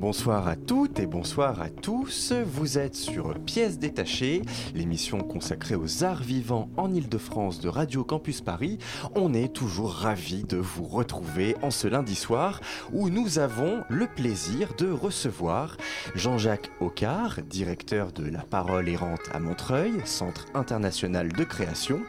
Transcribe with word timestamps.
Bonsoir 0.00 0.48
à 0.48 0.56
toutes 0.56 0.98
et 0.98 1.06
bonsoir 1.06 1.60
à 1.60 1.68
tous. 1.68 2.32
Vous 2.32 2.78
êtes 2.78 2.96
sur 2.96 3.38
Pièces 3.38 3.78
détachées, 3.78 4.42
l'émission 4.74 5.18
consacrée 5.18 5.76
aux 5.76 6.02
arts 6.02 6.22
vivants 6.22 6.68
en 6.76 6.92
Ile-de-France 6.92 7.60
de 7.60 7.68
Radio 7.68 8.02
Campus 8.02 8.40
Paris. 8.40 8.78
On 9.14 9.32
est 9.34 9.52
toujours 9.52 9.92
ravis 9.92 10.44
de 10.44 10.56
vous 10.56 10.84
retrouver 10.84 11.56
en 11.62 11.70
ce 11.70 11.86
lundi 11.86 12.16
soir 12.16 12.60
où 12.92 13.10
nous 13.10 13.38
avons 13.38 13.84
le 13.88 14.06
plaisir 14.06 14.74
de 14.76 14.90
recevoir 14.90 15.76
Jean-Jacques 16.14 16.70
Ocard, 16.80 17.40
directeur 17.42 18.12
de 18.12 18.28
La 18.28 18.42
Parole 18.42 18.88
errante 18.88 19.28
à 19.32 19.38
Montreuil, 19.38 19.92
Centre 20.04 20.46
international 20.54 21.28
de 21.28 21.44
création, 21.44 22.00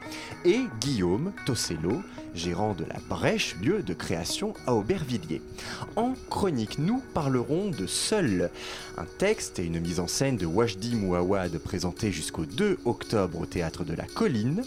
et 0.46 0.62
Guillaume 0.80 1.32
Tossello, 1.46 2.02
gérant 2.36 2.74
de 2.74 2.86
la 2.86 3.00
Brèche, 3.10 3.56
lieu 3.62 3.84
de 3.84 3.94
création 3.94 4.54
à 4.66 4.74
Aubervilliers. 4.74 5.42
En 5.96 6.14
chronique, 6.30 6.80
nous 6.80 7.02
parlerons 7.14 7.70
de 7.70 7.86
Seul, 7.88 8.50
un 8.98 9.06
texte 9.18 9.60
et 9.60 9.66
une 9.66 9.80
mise 9.80 10.00
en 10.00 10.08
scène 10.08 10.38
de 10.38 10.46
Wajdi 10.46 10.96
Mouawad 10.96 11.58
présenté 11.60 12.12
jusqu'au 12.12 12.46
2 12.46 12.80
octobre 12.86 13.40
au 13.40 13.46
théâtre 13.46 13.84
de 13.84 13.94
la 13.94 14.06
Colline. 14.06 14.64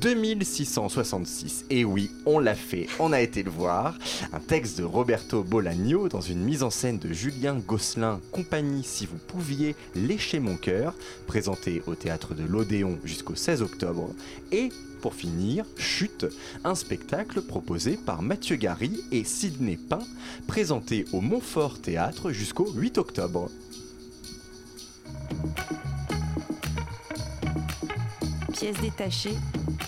2666, 0.00 1.66
et 1.70 1.84
oui, 1.84 2.10
on 2.24 2.38
l'a 2.38 2.54
fait, 2.54 2.86
on 2.98 3.12
a 3.12 3.20
été 3.20 3.42
le 3.42 3.50
voir. 3.50 3.96
Un 4.32 4.40
texte 4.40 4.78
de 4.78 4.84
Roberto 4.84 5.42
Bolaño 5.42 6.08
dans 6.08 6.20
une 6.20 6.42
mise 6.42 6.62
en 6.62 6.70
scène 6.70 6.98
de 6.98 7.12
Julien 7.12 7.56
Gosselin, 7.56 8.20
compagnie 8.32 8.84
Si 8.84 9.06
vous 9.06 9.18
pouviez 9.18 9.74
lécher 9.94 10.40
mon 10.40 10.56
cœur, 10.56 10.94
présenté 11.26 11.82
au 11.86 11.94
théâtre 11.94 12.34
de 12.34 12.44
l'Odéon 12.44 12.98
jusqu'au 13.04 13.34
16 13.34 13.62
octobre. 13.62 14.10
Et 14.52 14.70
pour 15.06 15.14
finir, 15.14 15.64
Chute, 15.76 16.26
un 16.64 16.74
spectacle 16.74 17.40
proposé 17.40 17.96
par 17.96 18.22
Mathieu 18.22 18.56
Gary 18.56 19.04
et 19.12 19.22
Sidney 19.22 19.76
Pain, 19.76 20.00
présenté 20.48 21.04
au 21.12 21.20
Montfort 21.20 21.80
Théâtre 21.80 22.32
jusqu'au 22.32 22.72
8 22.72 22.98
octobre. 22.98 23.48
Pièce 28.52 28.80
détachée, 28.80 29.36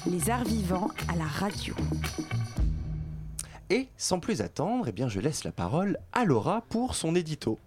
les 0.09 0.31
arts 0.31 0.45
vivants 0.45 0.93
à 1.09 1.17
la 1.17 1.27
radio. 1.27 1.75
Et 3.71 3.89
sans 3.97 4.21
plus 4.21 4.41
attendre, 4.41 4.87
eh 4.87 4.93
bien, 4.93 5.09
je 5.09 5.19
laisse 5.19 5.43
la 5.43 5.51
parole 5.51 5.99
à 6.13 6.25
Laura 6.25 6.63
pour 6.69 6.95
son 6.95 7.17
édito. 7.17 7.59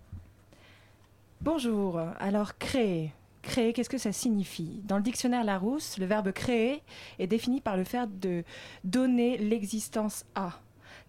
Bonjour. 1.41 1.99
Alors, 2.21 2.57
créer. 2.57 3.11
Créer, 3.41 3.73
qu'est-ce 3.73 3.89
que 3.89 3.97
ça 3.97 4.11
signifie? 4.11 4.81
Dans 4.83 4.97
le 4.97 5.03
dictionnaire 5.03 5.43
Larousse, 5.43 5.97
le 5.97 6.05
verbe 6.05 6.31
créer 6.31 6.83
est 7.17 7.27
défini 7.27 7.59
par 7.59 7.75
le 7.75 7.83
fait 7.83 8.19
de 8.19 8.43
donner 8.83 9.37
l'existence 9.37 10.25
à, 10.35 10.59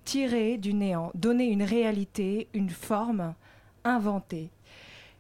tirer 0.05 0.59
du 0.59 0.75
néant, 0.75 1.11
donner 1.15 1.47
une 1.47 1.63
réalité, 1.63 2.49
une 2.55 2.71
forme, 2.71 3.35
inventer. 3.85 4.51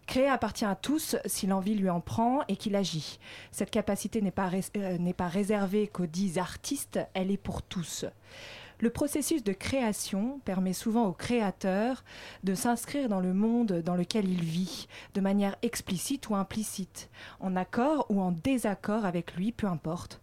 Créer 0.06 0.28
appartient 0.28 0.64
à 0.64 0.74
tous 0.74 1.16
si 1.26 1.46
l'envie 1.46 1.74
lui 1.74 1.88
en 1.88 2.00
prend 2.00 2.40
et 2.48 2.56
qu'il 2.56 2.74
agit. 2.74 3.18
Cette 3.52 3.70
capacité 3.70 4.20
n'est 4.20 4.30
pas, 4.30 4.50
euh, 4.76 5.12
réservée 5.20 5.86
qu'aux 5.86 6.06
dix 6.06 6.38
artistes, 6.38 6.98
elle 7.14 7.30
est 7.30 7.36
pour 7.36 7.62
tous. 7.62 8.04
Le 8.82 8.90
processus 8.90 9.44
de 9.44 9.52
création 9.52 10.40
permet 10.44 10.72
souvent 10.72 11.06
au 11.06 11.12
créateur 11.12 12.02
de 12.42 12.56
s'inscrire 12.56 13.08
dans 13.08 13.20
le 13.20 13.32
monde 13.32 13.74
dans 13.74 13.94
lequel 13.94 14.28
il 14.28 14.42
vit, 14.42 14.88
de 15.14 15.20
manière 15.20 15.54
explicite 15.62 16.28
ou 16.28 16.34
implicite, 16.34 17.08
en 17.38 17.54
accord 17.54 18.06
ou 18.08 18.20
en 18.20 18.32
désaccord 18.32 19.04
avec 19.04 19.36
lui, 19.36 19.52
peu 19.52 19.68
importe. 19.68 20.20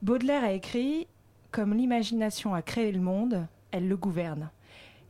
Baudelaire 0.00 0.42
a 0.42 0.52
écrit 0.52 1.06
Comme 1.50 1.74
l'imagination 1.74 2.54
a 2.54 2.62
créé 2.62 2.92
le 2.92 3.00
monde, 3.00 3.46
elle 3.72 3.88
le 3.88 3.96
gouverne. 3.98 4.48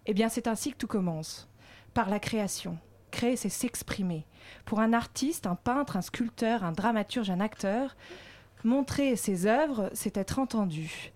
Eh 0.06 0.12
bien, 0.12 0.28
c'est 0.28 0.48
ainsi 0.48 0.72
que 0.72 0.78
tout 0.78 0.88
commence, 0.88 1.48
par 1.94 2.10
la 2.10 2.18
création. 2.18 2.78
Créer, 3.12 3.36
c'est 3.36 3.48
s'exprimer. 3.48 4.26
Pour 4.64 4.80
un 4.80 4.92
artiste, 4.92 5.46
un 5.46 5.54
peintre, 5.54 5.96
un 5.96 6.02
sculpteur, 6.02 6.64
un 6.64 6.72
dramaturge, 6.72 7.30
un 7.30 7.38
acteur, 7.38 7.94
montrer 8.64 9.14
ses 9.14 9.46
œuvres, 9.46 9.88
c'est 9.92 10.16
être 10.16 10.40
entendu. 10.40 11.12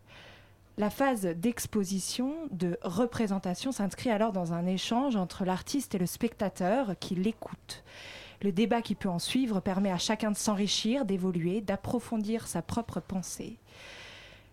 La 0.78 0.90
phase 0.90 1.22
d'exposition, 1.22 2.34
de 2.50 2.78
représentation 2.82 3.72
s'inscrit 3.72 4.10
alors 4.10 4.32
dans 4.32 4.52
un 4.52 4.66
échange 4.66 5.16
entre 5.16 5.46
l'artiste 5.46 5.94
et 5.94 5.98
le 5.98 6.04
spectateur 6.04 6.98
qui 7.00 7.14
l'écoute. 7.14 7.82
Le 8.42 8.52
débat 8.52 8.82
qui 8.82 8.94
peut 8.94 9.08
en 9.08 9.18
suivre 9.18 9.60
permet 9.60 9.90
à 9.90 9.96
chacun 9.96 10.30
de 10.30 10.36
s'enrichir, 10.36 11.06
d'évoluer, 11.06 11.62
d'approfondir 11.62 12.46
sa 12.46 12.60
propre 12.60 13.00
pensée. 13.00 13.58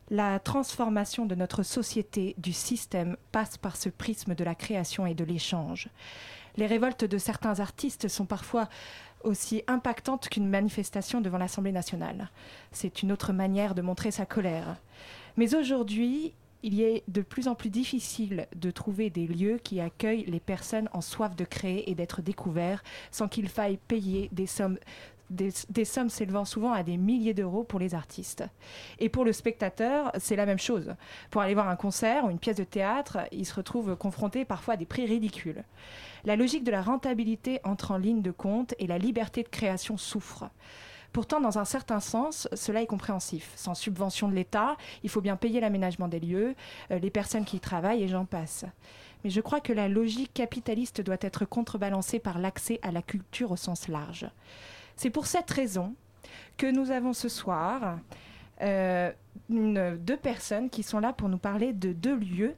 La 0.09 0.39
transformation 0.39 1.25
de 1.25 1.35
notre 1.35 1.61
société, 1.61 2.35
du 2.37 2.53
système, 2.53 3.17
passe 3.33 3.57
par 3.57 3.75
ce 3.75 3.89
prisme 3.89 4.33
de 4.33 4.43
la 4.45 4.55
création 4.55 5.05
et 5.05 5.15
de 5.15 5.25
l'échange. 5.25 5.89
Les 6.55 6.67
révoltes 6.67 7.03
de 7.03 7.17
certains 7.17 7.59
artistes 7.59 8.07
sont 8.07 8.25
parfois 8.25 8.69
aussi 9.25 9.63
impactantes 9.67 10.29
qu'une 10.29 10.49
manifestation 10.49 11.19
devant 11.19 11.37
l'Assemblée 11.37 11.71
nationale. 11.73 12.29
C'est 12.71 13.03
une 13.03 13.11
autre 13.11 13.33
manière 13.33 13.75
de 13.75 13.81
montrer 13.81 14.11
sa 14.11 14.25
colère. 14.25 14.77
Mais 15.37 15.55
aujourd'hui, 15.55 16.33
il 16.63 16.81
est 16.81 17.03
de 17.09 17.21
plus 17.21 17.47
en 17.47 17.55
plus 17.55 17.69
difficile 17.69 18.47
de 18.55 18.71
trouver 18.71 19.09
des 19.09 19.27
lieux 19.27 19.59
qui 19.61 19.81
accueillent 19.81 20.25
les 20.25 20.39
personnes 20.39 20.89
en 20.93 21.01
soif 21.01 21.35
de 21.35 21.43
créer 21.43 21.89
et 21.91 21.95
d'être 21.95 22.21
découverts 22.21 22.83
sans 23.11 23.27
qu'il 23.27 23.49
faille 23.49 23.77
payer 23.87 24.29
des 24.31 24.47
sommes 24.47 24.77
des, 25.29 25.51
des 25.69 25.85
sommes 25.85 26.09
s'élevant 26.09 26.45
souvent 26.45 26.71
à 26.71 26.83
des 26.83 26.97
milliers 26.97 27.33
d'euros 27.33 27.63
pour 27.63 27.79
les 27.79 27.95
artistes. 27.95 28.43
Et 28.99 29.09
pour 29.09 29.25
le 29.25 29.33
spectateur, 29.33 30.11
c'est 30.19 30.35
la 30.35 30.45
même 30.45 30.59
chose. 30.59 30.93
Pour 31.31 31.41
aller 31.41 31.55
voir 31.55 31.69
un 31.69 31.75
concert 31.75 32.25
ou 32.25 32.29
une 32.29 32.39
pièce 32.39 32.57
de 32.57 32.63
théâtre, 32.63 33.19
il 33.31 33.45
se 33.45 33.55
retrouve 33.55 33.95
confronté 33.95 34.45
parfois 34.45 34.75
à 34.75 34.77
des 34.77 34.85
prix 34.85 35.05
ridicules. 35.05 35.63
La 36.25 36.35
logique 36.35 36.63
de 36.63 36.71
la 36.71 36.81
rentabilité 36.81 37.59
entre 37.63 37.91
en 37.91 37.97
ligne 37.97 38.21
de 38.21 38.31
compte 38.31 38.75
et 38.79 38.85
la 38.85 38.97
liberté 38.97 39.43
de 39.43 39.49
création 39.49 39.97
souffre. 39.97 40.49
Pourtant, 41.13 41.39
dans 41.39 41.59
un 41.59 41.65
certain 41.65 41.99
sens, 41.99 42.47
cela 42.53 42.81
est 42.81 42.87
compréhensif. 42.87 43.51
Sans 43.55 43.75
subvention 43.75 44.27
de 44.27 44.33
l'État, 44.33 44.75
il 45.03 45.09
faut 45.11 45.21
bien 45.21 45.35
payer 45.35 45.61
l'aménagement 45.61 46.07
des 46.07 46.19
lieux, 46.19 46.55
euh, 46.89 46.97
les 46.97 47.11
personnes 47.11 47.45
qui 47.45 47.57
y 47.57 47.59
travaillent 47.59 48.01
et 48.01 48.07
j'en 48.07 48.25
passe. 48.25 48.65
Mais 49.23 49.29
je 49.29 49.39
crois 49.39 49.61
que 49.61 49.71
la 49.71 49.87
logique 49.87 50.33
capitaliste 50.33 51.01
doit 51.01 51.17
être 51.21 51.45
contrebalancée 51.45 52.17
par 52.17 52.39
l'accès 52.39 52.79
à 52.81 52.91
la 52.91 53.03
culture 53.03 53.51
au 53.51 53.55
sens 53.55 53.87
large. 53.87 54.27
C'est 54.95 55.11
pour 55.11 55.27
cette 55.27 55.49
raison 55.51 55.93
que 56.57 56.65
nous 56.65 56.89
avons 56.89 57.13
ce 57.13 57.29
soir 57.29 57.99
euh, 58.63 59.11
deux 59.49 60.17
personnes 60.17 60.69
qui 60.69 60.83
sont 60.83 60.99
là 60.99 61.11
pour 61.11 61.27
nous 61.27 61.37
parler 61.37 61.73
de 61.73 61.91
deux 61.91 62.15
lieux 62.15 62.55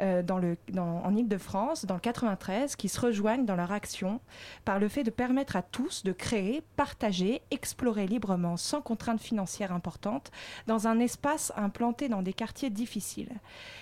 euh, 0.00 0.22
dans 0.22 0.38
le, 0.38 0.56
en 0.76 1.14
Ile-de-France, 1.14 1.86
dans 1.86 1.94
le 1.94 2.00
93, 2.00 2.76
qui 2.76 2.88
se 2.88 3.00
rejoignent 3.00 3.44
dans 3.44 3.56
leur 3.56 3.72
action 3.72 4.20
par 4.64 4.78
le 4.78 4.88
fait 4.88 5.04
de 5.04 5.10
permettre 5.10 5.56
à 5.56 5.62
tous 5.62 6.02
de 6.02 6.12
créer, 6.12 6.62
partager, 6.76 7.42
explorer 7.50 8.06
librement, 8.06 8.56
sans 8.56 8.80
contraintes 8.80 9.20
financières 9.20 9.72
importantes, 9.72 10.30
dans 10.66 10.88
un 10.88 10.98
espace 10.98 11.52
implanté 11.56 12.08
dans 12.08 12.22
des 12.22 12.32
quartiers 12.32 12.70
difficiles. 12.70 13.32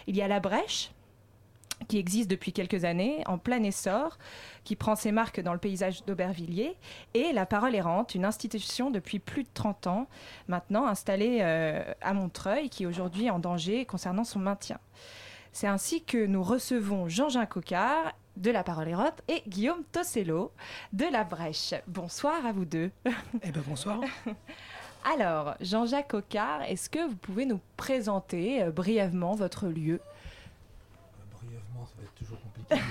Il 0.06 0.16
y 0.16 0.22
a 0.22 0.28
la 0.28 0.40
Brèche, 0.40 0.92
qui 1.88 1.98
existe 1.98 2.30
depuis 2.30 2.52
quelques 2.52 2.84
années, 2.84 3.22
en 3.26 3.38
plein 3.38 3.62
essor, 3.62 4.18
qui 4.64 4.76
prend 4.76 4.96
ses 4.96 5.12
marques 5.12 5.40
dans 5.40 5.52
le 5.52 5.58
paysage 5.58 6.04
d'Aubervilliers, 6.04 6.76
et 7.14 7.32
La 7.32 7.46
Parole 7.46 7.74
errante, 7.74 8.14
une 8.14 8.24
institution 8.24 8.90
depuis 8.90 9.18
plus 9.18 9.44
de 9.44 9.48
30 9.54 9.86
ans 9.86 10.08
maintenant 10.48 10.86
installée 10.86 11.38
euh, 11.40 11.82
à 12.00 12.14
Montreuil, 12.14 12.68
qui 12.68 12.84
est 12.84 12.86
aujourd'hui 12.86 13.30
en 13.30 13.38
danger 13.38 13.84
concernant 13.84 14.24
son 14.24 14.38
maintien. 14.38 14.78
C'est 15.52 15.66
ainsi 15.66 16.02
que 16.02 16.24
nous 16.24 16.42
recevons 16.42 17.08
Jean-Jean 17.08 17.46
Cocard 17.46 18.14
de 18.36 18.50
La 18.50 18.64
Parole 18.64 18.88
errante 18.88 19.20
et 19.28 19.42
Guillaume 19.46 19.84
Tossello 19.92 20.52
de 20.92 21.04
La 21.12 21.24
Brèche. 21.24 21.74
Bonsoir 21.86 22.46
à 22.46 22.52
vous 22.52 22.64
deux. 22.64 22.90
Eh 23.42 23.50
ben 23.50 23.62
bonsoir. 23.66 24.00
Alors, 25.14 25.56
Jean-Jacques 25.60 26.12
Cocard, 26.12 26.62
est-ce 26.62 26.88
que 26.88 27.06
vous 27.06 27.16
pouvez 27.16 27.44
nous 27.44 27.60
présenter 27.76 28.62
euh, 28.62 28.70
brièvement 28.70 29.34
votre 29.34 29.66
lieu? 29.66 30.00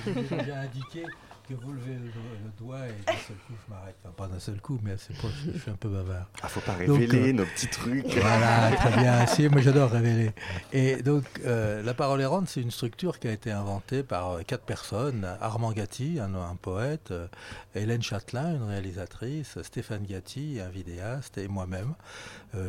J'ai 0.06 0.38
déjà 0.38 0.60
indiqué 0.60 1.06
que 1.50 1.56
vous 1.56 1.74
levez 1.74 1.95
le, 1.95 2.06
le 2.06 2.51
doigt 2.57 2.88
et 2.88 2.92
d'un 3.06 3.18
seul 3.28 3.36
coup 3.36 3.54
je 3.68 3.74
m'arrête. 3.74 3.95
Enfin, 4.06 4.13
pas 4.16 4.28
d'un 4.28 4.39
seul 4.39 4.62
coup, 4.62 4.80
mais 4.83 4.92
assez 4.92 5.13
proche, 5.13 5.33
je 5.54 5.57
suis 5.60 5.72
un 5.72 5.75
peu 5.75 5.89
bavard. 5.89 6.30
Ah, 6.42 6.48
faut 6.48 6.62
pas 6.62 6.75
révéler 6.75 7.31
euh, 7.31 7.33
nos 7.33 7.45
petits 7.45 7.68
trucs. 7.68 8.06
Voilà, 8.06 8.72
très 8.78 8.95
bien. 8.95 9.25
Si, 9.25 9.50
moi 9.50 9.60
j'adore 9.60 9.89
révéler. 9.89 10.31
Et 10.72 11.01
donc, 11.01 11.25
euh, 11.44 11.83
La 11.83 11.94
Parole 11.94 12.22
errante, 12.22 12.48
c'est 12.48 12.62
une 12.62 12.72
structure 12.72 13.19
qui 13.19 13.28
a 13.28 13.31
été 13.31 13.51
inventée 13.51 14.04
par 14.04 14.30
euh, 14.30 14.42
quatre 14.44 14.63
personnes. 14.63 15.28
Armand 15.42 15.74
Gatti, 15.74 16.19
un, 16.22 16.33
un 16.36 16.56
poète, 16.56 17.12
euh, 17.12 17.28
Hélène 17.75 18.04
Châtelain, 18.04 18.56
une 18.56 18.63
réalisatrice, 18.63 19.62
Stéphane 19.62 20.06
Gatti, 20.06 20.60
un 20.66 20.69
vidéaste, 20.69 21.38
et 21.38 21.48
moi-même, 21.48 21.95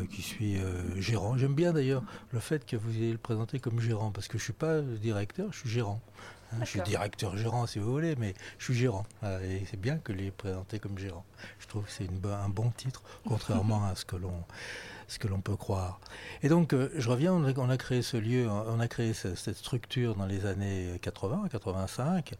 qui 0.09 0.21
suis 0.21 0.57
gérant. 0.97 1.37
J'aime 1.37 1.55
bien 1.55 1.73
d'ailleurs 1.73 2.03
le 2.31 2.39
fait 2.39 2.65
que 2.65 2.77
vous 2.77 2.91
ayez 2.91 3.11
le 3.11 3.17
présenté 3.17 3.59
comme 3.59 3.81
gérant, 3.81 4.11
parce 4.11 4.29
que 4.29 4.37
je 4.37 4.43
suis 4.43 4.53
pas 4.53 4.81
directeur, 4.81 5.51
je 5.51 5.59
suis 5.59 5.69
gérant. 5.69 6.01
Hein, 6.53 6.59
je 6.61 6.65
suis 6.65 6.77
D'accord. 6.79 6.89
directeur-gérant 6.91 7.65
si 7.67 7.79
vous 7.79 7.91
voulez, 7.91 8.15
mais 8.15 8.33
je 8.57 8.65
suis 8.65 8.73
gérant. 8.75 9.05
Voilà, 9.21 9.43
et 9.43 9.65
c'est 9.69 9.79
bien 9.79 9.97
que 9.97 10.11
les 10.13 10.31
présenté 10.31 10.79
comme 10.79 10.97
gérant. 10.97 11.25
Je 11.59 11.67
trouve 11.67 11.85
que 11.85 11.91
c'est 11.91 12.07
un 12.25 12.49
bon 12.49 12.69
titre, 12.71 13.01
contrairement 13.27 13.85
à 13.85 13.95
ce 13.95 14.05
que 14.05 14.15
l'on 14.15 14.43
ce 15.09 15.19
que 15.19 15.27
l'on 15.27 15.41
peut 15.41 15.57
croire. 15.57 15.99
Et 16.43 16.49
donc, 16.49 16.73
euh, 16.73 16.89
je 16.95 17.07
reviens, 17.09 17.33
on 17.33 17.69
a, 17.69 17.77
créé 17.77 18.01
ce 18.01 18.15
lieu, 18.17 18.49
on 18.49 18.79
a 18.79 18.87
créé 18.87 19.13
ce- 19.13 19.35
cette 19.35 19.57
structure 19.57 20.15
dans 20.15 20.25
les 20.25 20.45
années 20.45 20.97
80, 21.01 21.49
85. 21.51 22.33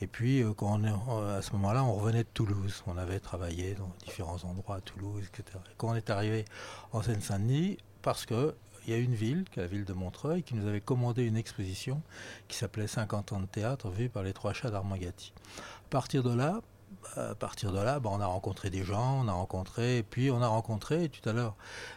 Et 0.00 0.06
puis, 0.06 0.40
euh, 0.42 0.52
quand 0.54 0.80
on 0.80 1.26
à 1.28 1.42
ce 1.42 1.52
moment-là, 1.54 1.82
on 1.84 1.92
revenait 1.94 2.22
de 2.22 2.28
Toulouse. 2.32 2.82
On 2.86 2.96
avait 2.96 3.18
travaillé 3.18 3.74
dans 3.74 3.90
différents 4.06 4.42
endroits 4.44 4.76
à 4.76 4.80
Toulouse, 4.80 5.24
etc. 5.26 5.58
Et 5.70 5.74
quand 5.76 5.88
on 5.88 5.94
est 5.96 6.08
arrivé 6.08 6.44
en 6.92 7.02
Seine-Saint-Denis, 7.02 7.78
parce 8.00 8.24
que 8.24 8.54
il 8.86 8.92
y 8.92 8.96
a 8.96 8.98
une 8.98 9.14
ville, 9.14 9.44
la 9.56 9.66
ville 9.66 9.84
de 9.84 9.92
Montreuil, 9.92 10.42
qui 10.42 10.54
nous 10.54 10.66
avait 10.66 10.80
commandé 10.80 11.24
une 11.24 11.36
exposition 11.36 12.02
qui 12.48 12.56
s'appelait 12.56 12.86
50 12.86 13.32
ans 13.32 13.40
de 13.40 13.46
théâtre, 13.46 13.88
vue 13.90 14.08
par 14.08 14.22
les 14.22 14.32
trois 14.32 14.52
chats 14.52 14.70
d'Armand 14.70 14.96
Gatti. 14.96 15.32
À 15.58 15.88
partir 15.90 16.22
de 16.22 16.34
là, 16.34 16.60
à 17.16 17.34
partir 17.34 17.72
de 17.72 17.78
là, 17.78 18.00
ben, 18.00 18.10
on 18.12 18.20
a 18.20 18.26
rencontré 18.26 18.70
des 18.70 18.84
gens, 18.84 19.20
on 19.24 19.28
a 19.28 19.32
rencontré, 19.32 19.98
et 19.98 20.02
puis 20.02 20.30
on 20.30 20.42
a 20.42 20.46
rencontré, 20.46 21.08
tout 21.08 21.28
à 21.28 21.32
l'heure, 21.32 21.54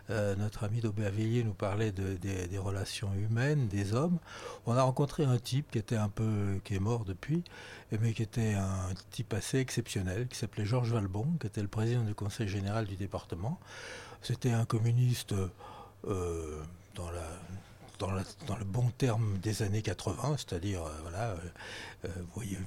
euh, 0.10 0.36
notre 0.36 0.64
ami 0.64 0.82
d'Aubervilliers 0.82 1.44
nous 1.44 1.54
parlait 1.54 1.92
de- 1.92 2.16
des, 2.16 2.58
relations 2.58 3.14
humaines, 3.14 3.68
des 3.68 3.94
hommes. 3.94 4.18
On 4.66 4.76
a 4.76 4.84
rencontré 4.84 5.24
un 5.24 5.38
type 5.38 5.72
qui 5.72 5.78
était 5.78 5.96
un 5.96 6.10
peu, 6.10 6.60
qui 6.64 6.76
est 6.76 6.80
mort 6.80 7.06
depuis, 7.06 7.44
mais 7.92 8.14
qui 8.14 8.24
était 8.24 8.54
un 8.54 8.90
type 9.12 9.34
assez 9.34 9.60
exceptionnel, 9.60 10.28
qui 10.28 10.38
s'appelait 10.38 10.66
Georges 10.66 10.92
Valbon, 10.92 11.28
qui 11.40 11.48
était 11.48 11.62
le 11.62 11.68
président 11.68 12.04
du 12.04 12.16
conseil 12.16 12.48
général 12.48 12.86
du 12.86 12.96
département. 12.96 13.60
C'était 14.22 14.52
un 14.52 14.66
communiste 14.66 15.34
euh, 15.34 15.48
dans 16.04 17.12
la 17.12 17.24
dans, 18.00 18.12
le 18.58 18.64
bon 18.66 18.90
terme 18.98 19.38
des 19.40 19.64
années 19.64 19.82
80, 19.82 20.38
c'est-à-dire, 20.38 20.84
euh, 20.84 20.90
voilà, 21.02 21.30
euh, 21.32 21.38
euh, 22.06 22.10
vous 22.20 22.28
voyez, 22.36 22.58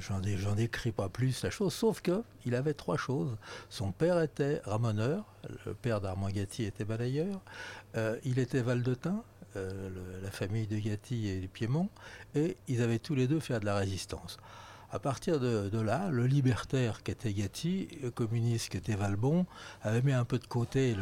j'en 0.00 0.18
dé- 0.20 0.36
j'en 0.36 0.54
décris 0.54 0.92
pas 0.92 1.08
plus 1.08 1.42
la 1.42 1.50
chose, 1.50 1.72
sauf 1.72 2.00
que 2.00 2.22
il 2.46 2.54
avait 2.54 2.74
trois 2.74 2.96
choses. 2.96 3.36
Son 3.70 3.92
père 3.92 4.20
était 4.20 4.60
ramoneur, 4.64 5.24
le 5.66 5.74
père 5.74 6.00
d'Armand 6.00 6.30
Gatti 6.30 6.64
était 6.64 6.84
balayeur, 6.84 7.40
euh, 7.96 8.18
il 8.24 8.38
était 8.38 8.62
valdetin, 8.62 9.22
euh, 9.56 9.90
la 10.22 10.30
famille 10.30 10.66
de 10.66 10.78
Gatti 10.78 11.28
et 11.28 11.40
du 11.40 11.48
Piémont, 11.48 11.88
et 12.34 12.56
ils 12.68 12.82
avaient 12.82 12.98
tous 12.98 13.14
les 13.14 13.26
deux 13.28 13.40
fait 13.40 13.60
de 13.60 13.66
la 13.66 13.76
résistance. 13.76 14.38
À 14.94 14.98
partir 14.98 15.40
de, 15.40 15.80
là, 15.80 16.10
le 16.10 16.26
libertaire 16.26 17.02
qui 17.02 17.12
était 17.12 17.32
Gatti, 17.32 17.88
le 18.02 18.10
communiste 18.10 18.68
qui 18.68 18.76
était 18.76 18.94
Valbon, 18.94 19.46
avait 19.80 20.02
mis 20.02 20.12
un 20.12 20.26
peu 20.26 20.38
de 20.38 20.46
côté 20.46 20.94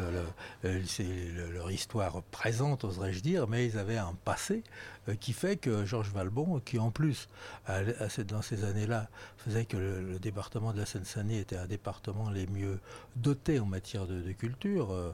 euh, 0.63 1.51
leur 1.51 1.69
histoire 1.71 2.23
présente, 2.31 2.85
oserais-je 2.85 3.19
dire, 3.19 3.49
mais 3.49 3.65
ils 3.65 3.77
avaient 3.77 3.97
un 3.97 4.15
passé 4.23 4.63
euh, 5.09 5.15
qui 5.15 5.33
fait 5.33 5.57
que 5.57 5.83
Georges 5.83 6.11
Valbon, 6.13 6.61
qui 6.61 6.79
en 6.79 6.89
plus, 6.89 7.27
dans 7.67 8.41
ces 8.41 8.63
années-là, 8.63 9.09
faisait 9.35 9.65
que 9.65 9.75
le, 9.75 10.19
département 10.19 10.71
de 10.71 10.77
la 10.77 10.85
Seine-Saint-Denis 10.85 11.39
était 11.39 11.57
un 11.57 11.67
département 11.67 12.29
les 12.29 12.47
mieux 12.47 12.79
dotés 13.17 13.59
en 13.59 13.65
matière 13.65 14.07
de, 14.07 14.21
de 14.21 14.31
culture. 14.31 15.13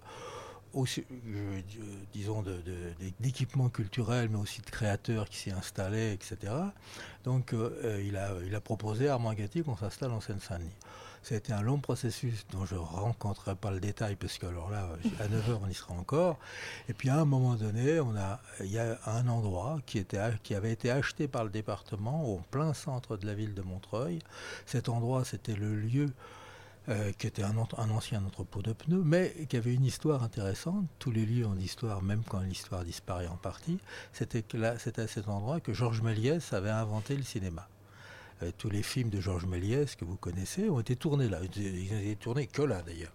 Aussi, 0.74 1.04
di- 1.10 1.80
disons, 2.14 2.44
d'équipements 3.20 3.70
culturels, 3.70 4.30
mais 4.30 4.38
aussi 4.38 4.62
de 4.62 4.70
créateurs 4.70 5.28
qui 5.30 5.38
s'y 5.38 5.52
installaient, 5.52 6.14
etc. 6.14 6.54
Donc, 7.24 7.54
euh, 7.54 7.70
euh, 7.84 8.04
il, 8.04 8.18
a, 8.18 8.32
il 8.46 8.54
a 8.56 8.62
proposé 8.62 9.08
à 9.10 9.14
Armand 9.14 9.34
Gatti 9.34 9.64
qu'on 9.64 9.78
s'installe 9.78 10.12
en 10.12 10.22
Seine-Saint-Denis. 10.22 10.72
Été 11.30 11.52
un 11.52 11.62
long 11.62 11.80
processus 11.80 12.46
dont 12.52 12.66
je 12.66 12.76
ne 12.76 12.80
rencontrerai 12.80 13.56
pas 13.56 13.70
le 13.70 13.82
détail, 13.82 14.16
parce 14.16 14.38
que 14.38 14.46
alors 14.46 14.70
là, 14.70 14.88
à 15.20 15.28
9h, 15.28 15.60
on 15.62 15.68
y 15.68 15.74
sera 15.74 15.94
encore. 15.94 16.40
Et 16.88 16.94
puis, 16.94 17.10
à 17.10 17.18
un 17.20 17.26
moment 17.26 17.56
donné, 17.56 18.00
on 18.00 18.16
a, 18.16 18.40
il 18.62 18.72
y 18.72 18.80
a 18.80 18.98
un 19.06 19.28
endroit 19.28 19.80
qui, 19.86 19.98
était, 19.98 20.22
qui 20.42 20.56
avait 20.56 20.72
été 20.72 20.90
acheté 20.90 21.28
par 21.28 21.44
le 21.44 21.50
département, 21.50 22.24
au 22.24 22.38
plein 22.50 22.74
centre 22.74 23.18
de 23.18 23.26
la 23.26 23.34
ville 23.34 23.54
de 23.56 23.62
Montreuil. 23.62 24.20
Cet 24.66 24.88
endroit, 24.88 25.26
c'était 25.26 25.56
le 25.56 25.76
lieu 25.76 26.14
euh, 26.90 27.12
qui 27.18 27.28
était 27.28 27.44
un, 27.44 27.58
ancien 27.58 28.24
entrepôt 28.24 28.62
de 28.62 28.72
pneus, 28.72 29.02
mais 29.04 29.34
qui 29.50 29.58
avait 29.58 29.74
une 29.74 29.84
histoire 29.84 30.24
intéressante. 30.24 30.86
Tous 31.00 31.12
les 31.12 31.26
lieux 31.26 31.46
ont 31.46 31.54
l'histoire, 31.54 32.02
même 32.02 32.24
quand 32.24 32.40
l'histoire 32.40 32.86
disparaît 32.86 33.28
en 33.28 33.36
partie. 33.36 33.78
C'était 34.14 34.44
à 34.64 34.78
cet 34.80 35.28
endroit 35.28 35.60
que 35.60 35.74
Georges 35.74 36.02
Méliès 36.02 36.54
avait 36.54 36.70
inventé 36.70 37.18
le 37.18 37.24
cinéma. 37.24 37.68
Euh, 38.42 38.52
tous 38.58 38.70
les 38.70 38.84
films 38.84 39.10
de 39.10 39.20
Georges 39.20 39.46
Méliès 39.46 39.96
que 39.96 40.06
vous 40.06 40.16
connaissez 40.16 40.70
ont 40.70 40.80
été 40.80 40.96
tournés 40.96 41.28
là. 41.28 41.40
Ils 41.58 41.92
n'ont 41.92 42.00
été 42.00 42.16
tournés 42.16 42.48
que 42.48 42.62
là 42.62 42.82
d'ailleurs. 42.82 43.14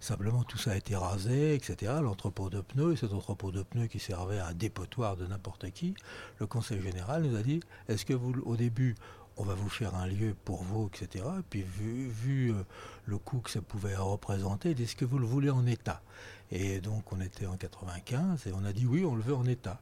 Simplement, 0.00 0.42
tout 0.42 0.58
ça 0.58 0.72
a 0.72 0.76
été 0.76 0.96
rasé, 0.96 1.54
etc. 1.54 1.92
L'entrepôt 2.02 2.50
de 2.50 2.60
pneus, 2.60 2.92
et 2.92 2.96
cet 2.96 3.12
entrepôt 3.12 3.52
de 3.52 3.62
pneus 3.62 3.86
qui 3.86 3.98
servait 3.98 4.38
à 4.38 4.48
un 4.48 4.54
dépotoir 4.54 5.16
de 5.16 5.26
n'importe 5.26 5.70
qui, 5.70 5.94
le 6.40 6.46
Conseil 6.46 6.80
général 6.82 7.22
nous 7.22 7.36
a 7.36 7.42
dit 7.42 7.60
est-ce 7.88 8.04
que 8.04 8.12
vous, 8.12 8.34
au 8.44 8.56
début, 8.56 8.96
on 9.36 9.44
va 9.44 9.54
vous 9.54 9.68
faire 9.68 9.94
un 9.94 10.06
lieu 10.06 10.34
pour 10.44 10.62
vous, 10.62 10.90
etc. 10.92 11.24
Et 11.38 11.42
puis, 11.48 11.62
vu, 11.62 12.08
vu, 12.08 12.52
euh, 12.52 12.62
le 13.06 13.18
coût 13.18 13.40
que 13.40 13.50
ça 13.50 13.60
pouvait 13.60 13.96
représenter, 13.96 14.70
est-ce 14.70 14.96
que 14.96 15.04
vous 15.04 15.18
le 15.18 15.26
voulez 15.26 15.50
en 15.50 15.66
état? 15.66 16.02
Et 16.50 16.80
donc, 16.80 17.12
on 17.12 17.20
était 17.20 17.46
en 17.46 17.56
95 17.56 18.46
et 18.46 18.52
on 18.52 18.64
a 18.64 18.72
dit 18.72 18.86
oui, 18.86 19.04
on 19.04 19.14
le 19.14 19.22
veut 19.22 19.34
en 19.34 19.46
état. 19.46 19.80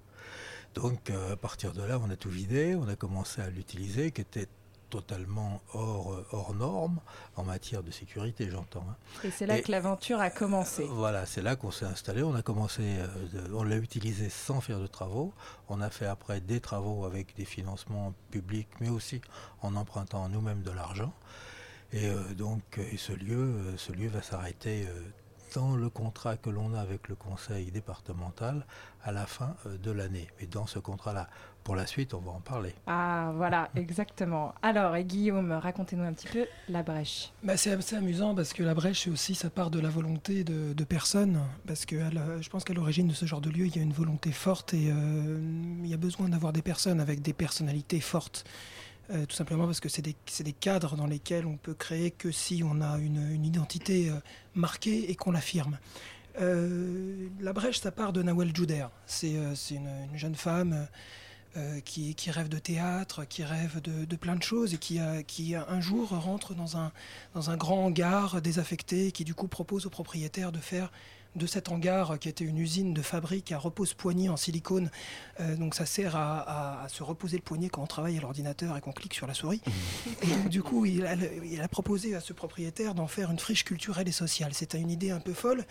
Donc, 0.75 1.11
euh, 1.11 1.35
à 1.35 1.37
partir 1.37 1.73
de 1.73 1.83
là, 1.83 2.01
on 2.03 2.09
a 2.11 2.17
tout 2.17 2.31
vidé, 2.31 2.75
on 2.75 2.89
a 2.89 2.97
commencé 2.97 3.43
à 3.43 3.51
l'utiliser, 3.51 4.11
qui 4.11 4.23
était 4.23 4.49
totalement 4.93 5.63
hors, 5.73 6.13
euh, 6.13 6.27
hors 6.33 6.55
norme 6.55 7.01
en 7.37 7.45
matière 7.45 7.83
de 7.83 7.91
sécurité, 7.91 8.51
j'entends. 8.51 8.85
hein. 8.91 8.97
Et 9.25 9.31
c'est 9.31 9.47
là 9.47 9.57
Et- 9.57 9.63
que 9.63 9.71
l'aventure 9.73 10.21
a 10.21 10.29
commencé. 10.29 10.85
Voilà, 10.85 11.25
c'est 11.25 11.41
là 11.41 11.57
qu'on 11.57 11.71
s'est 11.71 11.87
installé. 11.87 12.23
On 12.23 12.35
a 12.35 12.43
commencé, 12.43 12.83
euh, 12.83 13.07
de- 13.49 13.55
on 13.55 13.63
l'a 13.63 13.77
utilisé 13.77 14.29
sans 14.29 14.61
faire 14.61 14.81
de 14.81 14.87
travaux. 14.87 15.33
On 15.71 15.81
a 15.81 15.89
fait 15.89 16.05
après 16.07 16.41
des 16.43 16.61
travaux 16.61 17.07
avec 17.07 17.35
des 17.37 17.47
financements 17.47 18.13
publics, 18.31 18.69
mais 18.81 18.91
aussi 18.91 19.23
en 19.63 19.77
empruntant 19.77 20.29
nous-mêmes 20.29 20.63
de 20.63 20.71
l'argent. 20.71 21.15
Et 21.95 22.07
euh, 22.09 22.35
donc, 22.35 22.63
euh, 22.79 22.85
et 22.93 22.99
ce 22.99 23.13
lieu, 23.13 23.37
euh, 23.39 23.77
ce 23.79 23.93
lieu 23.93 24.09
va 24.09 24.21
s'arrêter 24.23 24.87
euh, 24.87 25.01
dans 25.55 25.77
le 25.77 25.89
contrat 25.91 26.37
que 26.37 26.51
l'on 26.51 26.75
a 26.75 26.81
avec 26.81 27.09
le 27.09 27.15
conseil 27.15 27.71
départemental 27.71 28.67
à 29.05 29.13
la 29.13 29.27
fin 29.27 29.55
euh, 29.67 29.77
de 29.79 29.91
l'année. 29.91 30.29
Mais 30.41 30.47
dans 30.47 30.67
ce 30.67 30.79
contrat-là, 30.79 31.29
pour 31.65 31.77
la 31.77 31.87
suite, 31.87 32.15
on 32.15 32.19
va 32.21 32.33
en 32.33 32.41
parler. 32.41 32.75
Ah, 32.87 33.33
voilà, 33.37 33.71
exactement. 33.77 34.55
Alors, 34.63 34.97
et 34.97 35.05
Guillaume, 35.05 35.53
racontez-nous 35.53 36.03
un 36.05 36.13
petit 36.13 36.27
peu 36.29 36.47
la 36.69 36.83
brèche. 36.83 37.33
Bah, 37.43 37.57
c'est 37.57 37.73
assez 37.73 37.97
amusant 37.97 38.35
parce 38.35 38.53
que 38.53 38.63
la 38.63 38.75
brèche, 38.75 39.05
c'est 39.05 39.11
aussi, 39.11 39.35
ça 39.35 39.51
part 39.51 39.71
de 39.71 39.79
la 39.81 39.89
volonté 39.89 40.45
de, 40.45 40.73
de 40.73 40.85
personnes. 40.85 41.41
Parce 41.67 41.85
que 41.87 41.97
la- 41.97 42.41
je 42.41 42.49
pense 42.49 42.65
qu'à 42.65 42.75
l'origine 42.75 43.09
de 43.09 43.15
ce 43.15 43.27
genre 43.27 43.41
de 43.41 43.51
lieu, 43.51 43.67
il 43.67 43.77
y 43.77 43.79
a 43.79 43.83
une 43.83 43.93
volonté 43.93 44.33
forte 44.33 44.75
et 44.75 44.91
euh, 44.91 45.39
il 45.83 45.87
y 45.89 45.95
a 45.95 45.99
besoin 45.99 46.29
d'avoir 46.29 46.53
des 46.53 46.63
personnes 46.63 47.01
avec 47.01 47.23
des 47.23 47.33
personnalités 47.33 48.01
fortes. 48.01 48.45
Euh, 49.11 49.27
tout 49.27 49.35
simplement 49.35 49.67
parce 49.67 49.81
que 49.81 49.89
c'est 49.89 50.03
des, 50.03 50.17
des 50.41 50.53
cadres 50.53 50.97
dans 50.97 51.07
lesquels 51.07 51.45
on 51.47 51.57
peut 51.57 51.75
créer 51.75 52.11
que 52.11 52.31
si 52.31 52.63
on 52.65 52.81
a 52.81 52.99
une, 52.99 53.33
une 53.33 53.45
identité 53.45 54.09
euh, 54.09 54.15
marquée 54.55 55.11
et 55.11 55.17
qu'on 55.17 55.33
l'affirme. 55.33 55.79
Euh, 56.41 57.29
la 57.41 57.53
brèche, 57.53 57.81
ça 57.81 57.91
part 57.91 58.13
de 58.13 58.23
Nawel 58.23 58.55
Jouder. 58.55 58.87
C'est 59.07 59.33
une, 59.71 59.89
une 60.13 60.17
jeune 60.17 60.35
femme 60.35 60.87
qui, 61.85 62.15
qui 62.15 62.31
rêve 62.31 62.49
de 62.49 62.59
théâtre, 62.59 63.27
qui 63.27 63.45
rêve 63.45 63.83
de, 63.83 64.17
plein 64.17 64.37
de 64.37 64.43
choses 64.43 64.73
et 64.73 64.79
qui, 64.79 64.99
qui 65.27 65.55
un 65.55 65.81
jour 65.83 66.09
rentre 66.09 66.55
dans 66.55 66.79
un, 66.79 66.93
dans 67.35 67.51
un 67.51 67.59
grand 67.59 67.85
hangar 67.85 68.41
désaffecté 68.41 69.09
et 69.09 69.13
qui 69.13 69.25
du 69.25 69.35
coup 69.35 69.49
propose 69.49 69.85
au 69.85 69.91
propriétaire 69.91 70.51
de 70.51 70.61
faire 70.61 70.91
de 71.35 71.47
cet 71.47 71.71
hangar 71.71 72.19
qui 72.19 72.29
était 72.29 72.45
une 72.45 72.59
usine 72.59 72.93
de 72.95 73.03
fabrique 73.03 73.53
à 73.53 73.59
repose-poignet 73.59 74.29
en 74.29 74.37
silicone. 74.37 74.91
Euh, 75.41 75.57
donc 75.57 75.75
ça 75.75 75.87
sert 75.87 76.15
à, 76.17 76.41
à- 76.41 76.85
à 76.85 76.89
se 76.89 77.03
reposer 77.03 77.37
le 77.37 77.43
poignet 77.43 77.69
quand 77.71 77.83
on 77.83 77.87
travaille 77.87 78.19
à 78.19 78.21
l'ordinateur 78.21 78.77
et 78.77 78.81
qu'on 78.81 78.93
clique 78.93 79.15
sur 79.15 79.27
la 79.27 79.35
souris. 79.35 79.63
Et 80.23 80.27
donc, 80.27 80.49
du 80.49 80.63
coup, 80.63 80.85
il 80.85 81.07
a, 81.07 81.15
il 81.45 81.61
a 81.63 81.69
proposé 81.69 82.15
à 82.15 82.21
ce 82.21 82.33
propriétaire 82.33 82.95
d'en 82.95 83.07
faire 83.07 83.31
une 83.31 83.39
friche 83.39 83.65
culturelle 83.65 84.09
et 84.09 84.13
sociale. 84.13 84.53
C'était 84.55 84.79
une 84.81 84.91
idée 84.91 85.11
un 85.11 85.21
peu 85.21 85.33
folle. 85.33 85.65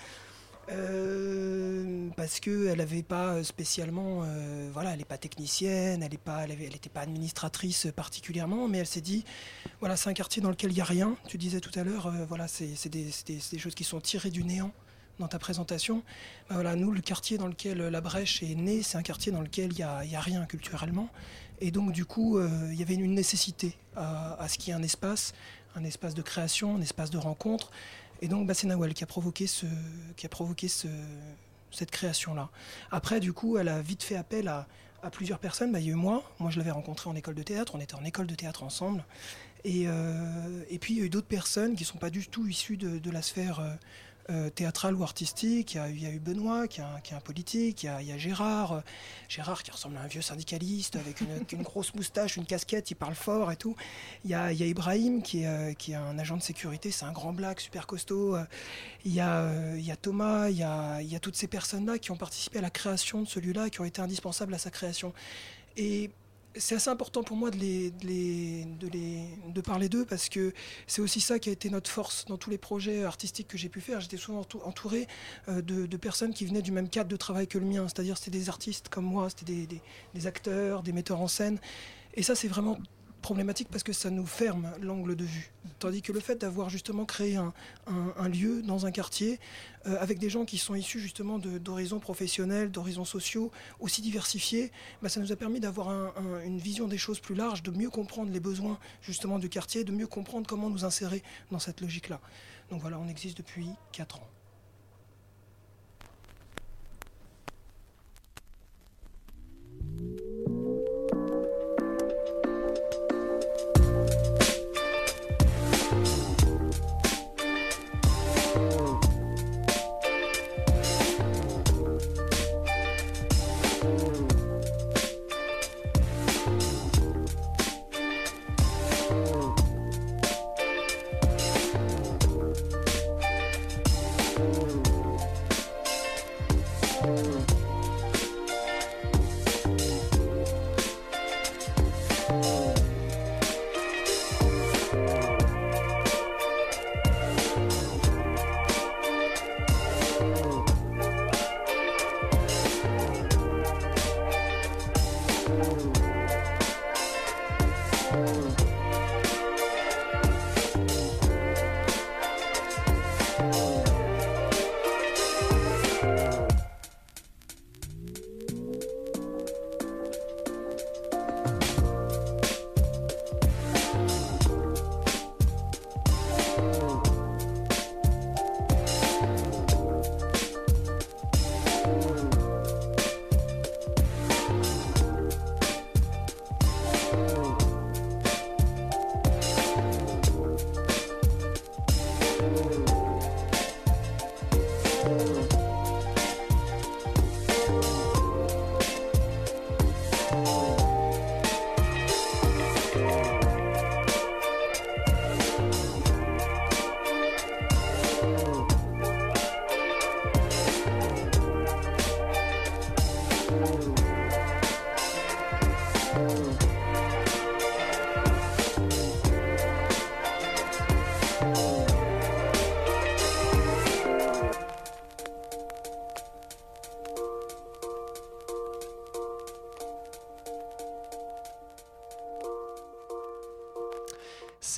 euh, 0.92 2.10
parce 2.16 2.40
qu'elle 2.40 2.78
n'avait 2.78 3.04
pas 3.04 3.44
spécialement, 3.44 4.22
euh, 4.24 4.70
voilà, 4.74 4.92
elle 4.92 5.00
n'est 5.00 5.06
pas 5.06 5.18
technicienne, 5.18 5.96
elle 6.04 6.10
n'était 6.12 6.18
pas, 6.18 6.44
elle 6.44 6.52
avait- 6.52 6.66
elle 6.66 6.76
était 6.76 6.90
pas 6.90 7.02
administratrice 7.02 7.88
particulièrement, 7.96 8.68
mais 8.68 8.80
elle 8.80 8.88
s'est 8.88 9.02
dit, 9.02 9.26
voilà, 9.80 9.96
c'est 9.98 10.10
un 10.10 10.14
quartier 10.14 10.42
dans 10.42 10.50
lequel 10.50 10.72
il 10.72 10.76
n'y 10.76 10.82
a 10.82 10.86
rien. 10.86 11.16
Tu 11.28 11.38
disais 11.38 11.60
tout 11.60 11.78
à 11.80 11.84
l'heure, 11.84 12.08
euh, 12.08 12.26
voilà, 12.28 12.48
c'est 12.48 12.90
des, 12.90 13.10
des 13.28 13.60
choses 13.60 13.76
qui 13.76 13.84
sont 13.84 14.00
tirées 14.00 14.30
du 14.32 14.44
néant 14.44 14.72
dans 15.20 15.28
ta 15.28 15.40
présentation. 15.40 16.04
Ben 16.50 16.56
voilà, 16.56 16.76
nous, 16.76 16.92
le 16.92 17.02
quartier 17.02 17.38
dans 17.38 17.48
lequel 17.48 17.78
la 17.78 18.02
brèche 18.02 18.44
est 18.44 18.56
née, 18.56 18.82
c'est 18.82 18.98
un 18.98 19.04
quartier 19.04 19.32
dans 19.32 19.42
lequel 19.42 19.72
il 19.74 19.76
n'y 19.76 20.16
a, 20.16 20.20
rien 20.20 20.46
culturellement. 20.46 21.10
Et 21.60 21.72
donc, 21.72 21.92
du 21.92 22.06
coup, 22.06 22.40
il 22.40 22.74
y 22.74 22.82
avait 22.82 22.96
une 22.96 23.14
nécessité 23.14 23.78
à, 23.96 24.48
ce 24.48 24.58
qu'il 24.58 24.70
y 24.70 24.72
ait 24.72 24.80
un 24.80 24.84
espace, 24.84 25.34
un 25.76 25.84
espace 25.84 26.16
de 26.16 26.22
création, 26.22 26.76
un 26.76 26.82
espace 26.82 27.12
de 27.12 27.18
rencontre. 27.18 27.72
Et 28.22 28.28
donc, 28.28 28.48
bah, 28.48 28.54
c'est 28.54 28.68
Nawal 28.68 28.94
qui 28.94 29.04
a 29.04 29.08
provoqué, 29.08 29.48
ce, 29.48 29.66
qui 30.16 30.26
a 30.26 30.30
provoqué 30.30 30.68
ce, 30.68 30.88
cette 31.72 31.92
création-là. 31.92 32.50
Après, 32.92 33.20
du 33.20 33.34
coup, 33.34 33.58
elle 33.58 33.68
a 33.68 33.82
vite 33.82 34.04
fait 34.04 34.16
appel 34.16 34.48
à, 34.48 34.68
plusieurs 35.12 35.40
personnes. 35.40 35.72
Bah, 35.72 35.80
il 35.80 35.88
y 35.88 35.90
a 35.90 35.94
eu 35.94 35.96
moi. 35.96 36.24
Moi, 36.40 36.52
je 36.52 36.60
l'avais 36.60 36.70
rencontré 36.70 37.10
en 37.10 37.16
école 37.16 37.34
de 37.34 37.42
théâtre. 37.42 37.74
On 37.76 37.80
était 37.80 37.96
en 37.96 38.06
école 38.06 38.28
de 38.28 38.36
théâtre 38.36 38.62
ensemble. 38.62 39.04
Et, 39.64 39.86
euh, 39.88 40.64
et 40.70 40.78
puis, 40.78 40.94
il 40.94 41.00
y 41.00 41.02
a 41.02 41.06
eu 41.06 41.10
d'autres 41.10 41.28
personnes 41.28 41.76
qui 41.76 41.84
ne 41.84 41.88
sont 41.88 41.98
pas 41.98 42.12
du 42.12 42.28
tout 42.28 42.46
issues 42.46 42.78
de, 42.78 43.10
la 43.10 43.24
sphère 43.24 43.62
euh, 44.32 44.50
euh, 44.62 44.92
ou 44.94 45.04
artistique. 45.04 45.76
Il 45.76 46.02
y, 46.02 46.06
a, 46.06 46.10
eu 46.10 46.20
Benoît, 46.20 46.68
qui 46.68 46.82
est 46.82 47.14
un, 47.14 47.20
politique. 47.20 47.84
Il 47.84 48.08
y, 48.08 48.12
a, 48.12 48.18
Gérard, 48.18 48.74
euh, 48.74 48.82
Gérard 49.28 49.64
qui 49.64 49.72
ressemble 49.72 49.98
à 49.98 50.02
un 50.02 50.08
vieux 50.08 50.22
syndicaliste 50.22 50.96
avec 50.96 51.22
une, 51.22 51.62
grosse 51.62 51.94
moustache, 51.94 52.38
une 52.38 52.46
casquette, 52.46 52.92
il 52.92 52.96
parle 52.96 53.16
fort 53.16 53.52
et 53.52 53.56
tout. 53.56 53.76
Il 54.24 54.32
y 54.32 54.34
a, 54.34 54.52
Ibrahim, 54.52 55.22
qui 55.22 55.44
est, 55.44 55.48
euh, 55.48 55.74
qui 55.74 55.92
est 55.92 55.96
un 55.96 56.18
agent 56.18 56.38
de 56.38 56.42
sécurité, 56.42 56.92
c'est 56.92 57.06
un 57.06 57.12
grand 57.12 57.34
black, 57.34 57.60
super 57.60 57.88
costaud. 57.88 58.38
Il 59.06 59.14
y 59.14 59.20
a, 59.20 59.76
y 59.76 59.92
a 59.92 59.96
Thomas, 59.96 60.50
il 60.50 60.58
y 60.58 60.64
a, 60.64 61.02
il 61.02 61.12
y 61.12 61.16
a 61.16 61.20
toutes 61.20 61.36
ces 61.36 61.48
personnes-là 61.48 62.00
qui 62.00 62.12
ont 62.12 62.18
participé 62.18 62.60
à 62.60 62.62
la 62.62 62.70
création 62.70 63.22
de 63.22 63.28
celui-là, 63.28 63.70
qui 63.70 63.82
ont 63.82 63.86
été 63.86 64.02
indispensables 64.02 64.54
à 64.54 64.58
sa 64.58 64.72
création. 64.72 65.14
Et 65.78 66.10
c'est 66.56 66.76
assez 66.76 66.90
important 66.90 67.24
pour 67.24 67.38
moi 67.38 67.50
de, 67.52 67.58
les, 67.58 67.92
de, 67.92 68.88
les, 68.88 69.26
de, 69.48 69.62
parler 69.62 69.90
d'eux 69.90 70.06
parce 70.06 70.30
que 70.30 70.54
c'est 70.88 71.02
aussi 71.02 71.22
ça 71.22 71.40
qui 71.40 71.50
a 71.50 71.52
été 71.52 71.70
notre 71.70 71.90
force 71.90 72.26
dans 72.26 72.38
tous 72.38 72.50
les 72.50 72.58
projets 72.58 73.04
artistiques 73.04 73.48
que 73.48 73.58
j'ai 73.58 73.70
pu 73.70 73.82
faire. 73.82 74.02
J'étais 74.02 74.18
souvent 74.18 74.46
entouré 74.64 75.08
euh, 75.48 75.62
de, 75.62 75.98
personnes 75.98 76.34
qui 76.34 76.46
venaient 76.46 76.62
du 76.62 76.72
même 76.72 76.90
cadre 76.90 77.10
de 77.10 77.16
travail 77.16 77.48
que 77.48 77.58
le 77.58 77.66
mien, 77.66 77.88
c'est-à-dire 77.88 78.18
c'était 78.18 78.32
des 78.32 78.50
artistes 78.50 78.90
comme 78.90 79.06
moi, 79.06 79.30
c'était 79.30 79.66
des, 79.66 79.82
des, 80.14 80.28
acteurs, 80.28 80.84
des 80.84 80.92
metteurs 80.92 81.22
en 81.22 81.28
scène. 81.28 81.60
Et 82.16 82.24
ça, 82.24 82.36
c'est 82.36 82.48
vraiment 82.48 82.78
problématique 83.22 83.70
parce 83.70 83.84
que 83.84 83.94
ça 83.94 84.10
nous 84.10 84.26
ferme 84.26 84.72
l'angle 84.82 85.16
de 85.16 85.24
vue. 85.24 85.52
Tandis 85.80 86.02
que 86.02 86.12
le 86.12 86.20
fait 86.20 86.36
d'avoir 86.36 86.70
justement 86.70 87.06
créé 87.06 87.38
un, 87.38 87.54
lieu 88.28 88.62
dans 88.62 88.86
un 88.86 88.92
quartier 88.92 89.40
euh, 89.88 89.98
avec 90.00 90.20
des 90.20 90.30
gens 90.30 90.46
qui 90.46 90.58
sont 90.58 90.76
issus 90.76 91.00
justement 91.00 91.40
d'horizons 91.40 92.00
professionnels, 92.00 92.72
d'horizons 92.72 93.06
sociaux 93.06 93.52
aussi 93.80 94.02
diversifiés, 94.02 94.72
bah, 95.02 95.10
ça 95.10 95.20
nous 95.20 95.32
a 95.32 95.36
permis 95.36 95.60
d'avoir 95.60 95.90
une 96.44 96.58
vision 96.58 96.88
des 96.88 96.98
choses 96.98 97.20
plus 97.20 97.36
large, 97.36 97.64
de 97.64 97.72
mieux 97.72 97.90
comprendre 97.90 98.32
les 98.32 98.40
besoins 98.40 98.80
justement 99.02 99.40
du 99.40 99.50
quartier, 99.50 99.84
de 99.84 99.92
mieux 99.92 100.08
comprendre 100.08 100.48
comment 100.48 100.70
nous 100.70 100.86
insérer 100.86 101.24
dans 101.52 101.60
cette 101.60 101.82
logique-là. 101.82 102.20
Donc 102.70 102.82
voilà, 102.82 103.00
on 103.00 103.08
existe 103.08 103.38
depuis 103.38 103.70
4 103.92 104.20
ans. 104.20 104.41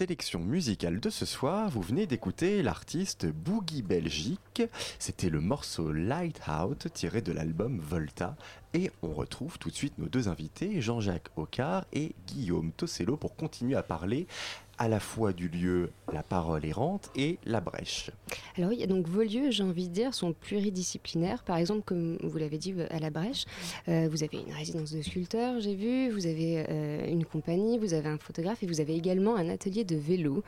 Sélection 0.03 0.41
musicale 0.41 0.99
de 0.99 1.09
ce 1.09 1.25
soir, 1.25 1.69
vous 1.69 1.81
venez 1.81 2.05
d'écouter 2.07 2.61
l'artiste 2.61 3.25
Boogie 3.25 3.81
Belgique. 3.81 4.61
C'était 4.99 5.29
le 5.29 5.39
morceau 5.39 5.93
Light 5.93 6.41
Out 6.49 6.87
tiré 6.93 7.21
de 7.21 7.31
l'album 7.31 7.79
Volta. 7.79 8.35
Et 8.73 8.91
on 9.01 9.13
retrouve 9.13 9.57
tout 9.59 9.69
de 9.69 9.75
suite 9.75 9.97
nos 9.99 10.09
deux 10.09 10.27
invités, 10.27 10.81
Jean-Jacques 10.81 11.29
Ocard 11.37 11.85
et 11.93 12.15
Guillaume 12.27 12.73
Tossello, 12.73 13.15
pour 13.15 13.37
continuer 13.37 13.75
à 13.75 13.83
parler 13.83 14.27
à 14.77 14.87
la 14.87 14.99
fois 14.99 15.33
du 15.33 15.47
lieu 15.49 15.91
La 16.11 16.23
Parole 16.23 16.65
errante 16.65 17.11
et 17.15 17.37
La 17.45 17.61
Brèche. 17.61 18.11
Alors 18.57 18.71
oui, 18.71 18.85
donc 18.87 19.07
vos 19.07 19.21
lieux, 19.21 19.51
j'ai 19.51 19.63
envie 19.63 19.87
de 19.87 19.93
dire, 19.93 20.13
sont 20.13 20.33
pluridisciplinaires. 20.33 21.43
Par 21.43 21.57
exemple, 21.57 21.83
comme 21.85 22.17
vous 22.23 22.37
l'avez 22.37 22.57
dit, 22.57 22.73
à 22.89 22.99
La 22.99 23.09
Brèche, 23.09 23.45
euh, 23.87 24.07
vous 24.09 24.23
avez 24.23 24.37
une 24.37 24.53
résidence 24.53 24.91
de 24.91 25.01
sculpteur, 25.01 25.59
j'ai 25.59 25.75
vu, 25.75 26.09
vous 26.09 26.25
avez 26.25 26.65
euh, 26.69 27.07
une 27.07 27.25
compagnie, 27.25 27.77
vous 27.77 27.93
avez 27.93 28.09
un 28.09 28.17
photographe 28.17 28.63
et 28.63 28.67
vous 28.67 28.81
avez 28.81 28.95
également 28.95 29.35
un 29.35 29.49
atelier 29.49 29.83
de 29.83 29.95
vélo. 29.95 30.43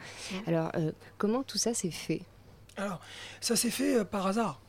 Alors, 0.47 0.71
euh, 0.75 0.91
comment 1.17 1.43
tout 1.43 1.57
ça 1.57 1.73
s'est 1.73 1.91
fait? 1.91 2.21
Alors, 2.77 2.99
ça 3.41 3.55
s'est 3.55 3.69
fait 3.69 4.03
par 4.05 4.27
hasard. 4.27 4.61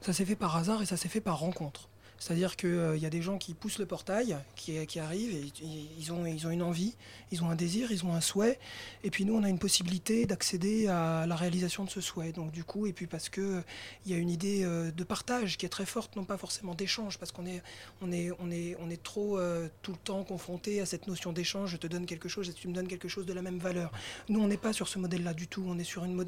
Ça 0.00 0.12
s'est 0.12 0.24
fait 0.24 0.36
par 0.36 0.56
hasard 0.56 0.82
et 0.82 0.86
ça 0.86 0.96
s'est 0.96 1.08
fait 1.08 1.20
par 1.20 1.38
rencontre. 1.38 1.88
C'est-à-dire 2.22 2.54
qu'il 2.54 2.68
euh, 2.68 2.96
y 2.96 3.04
a 3.04 3.10
des 3.10 3.20
gens 3.20 3.36
qui 3.36 3.52
poussent 3.52 3.80
le 3.80 3.86
portail, 3.86 4.36
qui, 4.54 5.00
arrivent, 5.00 5.34
et, 5.34 5.52
ils, 5.98 6.12
ont, 6.12 6.24
ils 6.24 6.46
ont 6.46 6.50
une 6.50 6.62
envie, 6.62 6.94
ils 7.32 7.42
ont 7.42 7.50
un 7.50 7.56
désir, 7.56 7.90
ils 7.90 8.04
ont 8.04 8.14
un 8.14 8.20
souhait. 8.20 8.60
Et 9.02 9.10
puis 9.10 9.24
nous, 9.24 9.34
on 9.34 9.42
a 9.42 9.48
une 9.48 9.58
possibilité 9.58 10.24
d'accéder 10.24 10.86
à 10.86 11.26
la 11.26 11.34
réalisation 11.34 11.82
de 11.82 11.90
ce 11.90 12.00
souhait. 12.00 12.30
Donc 12.30 12.52
du 12.52 12.62
coup, 12.62 12.86
et 12.86 12.92
puis 12.92 13.08
parce 13.08 13.28
qu'il 13.28 13.64
il 14.06 14.12
y 14.12 14.14
a 14.14 14.18
une 14.18 14.30
idée 14.30 14.62
euh, 14.62 14.92
de 14.92 15.02
partage 15.02 15.58
qui 15.58 15.66
est 15.66 15.68
très 15.68 15.84
forte, 15.84 16.14
non 16.14 16.22
pas 16.22 16.36
forcément 16.36 16.76
d'échange, 16.76 17.18
parce 17.18 17.32
qu'on 17.32 17.44
est, 17.44 17.60
on 18.02 18.12
est, 18.12 18.30
on 18.38 18.52
est, 18.52 18.76
on 18.78 18.88
est 18.88 19.02
trop 19.02 19.36
euh, 19.36 19.66
tout 19.82 19.90
le 19.90 19.98
temps 19.98 20.22
confronté 20.22 20.80
à 20.80 20.86
cette 20.86 21.08
notion 21.08 21.32
d'échange. 21.32 21.72
Je 21.72 21.76
te 21.76 21.88
donne 21.88 22.06
quelque 22.06 22.28
chose 22.28 22.48
et 22.48 22.52
tu 22.52 22.68
me 22.68 22.72
donnes 22.72 22.86
quelque 22.86 23.08
chose 23.08 23.26
de 23.26 23.32
la 23.32 23.42
même 23.42 23.58
valeur. 23.58 23.90
Nous, 24.28 24.40
on 24.40 24.46
n'est 24.46 24.56
pas 24.56 24.72
sur 24.72 24.86
ce 24.86 25.00
modèle-là 25.00 25.34
du 25.34 25.48
tout. 25.48 25.64
On 25.66 25.76
est 25.76 25.82
sur 25.82 26.04
une 26.04 26.24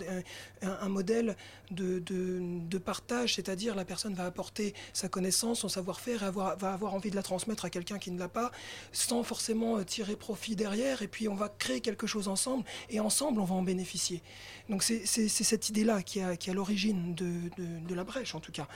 un, 0.63 0.89
modèle 0.89 1.37
de, 1.71 2.01
de, 2.01 2.41
de 2.69 2.79
partage, 2.79 3.37
c'est-à-dire 3.37 3.77
la 3.77 3.85
personne 3.85 4.15
va 4.15 4.25
apporter 4.25 4.75
sa 4.93 5.09
connaissance, 5.09 5.61
son 5.61 5.69
savoir 5.69 5.84
faire 5.93 6.23
et 6.23 6.27
avoir, 6.27 6.57
va 6.57 6.73
avoir 6.73 6.95
envie 6.95 7.11
de 7.11 7.17
la 7.17 7.23
transmettre 7.23 7.65
à 7.65 7.71
quelqu'un 7.71 7.99
qui 7.99 8.11
ne 8.11 8.19
l'a 8.19 8.29
pas, 8.29 8.51
sans 8.93 9.23
forcément 9.23 9.77
euh, 9.77 9.85
tirer 9.85 10.17
profit 10.17 10.57
derrière. 10.57 11.03
Et 11.03 11.09
puis 11.09 11.29
on 11.29 11.35
va 11.35 11.49
créer 11.49 11.81
quelque 11.81 12.07
chose 12.07 12.29
ensemble 12.29 12.65
et 12.91 13.01
ensemble 13.01 13.41
on 13.41 13.45
va 13.45 13.55
en 13.55 13.63
bénéficier. 13.63 14.23
Donc 14.69 14.83
c'est 14.83 15.05
cette 15.07 15.69
idée-là 15.69 16.03
qui, 16.03 16.21
est 16.21 16.49
à 16.49 16.55
l'origine 16.55 17.15
de, 17.15 17.95
la 17.95 18.05
brèche 18.05 18.35
en 18.35 18.41
tout 18.41 18.53
cas. 18.53 18.67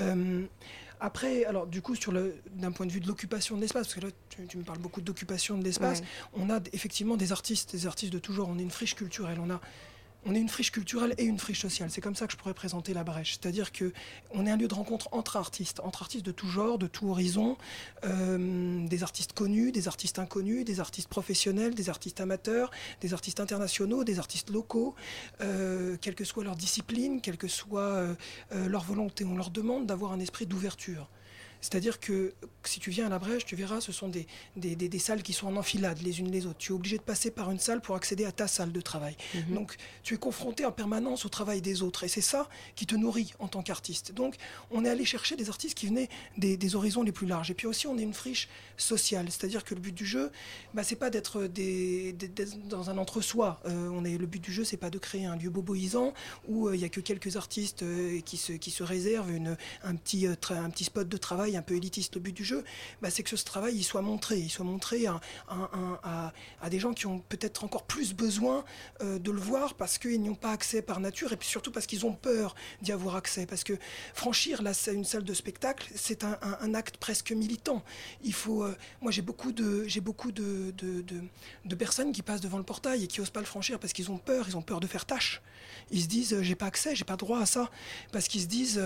Euh, 0.00 0.44
Après, 1.00 1.44
alors 1.46 1.66
du 1.66 1.80
coup, 1.80 1.94
sur 1.94 2.12
le, 2.12 2.36
d'un 2.52 2.72
point 2.72 2.84
de 2.84 2.92
vue 2.92 3.00
de 3.00 3.08
l'occupation 3.08 3.56
de 3.56 3.62
l'espace, 3.62 3.86
parce 3.86 3.94
que 3.94 4.06
là, 4.06 4.12
tu, 4.48 4.58
me 4.58 4.62
parles 4.62 4.78
beaucoup 4.78 5.00
d'occupation 5.00 5.56
de 5.56 5.64
l'espace, 5.64 6.02
on 6.34 6.50
a 6.50 6.60
effectivement 6.74 7.16
des 7.16 7.32
artistes, 7.32 7.72
des 7.72 7.86
artistes 7.86 8.12
de 8.12 8.32
genre. 8.32 8.48
On 8.50 8.58
est 8.58 8.62
une 8.62 8.70
friche 8.70 8.94
culturelle. 8.94 9.38
On 9.40 9.50
a 9.50 9.60
on 10.26 10.34
est 10.34 10.40
une 10.40 10.48
friche 10.48 10.70
culturelle 10.70 11.14
et 11.18 11.24
une 11.24 11.38
friche 11.38 11.62
sociale. 11.62 11.90
C'est 11.90 12.00
comme 12.00 12.14
ça 12.14 12.26
que 12.26 12.32
je 12.32 12.36
pourrais 12.36 12.54
présenter 12.54 12.92
la 12.92 13.04
brèche. 13.04 13.38
C'est-à-dire 13.40 13.72
que 13.72 13.92
on 14.32 14.46
est 14.46 14.50
un 14.50 14.56
lieu 14.56 14.68
de 14.68 14.74
rencontre 14.74 15.08
entre 15.12 15.36
artistes, 15.36 15.80
entre 15.80 16.02
artistes 16.02 16.26
de 16.26 16.32
tout 16.32 16.48
genre, 16.48 16.78
de 16.78 16.86
tout 16.86 17.08
horizon, 17.08 17.56
euh, 18.04 18.86
des 18.86 19.02
artistes 19.02 19.32
connus, 19.32 19.72
des 19.72 19.88
artistes 19.88 20.18
inconnus, 20.18 20.64
des 20.64 20.80
artistes 20.80 21.08
professionnels, 21.08 21.74
des 21.74 21.88
artistes 21.88 22.20
amateurs, 22.20 22.70
des 23.00 23.14
artistes 23.14 23.40
internationaux, 23.40 24.04
des 24.04 24.18
artistes 24.18 24.50
locaux, 24.50 24.94
euh, 25.40 25.96
quelle 26.00 26.14
que 26.14 26.24
soit 26.24 26.44
leur 26.44 26.56
discipline, 26.56 27.20
quelle 27.20 27.38
que 27.38 27.48
soit 27.48 27.80
euh, 27.80 28.14
leur 28.50 28.84
volonté. 28.84 29.24
On 29.24 29.36
leur 29.36 29.50
demande 29.50 29.86
d'avoir 29.86 30.12
un 30.12 30.20
esprit 30.20 30.46
d'ouverture. 30.46 31.08
C'est-à-dire 31.60 32.00
que 32.00 32.34
si 32.64 32.80
tu 32.80 32.90
viens 32.90 33.06
à 33.06 33.08
la 33.08 33.18
Brèche, 33.18 33.44
tu 33.44 33.56
verras, 33.56 33.80
ce 33.80 33.92
sont 33.92 34.08
des, 34.08 34.26
des, 34.56 34.98
salles 34.98 35.22
qui 35.22 35.32
sont 35.32 35.46
en 35.46 35.56
enfilade 35.56 36.00
les 36.02 36.20
unes 36.20 36.30
les 36.30 36.46
autres. 36.46 36.58
Tu 36.58 36.72
es 36.72 36.74
obligé 36.74 36.96
de 36.96 37.02
passer 37.02 37.30
par 37.30 37.50
une 37.50 37.58
salle 37.58 37.80
pour 37.80 37.96
accéder 37.96 38.24
à 38.24 38.32
ta 38.32 38.46
salle 38.46 38.72
de 38.72 38.80
travail. 38.80 39.16
Mhm. 39.34 39.54
Donc 39.54 39.76
tu 40.02 40.14
es 40.14 40.16
confronté 40.16 40.64
en 40.64 40.72
permanence 40.72 41.24
au 41.24 41.28
travail 41.28 41.60
des 41.60 41.82
autres. 41.82 42.04
Et 42.04 42.08
c'est 42.08 42.20
ça 42.20 42.48
qui 42.76 42.86
te 42.86 42.94
nourrit 42.94 43.32
en 43.38 43.48
tant 43.48 43.62
qu'artiste. 43.62 44.12
Donc 44.12 44.36
on 44.70 44.84
est 44.84 44.88
allé 44.88 45.04
chercher 45.04 45.36
des 45.36 45.48
artistes 45.48 45.76
qui 45.76 45.86
venaient 45.86 46.08
des, 46.36 46.74
horizons 46.74 47.02
les 47.02 47.12
plus 47.12 47.26
larges. 47.26 47.50
Et 47.50 47.54
puis 47.54 47.66
aussi, 47.66 47.86
on 47.86 47.98
est 47.98 48.02
une 48.02 48.14
friche 48.14 48.48
sociale. 48.76 49.26
C'est-à-dire 49.28 49.64
que 49.64 49.74
le 49.74 49.80
but 49.80 49.94
du 49.94 50.06
jeu, 50.06 50.30
bah, 50.74 50.84
c'est 50.84 50.96
pas 50.96 51.10
d'être 51.10 51.48
dans 52.68 52.90
un 52.90 52.98
entre-soi. 52.98 53.60
Euh, 53.66 53.88
on 53.92 54.04
est, 54.04 54.16
le 54.16 54.26
but 54.26 54.42
du 54.42 54.52
jeu, 54.52 54.64
c'est 54.64 54.76
pas 54.76 54.90
de 54.90 54.98
créer 54.98 55.26
un 55.26 55.36
lieu 55.36 55.50
boboisant 55.50 56.14
où 56.48 56.68
euh, 56.68 56.76
il 56.76 56.78
n'y 56.78 56.84
a 56.84 56.88
que 56.88 57.00
quelques 57.00 57.36
artistes 57.36 57.82
euh, 57.82 58.20
qui, 58.20 58.36
se, 58.36 58.52
qui 58.52 58.70
se 58.70 58.82
réservent 58.82 59.30
une, 59.30 59.56
un, 59.82 59.96
petit, 59.96 60.26
un 60.26 60.70
petit 60.70 60.84
spot 60.84 61.08
de 61.08 61.16
travail 61.16 61.49
un 61.56 61.62
peu 61.62 61.74
élitiste. 61.74 62.14
Le 62.14 62.20
but 62.20 62.32
du 62.32 62.44
jeu, 62.44 62.64
bah, 63.02 63.10
c'est 63.10 63.22
que 63.22 63.36
ce 63.36 63.44
travail 63.44 63.76
il 63.76 63.84
soit 63.84 64.02
montré, 64.02 64.38
il 64.38 64.50
soit 64.50 64.64
montré 64.64 65.06
à, 65.06 66.32
des 66.70 66.78
gens 66.78 66.92
qui 66.92 67.06
ont 67.06 67.20
peut-être 67.28 67.64
encore 67.64 67.84
plus 67.84 68.14
besoin 68.14 68.64
euh, 69.02 69.18
de 69.18 69.30
le 69.30 69.40
voir 69.40 69.74
parce 69.74 69.98
qu'ils 69.98 70.20
n'y 70.20 70.30
ont 70.30 70.34
pas 70.34 70.52
accès 70.52 70.82
par 70.82 71.00
nature 71.00 71.32
et 71.32 71.36
puis 71.36 71.48
surtout 71.48 71.72
parce 71.72 71.86
qu'ils 71.86 72.06
ont 72.06 72.12
peur 72.12 72.54
d'y 72.82 72.92
avoir 72.92 73.16
accès. 73.16 73.46
Parce 73.46 73.64
que 73.64 73.74
franchir 74.14 74.62
là, 74.62 74.72
une 74.92 75.04
salle 75.04 75.24
de 75.24 75.34
spectacle, 75.34 75.90
c'est 75.94 76.24
un, 76.24 76.74
acte 76.74 76.98
presque 76.98 77.32
militant. 77.32 77.82
Il 78.22 78.32
faut, 78.32 78.62
euh, 78.62 78.76
moi 79.00 79.10
j'ai 79.10 79.22
beaucoup 79.22 79.52
de, 79.52 79.86
beaucoup 80.00 80.32
de, 80.32 80.72
personnes 81.78 82.12
qui 82.12 82.22
passent 82.22 82.42
devant 82.42 82.58
le 82.58 82.64
portail 82.64 83.04
et 83.04 83.06
qui 83.06 83.20
osent 83.20 83.30
pas 83.30 83.40
le 83.40 83.46
franchir 83.46 83.78
parce 83.78 83.92
qu'ils 83.92 84.10
ont 84.10 84.18
peur, 84.18 84.46
ils 84.48 84.56
ont 84.56 84.62
peur 84.62 84.80
de 84.80 84.86
faire 84.86 85.06
tâche. 85.06 85.40
Ils 85.90 86.02
se 86.02 86.06
disent 86.06 86.34
euh, 86.34 86.42
j'ai 86.42 86.54
pas 86.54 86.66
accès, 86.66 86.94
j'ai 86.94 87.04
pas 87.04 87.16
droit 87.16 87.40
à 87.40 87.46
ça. 87.46 87.70
Parce 88.12 88.28
qu'ils 88.28 88.42
se 88.42 88.46
disent 88.46 88.80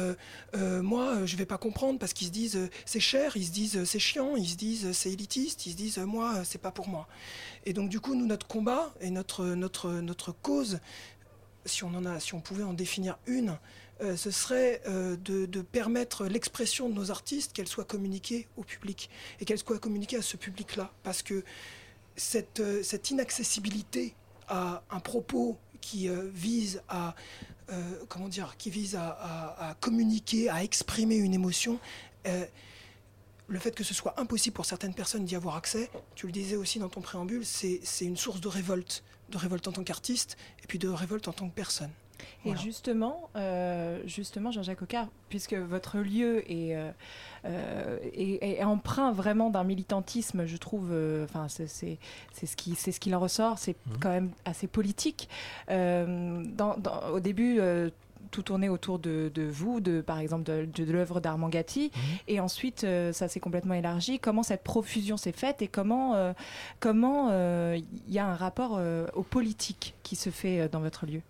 moi 0.55 1.25
je 1.25 1.37
vais 1.37 1.47
pas 1.47 1.59
comprendre. 1.59 1.99
Parce 1.99 2.13
qu'ils 2.13 2.29
se 2.29 2.33
disent 2.33 2.59
c'est 2.87 3.01
cher, 3.01 3.37
ils 3.37 3.47
se 3.47 3.53
disent 3.53 3.85
c'est 3.85 3.99
chiant, 3.99 4.37
ils 4.37 4.49
se 4.49 4.57
disent 4.57 4.93
c'est 4.93 5.11
élitiste, 5.11 5.67
ils 5.67 5.73
se 5.73 5.77
disent 5.77 5.99
moi 5.99 6.45
c'est 6.45 6.61
pas 6.61 6.71
pour 6.71 6.89
moi. 6.89 7.09
Et 7.67 7.73
donc 7.73 7.89
du 7.89 8.01
coup 8.01 8.15
nous 8.15 8.27
notre 8.27 8.47
combat 8.47 8.95
et 9.01 9.11
notre 9.11 9.45
notre 9.45 9.91
notre 9.91 10.33
cause, 10.33 10.81
si 11.67 11.85
on 11.85 11.95
en 11.95 12.05
a, 12.05 12.21
si 12.21 12.35
on 12.35 12.41
pouvait 12.41 12.65
en 12.65 12.73
définir 12.75 13.19
une, 13.27 13.59
euh, 14.03 14.17
ce 14.17 14.31
serait 14.31 14.83
euh, 14.89 15.17
de, 15.17 15.63
permettre 15.63 16.27
l'expression 16.27 16.89
de 16.89 16.95
nos 16.95 17.11
artistes, 17.11 17.53
qu'elle 17.53 17.69
soit 17.69 17.85
communiquée 17.85 18.49
au 18.57 18.65
public 18.65 19.09
et 19.41 19.45
qu'elle 19.45 19.59
soit 19.59 19.79
communiquée 19.79 20.17
à 20.17 20.23
ce 20.23 20.37
public-là, 20.37 20.91
parce 21.03 21.23
que 21.23 21.45
cette, 22.17 22.61
euh, 22.61 22.83
cette 22.83 23.11
inaccessibilité 23.11 24.15
à 24.49 24.83
un 24.91 25.01
propos 25.01 25.57
qui 25.85 26.09
vise 26.33 26.83
à 26.89 27.15
comment 28.09 28.29
dire, 28.29 28.57
qui 28.57 28.71
vise 28.71 28.97
à, 28.97 29.77
communiquer, 29.81 30.49
à 30.49 30.63
exprimer 30.63 31.17
une 31.17 31.35
émotion, 31.35 31.79
euh, 32.27 32.45
le 33.49 33.59
fait 33.59 33.75
que 33.75 33.85
ce 33.85 33.93
soit 33.93 34.19
impossible 34.19 34.55
pour 34.55 34.65
certaines 34.65 34.95
personnes 34.95 35.25
d'y 35.25 35.37
avoir 35.37 35.57
accès, 35.57 35.91
tu 36.15 36.27
le 36.27 36.33
disais 36.33 36.57
aussi 36.57 36.79
dans 36.79 36.89
ton 36.89 37.03
préambule, 37.03 37.45
c'est 37.45 37.81
une 38.01 38.17
source 38.17 38.41
de 38.41 38.49
révolte, 38.49 39.03
de 39.31 39.37
révolte 39.37 39.69
en 39.69 39.73
tant 39.73 39.85
qu'artiste 39.85 40.37
et 40.63 40.67
puis 40.67 40.79
de 40.79 40.89
révolte 40.89 41.29
en 41.29 41.33
tant 41.33 41.49
que 41.49 41.55
personne. 41.55 41.91
Et 42.45 42.57
justement, 42.57 43.31
euh, 43.37 44.01
justement, 44.07 44.51
Jean-Jacques 44.51 44.83
Ocard, 44.83 45.09
puisque 45.29 45.55
votre 45.55 45.99
lieu 45.99 46.51
est, 46.51 46.77
euh, 47.45 47.99
est, 48.13 48.63
empreint 48.65 49.13
vraiment 49.13 49.51
d'un 49.51 49.65
militantisme, 49.65 50.47
je 50.47 50.57
trouve, 50.57 50.93
enfin, 51.25 51.47
c'est 51.49 51.67
ce 51.67 52.57
qui, 52.57 52.75
c'est 52.75 52.93
ce 52.93 53.01
qu'il 53.01 53.15
en 53.15 53.21
ressort, 53.21 53.59
c'est 53.59 53.73
mmh. 53.73 53.93
quand 54.01 54.11
même 54.11 54.31
assez 54.45 54.67
politique. 54.67 55.29
Dans, 55.69 56.77
au 57.13 57.21
début, 57.21 57.61
tout 58.35 58.43
tourné 58.43 58.69
autour 58.69 58.99
de, 58.99 59.31
vous, 59.49 59.81
de, 59.81 60.01
par 60.01 60.19
exemple 60.19 60.43
de, 60.43 60.93
l'œuvre 60.93 61.21
d'Armand 61.21 61.49
Gatti. 61.49 61.93
Mhm. 61.95 62.03
Et 62.27 62.41
ensuite, 62.41 62.83
euh, 62.83 63.13
ça 63.13 63.29
s'est 63.29 63.39
complètement 63.39 63.75
élargi. 63.75 64.19
Comment 64.19 64.43
cette 64.43 64.65
profusion 64.65 65.17
s'est 65.17 65.33
faite 65.33 65.63
et 65.63 65.69
comment 65.69 66.15
euh, 66.17 66.33
comment 66.81 67.29
euh, 67.31 67.79
il 68.09 68.13
y 68.13 68.19
a 68.19 68.27
un 68.27 68.35
rapport 68.35 68.81
au 69.15 69.23
politique 69.23 69.95
qui 70.03 70.17
se 70.17 70.31
fait 70.31 70.69
dans 70.69 70.81
votre 70.81 71.07
lieu? 71.07 71.21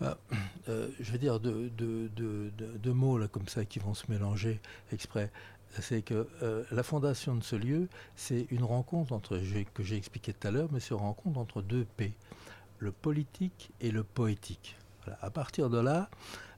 Bah, 0.00 0.18
je 0.66 1.12
vais 1.12 1.18
dire 1.18 1.40
deux, 1.40 1.70
deux, 1.70 2.92
mots 2.92 3.18
là, 3.18 3.28
comme 3.28 3.48
ça 3.48 3.64
qui 3.64 3.78
vont 3.78 3.94
se 3.94 4.10
mélanger 4.10 4.60
exprès 4.92 5.30
c'est 5.78 6.02
que 6.02 6.26
la 6.72 6.82
fondation 6.82 7.36
de 7.36 7.44
ce 7.44 7.56
lieu, 7.56 7.88
c'est 8.16 8.46
une 8.50 8.64
rencontre 8.64 9.12
entre, 9.12 9.40
que 9.72 9.82
j'ai 9.82 9.96
expliqué 9.96 10.32
tout 10.32 10.48
à 10.48 10.50
l'heure, 10.50 10.68
mais 10.72 10.80
c'est 10.80 10.94
une 10.94 11.00
rencontre 11.00 11.38
entre 11.38 11.62
deux 11.62 11.86
P, 11.96 12.12
le 12.78 12.92
politique 12.92 13.70
et 13.80 13.90
le 13.90 14.02
poétique. 14.02 14.76
À 15.22 15.30
partir 15.30 15.70
de 15.70 15.78
là, 15.78 16.10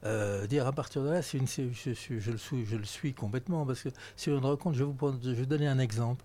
euh, 0.04 0.46
dire 0.46 0.66
à 0.66 0.72
partir 0.72 1.02
de 1.02 1.10
là, 1.10 1.20
une, 1.34 1.46
je, 1.46 2.30
le 2.30 2.36
suis, 2.36 2.66
je 2.66 2.76
le 2.76 2.84
suis 2.84 3.14
complètement 3.14 3.64
parce 3.64 3.82
que 3.82 3.88
sur 4.16 4.36
une 4.36 4.44
rencontre, 4.44 4.76
je 4.76 4.84
vais 4.84 4.90
vous, 4.90 5.18
je 5.22 5.30
vais 5.30 5.46
donner 5.46 5.68
un 5.68 5.78
exemple. 5.78 6.24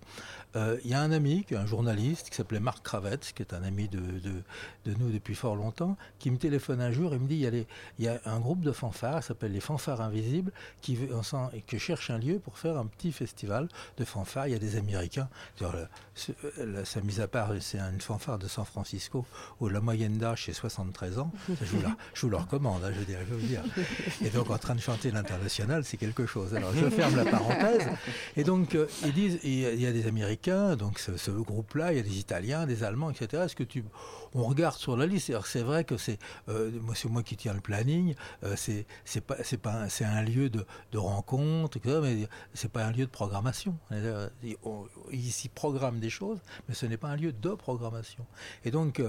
Euh, 0.55 0.79
il 0.83 0.89
y 0.89 0.93
a 0.95 1.01
un 1.01 1.11
ami, 1.11 1.45
un 1.51 1.65
journaliste 1.65 2.29
qui 2.29 2.35
s'appelait 2.35 2.59
Marc 2.59 2.83
Kravets, 2.83 3.19
qui 3.35 3.43
est 3.43 3.53
un 3.53 3.63
ami 3.63 3.87
de, 3.87 3.99
de, 3.99 4.93
nous 4.97 5.11
depuis 5.11 5.35
fort 5.35 5.55
longtemps, 5.55 5.95
qui 6.17 6.31
me 6.31 6.37
téléphone 6.37 6.81
un 6.81 6.91
jour 6.91 7.13
et 7.13 7.19
me 7.19 7.27
dit 7.27 7.35
il 7.35 7.41
y 7.41 7.47
a, 7.47 7.65
y 7.99 8.07
a 8.07 8.19
un 8.25 8.39
groupe 8.39 8.61
de 8.61 8.71
fanfares, 8.71 9.23
s'appelle 9.23 9.51
les 9.51 9.59
fanfares 9.59 10.01
invisibles, 10.01 10.51
qui 10.81 10.95
veut, 10.95 11.09
et 11.53 11.61
que 11.61 11.77
cherche 11.77 12.09
un 12.09 12.17
lieu 12.17 12.39
pour 12.39 12.57
faire 12.57 12.77
un 12.77 12.87
petit 12.87 13.11
festival 13.11 13.67
de 13.97 14.05
fanfares. 14.05 14.47
Il 14.47 14.53
y 14.53 14.55
a 14.55 14.59
des 14.59 14.77
Américains. 14.77 15.29
sa 16.83 17.01
mise 17.01 17.21
à 17.21 17.27
part, 17.27 17.51
c'est 17.59 17.79
une 17.79 18.01
fanfare 18.01 18.39
de 18.39 18.47
San 18.47 18.65
Francisco 18.65 19.25
où 19.59 19.69
la 19.69 19.81
moyenne 19.81 20.17
d'âge 20.17 20.45
c'est 20.45 20.53
73 20.53 21.19
ans. 21.19 21.31
Je 21.47 21.65
vous, 21.65 21.81
la, 21.81 21.95
vous 22.15 22.29
le 22.29 22.37
recommande, 22.37 22.83
hein, 22.83 22.91
je, 22.93 22.99
veux 22.99 23.05
je 23.05 23.31
veux 23.31 23.37
vous 23.37 23.47
dire. 23.47 23.63
Et 24.25 24.30
donc 24.30 24.49
en 24.49 24.58
train 24.58 24.75
de 24.75 24.82
chanter 24.82 25.12
l'international, 25.12 25.84
c'est 25.84 25.97
quelque 25.97 26.25
chose. 26.25 26.56
Alors 26.56 26.73
je 26.73 26.89
ferme 26.89 27.15
la 27.15 27.25
parenthèse. 27.25 27.88
Et 28.36 28.43
donc 28.43 28.75
euh, 28.75 28.88
ils 29.06 29.13
disent, 29.13 29.39
il 29.43 29.82
y 29.82 29.86
a 29.86 29.91
des 29.91 30.08
Américains, 30.08 30.75
donc 30.75 30.99
ce, 30.99 31.32
groupe-là, 31.32 31.93
il 31.93 31.97
y 31.97 31.99
a 31.99 32.03
des 32.03 32.19
Italiens, 32.19 32.65
des 32.65 32.84
Allemands, 32.84 33.10
etc. 33.10 33.43
Est-ce 33.45 33.56
que 33.56 33.63
tu, 33.63 33.84
on 34.34 34.43
regarde 34.43 34.75
sur 34.75 34.97
la 34.97 35.06
liste? 35.06 35.32
C'est 35.45 35.62
vrai 35.62 35.84
que 35.84 35.97
c'est 35.97 36.19
euh, 36.49 36.71
moi, 36.82 36.95
c'est 36.95 37.10
moi 37.10 37.23
qui 37.23 37.36
tiens 37.36 37.53
le 37.53 37.62
planning. 37.62 38.15
Euh, 38.43 38.56
c'est 38.56 38.86
pas 39.21 39.36
pas 39.62 39.89
c'est 39.89 40.06
un 40.06 40.21
lieu 40.21 40.49
de, 40.49 40.65
de 40.91 40.97
rencontre, 40.97 41.77
etc., 41.77 41.99
mais 42.01 42.27
c'est 42.53 42.71
pas 42.71 42.86
un 42.86 42.91
lieu 42.91 43.06
de 43.06 43.12
programmation. 43.12 43.77
Ils 45.12 45.32
s'y 45.32 45.49
programment 45.49 45.99
des 45.99 46.10
choses, 46.10 46.39
mais 46.67 46.75
ce 46.75 46.86
n'est 46.86 46.97
pas 46.97 47.10
un 47.10 47.15
lieu 47.15 47.32
de 47.32 47.49
programmation. 47.49 48.25
Et 48.65 48.71
donc 48.71 49.01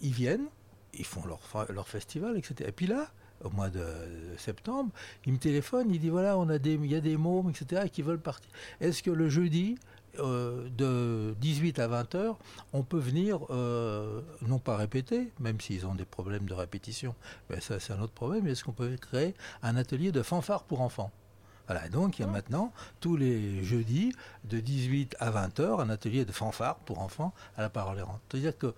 ils 0.00 0.12
viennent, 0.12 0.46
ils 0.94 1.04
font 1.04 1.24
leur, 1.26 1.40
leur 1.70 1.88
festival, 1.88 2.36
etc. 2.36 2.68
Et 2.68 2.72
puis 2.72 2.86
là, 2.86 3.10
au 3.44 3.50
mois 3.50 3.70
de 3.70 3.84
septembre, 4.36 4.90
il 5.26 5.32
me 5.32 5.38
téléphone, 5.38 5.88
il 5.90 6.00
dit 6.00 6.08
voilà, 6.08 6.38
on 6.38 6.48
a 6.48 6.58
des, 6.58 6.74
il 6.74 6.86
y 6.86 6.94
a 6.94 7.00
des 7.00 7.16
mômes, 7.16 7.50
etc., 7.50 7.88
qui 7.92 8.02
veulent 8.02 8.20
partir. 8.20 8.50
Est-ce 8.80 9.02
que 9.02 9.10
le 9.10 9.28
jeudi, 9.28 9.76
euh, 10.20 10.68
de 10.76 11.34
18 11.40 11.78
à 11.78 11.86
20 11.86 12.14
heures, 12.16 12.38
on 12.72 12.82
peut 12.82 12.98
venir, 12.98 13.40
euh, 13.50 14.20
non 14.42 14.58
pas 14.58 14.76
répéter, 14.76 15.30
même 15.38 15.60
s'ils 15.60 15.86
ont 15.86 15.94
des 15.94 16.04
problèmes 16.04 16.46
de 16.46 16.54
répétition, 16.54 17.14
mais 17.50 17.60
ça 17.60 17.78
c'est 17.78 17.92
un 17.92 18.00
autre 18.00 18.14
problème, 18.14 18.46
est-ce 18.48 18.64
qu'on 18.64 18.72
peut 18.72 18.96
créer 19.00 19.34
un 19.62 19.76
atelier 19.76 20.10
de 20.10 20.22
fanfare 20.22 20.64
pour 20.64 20.80
enfants? 20.80 21.12
Voilà, 21.68 21.88
donc 21.90 22.18
il 22.18 22.22
y 22.22 22.24
a 22.24 22.28
maintenant 22.28 22.72
tous 23.00 23.16
les 23.16 23.62
jeudis 23.62 24.14
de 24.44 24.58
18 24.58 25.16
à 25.20 25.30
20 25.30 25.60
heures 25.60 25.80
un 25.80 25.90
atelier 25.90 26.24
de 26.24 26.32
fanfare 26.32 26.76
pour 26.76 27.00
enfants 27.00 27.34
à 27.58 27.60
la 27.60 27.68
parole 27.68 27.98
errante. 27.98 28.20
C'est-à-dire 28.30 28.56
que 28.56 28.74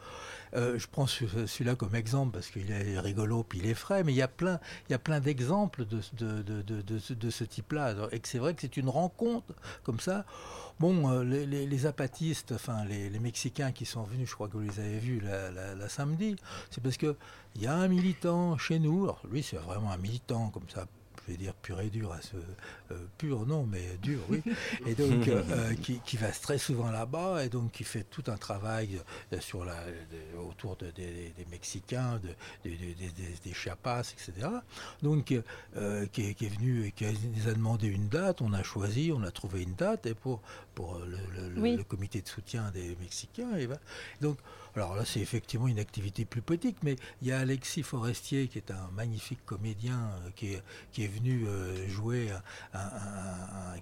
euh, 0.57 0.76
je 0.76 0.88
prends 0.88 1.07
celui-là 1.07 1.76
comme 1.76 1.94
exemple 1.94 2.33
parce 2.33 2.48
qu'il 2.48 2.68
est 2.72 2.98
rigolo 2.98 3.44
puis 3.44 3.61
il 3.61 3.66
est 3.66 3.74
frais, 3.74 4.03
mais 4.03 4.12
il 4.12 4.16
y 4.16 4.22
a 4.22 4.29
plein, 4.29 4.59
il 4.88 4.92
y 4.92 4.94
a 4.94 4.98
plein 4.98 5.20
d'exemples 5.20 5.87
de, 5.87 6.00
de, 6.18 6.42
de, 6.42 6.83
de, 6.83 7.31
ce 7.31 7.44
type-là. 7.44 7.94
Et 8.11 8.20
c'est 8.24 8.38
vrai 8.38 8.55
que 8.55 8.61
c'est 8.61 8.76
une 8.76 8.88
rencontre 8.88 9.55
comme 9.85 10.00
ça. 10.00 10.24
Bon, 10.81 11.12
euh, 11.12 11.22
les, 11.22 11.46
les, 11.46 11.87
apatistes, 11.87 12.53
enfin 12.53 12.85
les, 12.87 13.09
les, 13.09 13.18
Mexicains 13.20 13.70
qui 13.70 13.85
sont 13.85 14.03
venus, 14.03 14.31
je 14.31 14.35
crois 14.35 14.48
que 14.48 14.55
vous 14.55 14.62
les 14.62 14.81
avez 14.81 14.98
vus 14.98 15.20
la, 15.20 15.50
la, 15.74 15.88
samedi, 15.88 16.37
c'est 16.70 16.83
parce 16.83 16.96
que 16.96 17.16
il 17.55 17.62
y 17.62 17.66
a 17.66 17.74
un 17.74 17.87
militant 17.87 18.57
chez 18.57 18.81
nous. 18.81 19.05
Alors 19.05 19.20
lui, 19.31 19.44
c'est 19.44 19.59
vraiment 19.59 19.92
un 19.92 19.98
militant 19.98 20.48
comme 20.48 20.68
ça 20.68 20.87
je 21.26 21.33
vais 21.33 21.38
dire 21.38 21.54
pur 21.54 21.80
et 21.80 21.90
dur, 21.90 22.12
à 22.12 22.20
ce, 22.20 22.37
pur 23.18 23.46
non, 23.46 23.66
mais 23.66 23.96
dur, 24.02 24.20
oui, 24.28 24.42
et 24.87 24.94
donc 24.94 25.28
qui, 25.83 26.16
va 26.16 26.28
très 26.28 26.59
souvent 26.59 26.90
là-bas 26.90 27.44
et 27.44 27.48
donc 27.48 27.72
qui 27.72 27.85
fait 27.85 28.04
tout 28.04 28.24
un 28.28 28.37
travail 28.37 29.00
sur 29.40 29.64
la, 29.64 29.76
autour 30.38 30.76
des 30.76 31.33
Mexicains, 31.50 32.20
de, 32.20 32.70
des 33.44 33.54
Chiapas, 33.54 34.12
etc. 34.12 34.48
Donc 35.02 35.24
qui, 35.24 35.35
est, 35.37 36.48
venu 36.48 36.87
et 36.87 36.92
qui 36.92 37.04
nous 37.04 37.48
a 37.48 37.52
demandé 37.52 37.88
une 37.88 38.09
date, 38.09 38.42
on 38.42 38.52
a 38.52 38.62
choisi, 38.62 39.12
on 39.14 39.22
a 39.22 39.30
trouvé 39.30 39.62
une 39.62 39.74
date 39.74 40.06
et 40.06 40.14
pour, 40.14 40.40
pour 40.74 40.98
le, 40.98 41.76
le 41.76 41.85
comité 41.85 42.20
de 42.22 42.28
soutien 42.28 42.70
des 42.70 42.96
Mexicains. 43.00 43.56
Et 43.56 43.66
ben, 43.66 43.78
donc 44.20 44.38
alors 44.76 44.94
là, 44.94 45.04
c'est 45.04 45.20
effectivement 45.20 45.68
une 45.68 45.78
activité 45.78 46.24
plus 46.24 46.42
poétique, 46.42 46.78
mais 46.83 46.96
il 47.22 47.28
y 47.28 47.33
a 47.33 47.38
Alexis 47.38 47.83
Forestier, 47.83 48.48
qui 48.48 48.59
est 48.59 48.70
un 48.70 48.90
magnifique 48.92 49.44
comédien, 49.44 49.98
euh, 49.98 50.30
qui, 50.37 50.54
est, 50.54 50.62
qui 50.92 51.04
est 51.04 51.09
venu 51.09 51.46
euh, 51.46 51.88
jouer, 51.88 52.28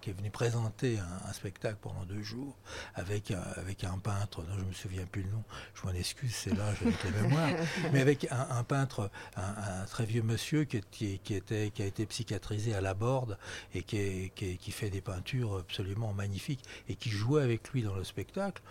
qui 0.00 0.10
est 0.10 0.12
venu 0.12 0.30
présenter 0.30 0.98
un, 0.98 1.32
spectacle 1.32 1.78
pendant 1.80 2.04
deux 2.04 2.22
jours 2.22 2.56
avec, 2.94 3.32
avec 3.56 3.84
un 3.84 3.98
peintre, 3.98 4.42
dont 4.42 4.54
je 4.56 4.60
ne 4.60 4.68
me 4.68 4.72
souviens 4.72 5.04
plus 5.06 5.22
le 5.22 5.30
nom, 5.30 5.44
je 5.74 5.86
m'en 5.86 5.92
excuse, 5.92 6.34
c'est 6.34 6.54
là, 6.54 6.72
j'ai 6.74 7.10
la 7.10 7.22
mémoire, 7.22 7.50
mais 7.92 8.00
avec 8.00 8.26
un, 8.30 8.64
peintre, 8.64 9.10
un, 9.36 9.84
très 9.86 10.04
vieux 10.04 10.22
monsieur 10.22 10.64
qui, 10.64 10.80
qui, 10.90 11.34
était, 11.34 11.70
qui 11.70 11.82
a 11.82 11.86
été 11.86 12.06
psychiatrisé 12.06 12.74
à 12.74 12.80
la 12.80 12.94
Borde 12.94 13.38
et 13.74 13.82
qui, 13.82 14.30
qui 14.34 14.70
fait 14.70 14.90
des 14.90 15.00
peintures 15.00 15.58
absolument 15.58 16.12
magnifiques 16.12 16.64
et 16.88 16.96
qui 16.96 17.10
jouait 17.10 17.42
avec 17.42 17.68
lui 17.70 17.82
dans 17.82 17.94
le 17.94 18.04
spectacle. 18.04 18.62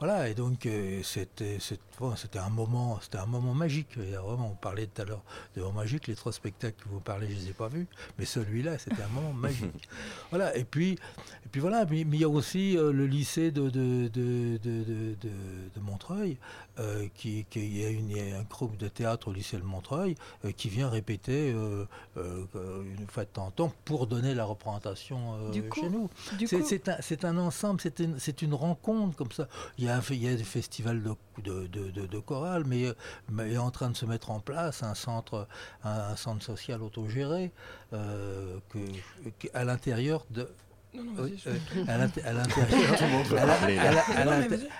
Voilà, 0.00 0.28
et 0.28 0.34
donc 0.34 0.64
euh, 0.66 1.02
c'était 1.02 1.58
c'était 1.58 2.38
un 2.38 2.50
moment 2.50 3.00
c'était 3.02 3.18
un 3.18 3.26
moment 3.26 3.52
magique. 3.52 3.98
vraiment, 3.98 4.50
on 4.52 4.54
parlait 4.54 4.86
tout 4.86 5.02
à 5.02 5.04
l'heure 5.04 5.24
de 5.56 5.60
moment 5.60 5.80
magique. 5.80 6.06
Les 6.06 6.14
trois 6.14 6.32
spectacles 6.32 6.84
que 6.84 6.88
vous 6.88 7.00
parlez, 7.00 7.28
je 7.28 7.34
les 7.34 7.50
ai 7.50 7.52
pas 7.52 7.66
vus, 7.66 7.88
mais 8.16 8.24
celui-là, 8.24 8.78
c'était 8.78 9.02
un 9.02 9.08
moment 9.08 9.32
magique. 9.32 9.88
Voilà, 10.30 10.56
et 10.56 10.64
puis 10.64 10.92
et 10.92 11.48
puis 11.50 11.60
voilà, 11.60 11.84
mais, 11.86 12.00
il 12.02 12.16
y 12.16 12.24
a 12.24 12.28
aussi 12.28 12.76
euh, 12.76 12.92
le 12.92 13.06
lycée 13.06 13.50
de 13.50 13.70
de, 13.70 14.08
de, 14.08 14.58
de, 14.58 15.14
de 15.74 15.80
Montreuil, 15.80 16.36
euh, 16.78 17.08
qui, 17.14 17.44
qui 17.50 17.66
y, 17.66 17.84
a 17.84 17.88
une, 17.88 18.16
un 18.36 18.42
groupe 18.42 18.76
de 18.76 18.86
théâtre 18.88 19.28
au 19.28 19.32
lycée 19.32 19.56
de 19.56 19.62
Montreuil 19.62 20.14
qui 20.56 20.68
vient 20.68 20.88
répéter 20.88 21.50
une 21.50 23.06
fois 23.08 23.24
de 23.24 23.30
temps 23.30 23.46
en 23.46 23.50
temps 23.50 23.72
pour 23.84 24.06
donner 24.06 24.34
la 24.34 24.44
représentation 24.44 25.52
chez 25.74 25.88
nous. 25.88 26.08
C'est 26.46 27.24
un, 27.24 27.36
un, 27.36 27.38
ensemble, 27.38 27.80
c'est 27.80 27.98
une, 28.00 28.18
une 28.42 28.54
rencontre 28.54 29.16
comme 29.16 29.32
ça. 29.32 29.48
Il 29.78 29.87
il 30.10 30.22
y 30.22 30.28
a 30.28 30.34
des 30.34 30.44
festivals 30.44 31.02
de, 31.02 31.66
de, 31.66 31.90
de, 31.90 32.18
chorale, 32.18 32.64
mais, 32.66 32.84
mais 33.30 33.52
est 33.52 33.58
en 33.58 33.70
train 33.70 33.90
de 33.90 33.96
se 33.96 34.06
mettre 34.06 34.30
en 34.30 34.40
place 34.40 34.82
un 34.82 34.94
centre, 34.94 35.46
un, 35.84 36.16
centre 36.16 36.44
social 36.44 36.82
autogéré 36.82 37.52
euh, 37.92 38.58
que, 38.70 38.78
à 39.54 39.64
l'intérieur 39.64 40.24
de 40.30 40.48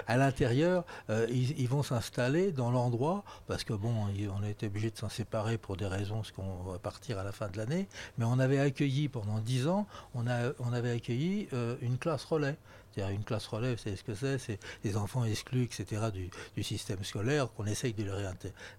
à 0.06 0.16
l'intérieur, 0.16 0.84
ils, 1.28 1.68
vont 1.68 1.82
s'installer 1.82 2.50
dans 2.52 2.70
l'endroit 2.70 3.24
parce 3.46 3.64
que 3.64 3.74
bon, 3.74 3.92
on 3.94 4.42
a 4.42 4.48
été 4.48 4.66
obligé 4.66 4.90
de 4.90 4.96
s'en 4.96 5.08
séparer 5.08 5.58
pour 5.58 5.76
des 5.76 5.86
raisons, 5.86 6.16
parce 6.16 6.32
qu'on 6.32 6.62
va 6.64 6.78
partir 6.78 7.18
à 7.18 7.24
la 7.24 7.32
fin 7.32 7.48
de 7.48 7.56
l'année. 7.56 7.88
Mais 8.16 8.24
on 8.24 8.38
avait 8.38 8.58
accueilli 8.58 9.08
pendant 9.08 9.38
dix 9.38 9.68
ans, 9.68 9.86
on, 10.14 10.26
a, 10.26 10.52
on 10.60 10.72
avait 10.72 10.92
accueilli 10.92 11.48
euh, 11.52 11.76
une 11.82 11.98
classe 11.98 12.24
relais 12.24 12.56
une 12.96 13.24
classe 13.24 13.46
relève, 13.46 13.78
c'est 13.82 13.96
ce 13.96 14.04
que 14.04 14.14
c'est 14.14 14.38
C'est 14.38 14.58
des 14.82 14.96
enfants 14.96 15.24
exclus, 15.24 15.64
etc., 15.64 16.02
du, 16.12 16.62
système 16.62 17.02
scolaire 17.02 17.48
qu'on 17.52 17.66
essaye 17.66 17.94
de 17.94 18.04
les 18.04 18.10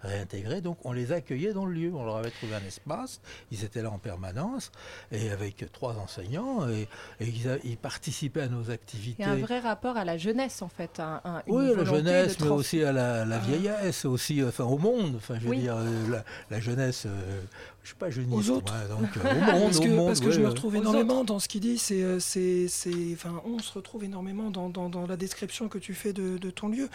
réintégrer. 0.01 0.61
Donc 0.61 0.77
on 0.83 0.91
les 0.91 1.11
accueillait 1.11 1.53
dans 1.53 1.65
le 1.65 1.73
lieu. 1.73 1.91
On 1.93 2.05
leur 2.05 2.17
avait 2.17 2.29
trouvé 2.29 2.55
un 2.55 2.65
espace. 2.67 3.21
Ils 3.51 3.63
étaient 3.63 3.81
là 3.81 3.89
en 3.89 3.97
permanence 3.97 4.71
et 5.11 5.31
avec 5.31 5.71
trois 5.71 5.95
enseignants 5.97 6.67
et, 6.69 6.87
ils, 7.19 7.77
participaient 7.77 8.41
à 8.41 8.47
nos 8.47 8.69
activités. 8.69 9.23
Il 9.23 9.25
y 9.25 9.29
a 9.29 9.31
un 9.31 9.37
vrai 9.37 9.59
rapport 9.59 9.97
à 9.97 10.05
la 10.05 10.17
jeunesse 10.17 10.61
en 10.61 10.69
fait. 10.69 10.99
Un, 10.99 11.21
oui, 11.47 11.71
à 11.71 11.75
la 11.75 11.85
jeunesse, 11.85 12.39
mais 12.39 12.49
aussi 12.49 12.83
à 12.83 12.91
la, 12.91 13.21
ah. 13.21 13.39
vieillesse, 13.39 14.05
aussi 14.05 14.43
enfin, 14.43 14.65
au 14.65 14.77
monde. 14.77 15.15
Enfin, 15.15 15.39
je 15.39 15.47
veux 15.47 15.55
dire, 15.55 15.75
euh, 15.77 16.21
la, 16.49 16.59
jeunesse. 16.59 17.05
Euh, 17.05 17.41
je 17.83 17.89
suis 17.89 17.95
pas 17.95 18.09
jeuniste, 18.09 18.49
aux 18.49 18.51
autres. 18.51 18.73
donc 18.89 19.09
euh, 19.17 19.31
au 19.31 19.51
monde, 19.59 19.63
parce 19.63 19.79
que, 19.79 19.87
monde, 19.87 20.07
parce 20.07 20.19
que 20.19 20.31
je 20.31 20.41
me 20.41 20.47
retrouve 20.47 20.75
énormément 20.75 21.23
dans 21.23 21.39
ce 21.39 21.47
qu'il 21.47 21.61
dit. 21.61 21.77
C'est, 21.77 22.19
c'est, 22.19 22.67
enfin, 23.13 23.41
on 23.45 23.59
se 23.59 23.71
retrouve 23.73 24.03
énormément 24.03 24.51
dans, 24.51 24.69
dans, 24.69 25.07
la 25.07 25.17
description 25.17 25.69
que 25.69 25.77
tu 25.77 25.93
fais 25.93 26.13
de, 26.13 26.37
de 26.37 26.49
ton 26.49 26.67
lieu, 26.67 26.89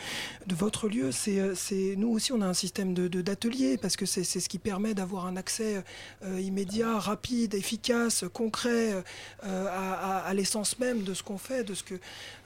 de 0.46 0.54
votre 0.54 0.88
lieu. 0.88 1.10
C'est, 1.10 1.40
euh, 1.40 1.54
c'est, 1.54 1.94
nous 1.96 2.10
aussi, 2.10 2.32
on 2.32 2.40
a 2.40 2.46
un 2.46 2.54
système 2.54 2.94
de, 2.94 3.08
d'ateliers 3.08 3.78
parce 3.78 3.96
que 3.96 4.06
c'est, 4.06 4.24
c'est 4.24 4.40
ce 4.40 4.48
qui 4.48 4.58
permet 4.58 4.94
d'avoir 4.94 5.26
un 5.26 5.36
accès 5.36 5.82
euh, 6.24 6.40
immédiat, 6.40 6.98
rapide, 6.98 7.54
efficace, 7.54 8.24
concret 8.32 9.02
à, 9.42 10.18
à, 10.18 10.34
l'essence 10.34 10.78
même 10.78 11.02
de 11.02 11.14
ce 11.14 11.22
qu'on 11.22 11.38
fait, 11.38 11.64
de 11.64 11.74
ce 11.74 11.82
que 11.82 11.94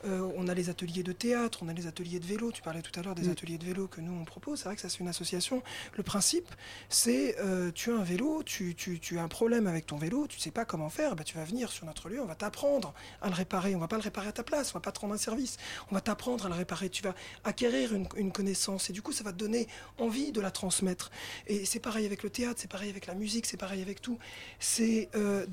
on 0.04 0.48
a 0.48 0.54
les 0.54 0.70
ateliers 0.70 1.02
de 1.02 1.12
théâtre, 1.12 1.61
on 1.62 1.68
a 1.68 1.72
les 1.72 1.87
ateliers 1.87 2.20
de 2.20 2.26
vélo. 2.26 2.52
Tu 2.52 2.62
parlais 2.62 2.82
tout 2.82 2.98
à 2.98 3.02
l'heure 3.02 3.14
des 3.14 3.28
ateliers 3.28 3.58
de 3.58 3.64
vélo 3.64 3.88
que 3.88 4.00
nous 4.00 4.12
on 4.12 4.24
propose. 4.24 4.61
C'est 4.61 4.64
vrai 4.66 4.76
que 4.76 4.82
ça 4.82 4.88
c'est 4.88 5.00
une 5.00 5.08
association. 5.08 5.62
Le 5.96 6.02
principe, 6.02 6.48
c'est 6.88 7.37
tu 7.74 7.92
as 7.92 7.96
un 7.96 8.04
vélo 8.04 8.42
tu, 8.44 9.18
as 9.18 9.22
un 9.22 9.28
problème 9.28 9.66
avec 9.66 9.87
ton 9.87 9.96
vélo, 9.96 10.26
tu 10.26 10.38
ne 10.38 10.42
sais 10.42 10.50
pas 10.50 10.64
comment 10.64 10.88
faire, 10.88 11.16
bah, 11.16 11.24
tu 11.24 11.37
vas 11.37 11.44
venir 11.44 11.70
sur 11.70 11.87
notre 11.87 12.08
lieu, 12.08 12.20
on 12.20 12.26
va 12.26 12.34
t'apprendre 12.34 12.94
à 13.22 13.28
le 13.28 13.34
réparer. 13.34 13.74
On 13.74 13.78
va 13.78 13.88
pas 13.88 13.96
le 13.96 14.02
réparer 14.02 14.28
à 14.28 14.32
ta 14.32 14.42
place, 14.42 14.70
on 14.70 14.74
va 14.74 14.80
pas 14.80 14.92
te 14.92 15.00
rendre 15.00 15.14
un 15.14 15.18
service. 15.18 15.56
On 15.90 15.94
va 15.94 16.00
t'apprendre 16.00 16.46
à 16.46 16.48
le 16.48 16.54
réparer. 16.54 16.90
Tu 16.90 17.02
vas 17.02 17.14
acquérir 17.44 17.92
une, 17.94 18.32
connaissance 18.32 18.90
et 18.90 18.92
du 18.92 19.02
coup, 19.02 19.12
ça 19.12 19.24
va 19.24 19.32
te 19.32 19.38
donner 19.38 19.68
envie 19.98 20.32
de 20.32 20.40
la 20.40 20.50
transmettre. 20.50 21.11
Et 21.46 21.64
c'est 21.64 21.80
pareil 21.80 22.06
avec 22.06 22.22
le 22.22 22.30
théâtre, 22.30 22.61
c'est 22.61 22.70
pareil 22.70 22.90
avec 22.90 23.06
la 23.06 23.14
musique, 23.14 23.46
c'est 23.46 23.56
pareil 23.56 23.82
avec 23.82 24.00
tout. 24.00 24.18
C'est 24.58 25.08
euh, 25.14 25.46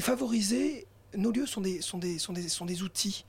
favoriser. 0.00 0.86
Nos 1.16 1.30
lieux 1.30 1.46
sont 1.46 1.60
des, 1.60 1.80
sont 1.80 1.98
des, 1.98 2.18
sont 2.18 2.32
des, 2.32 2.48
sont 2.48 2.66
des 2.66 2.82
outils 2.82 3.24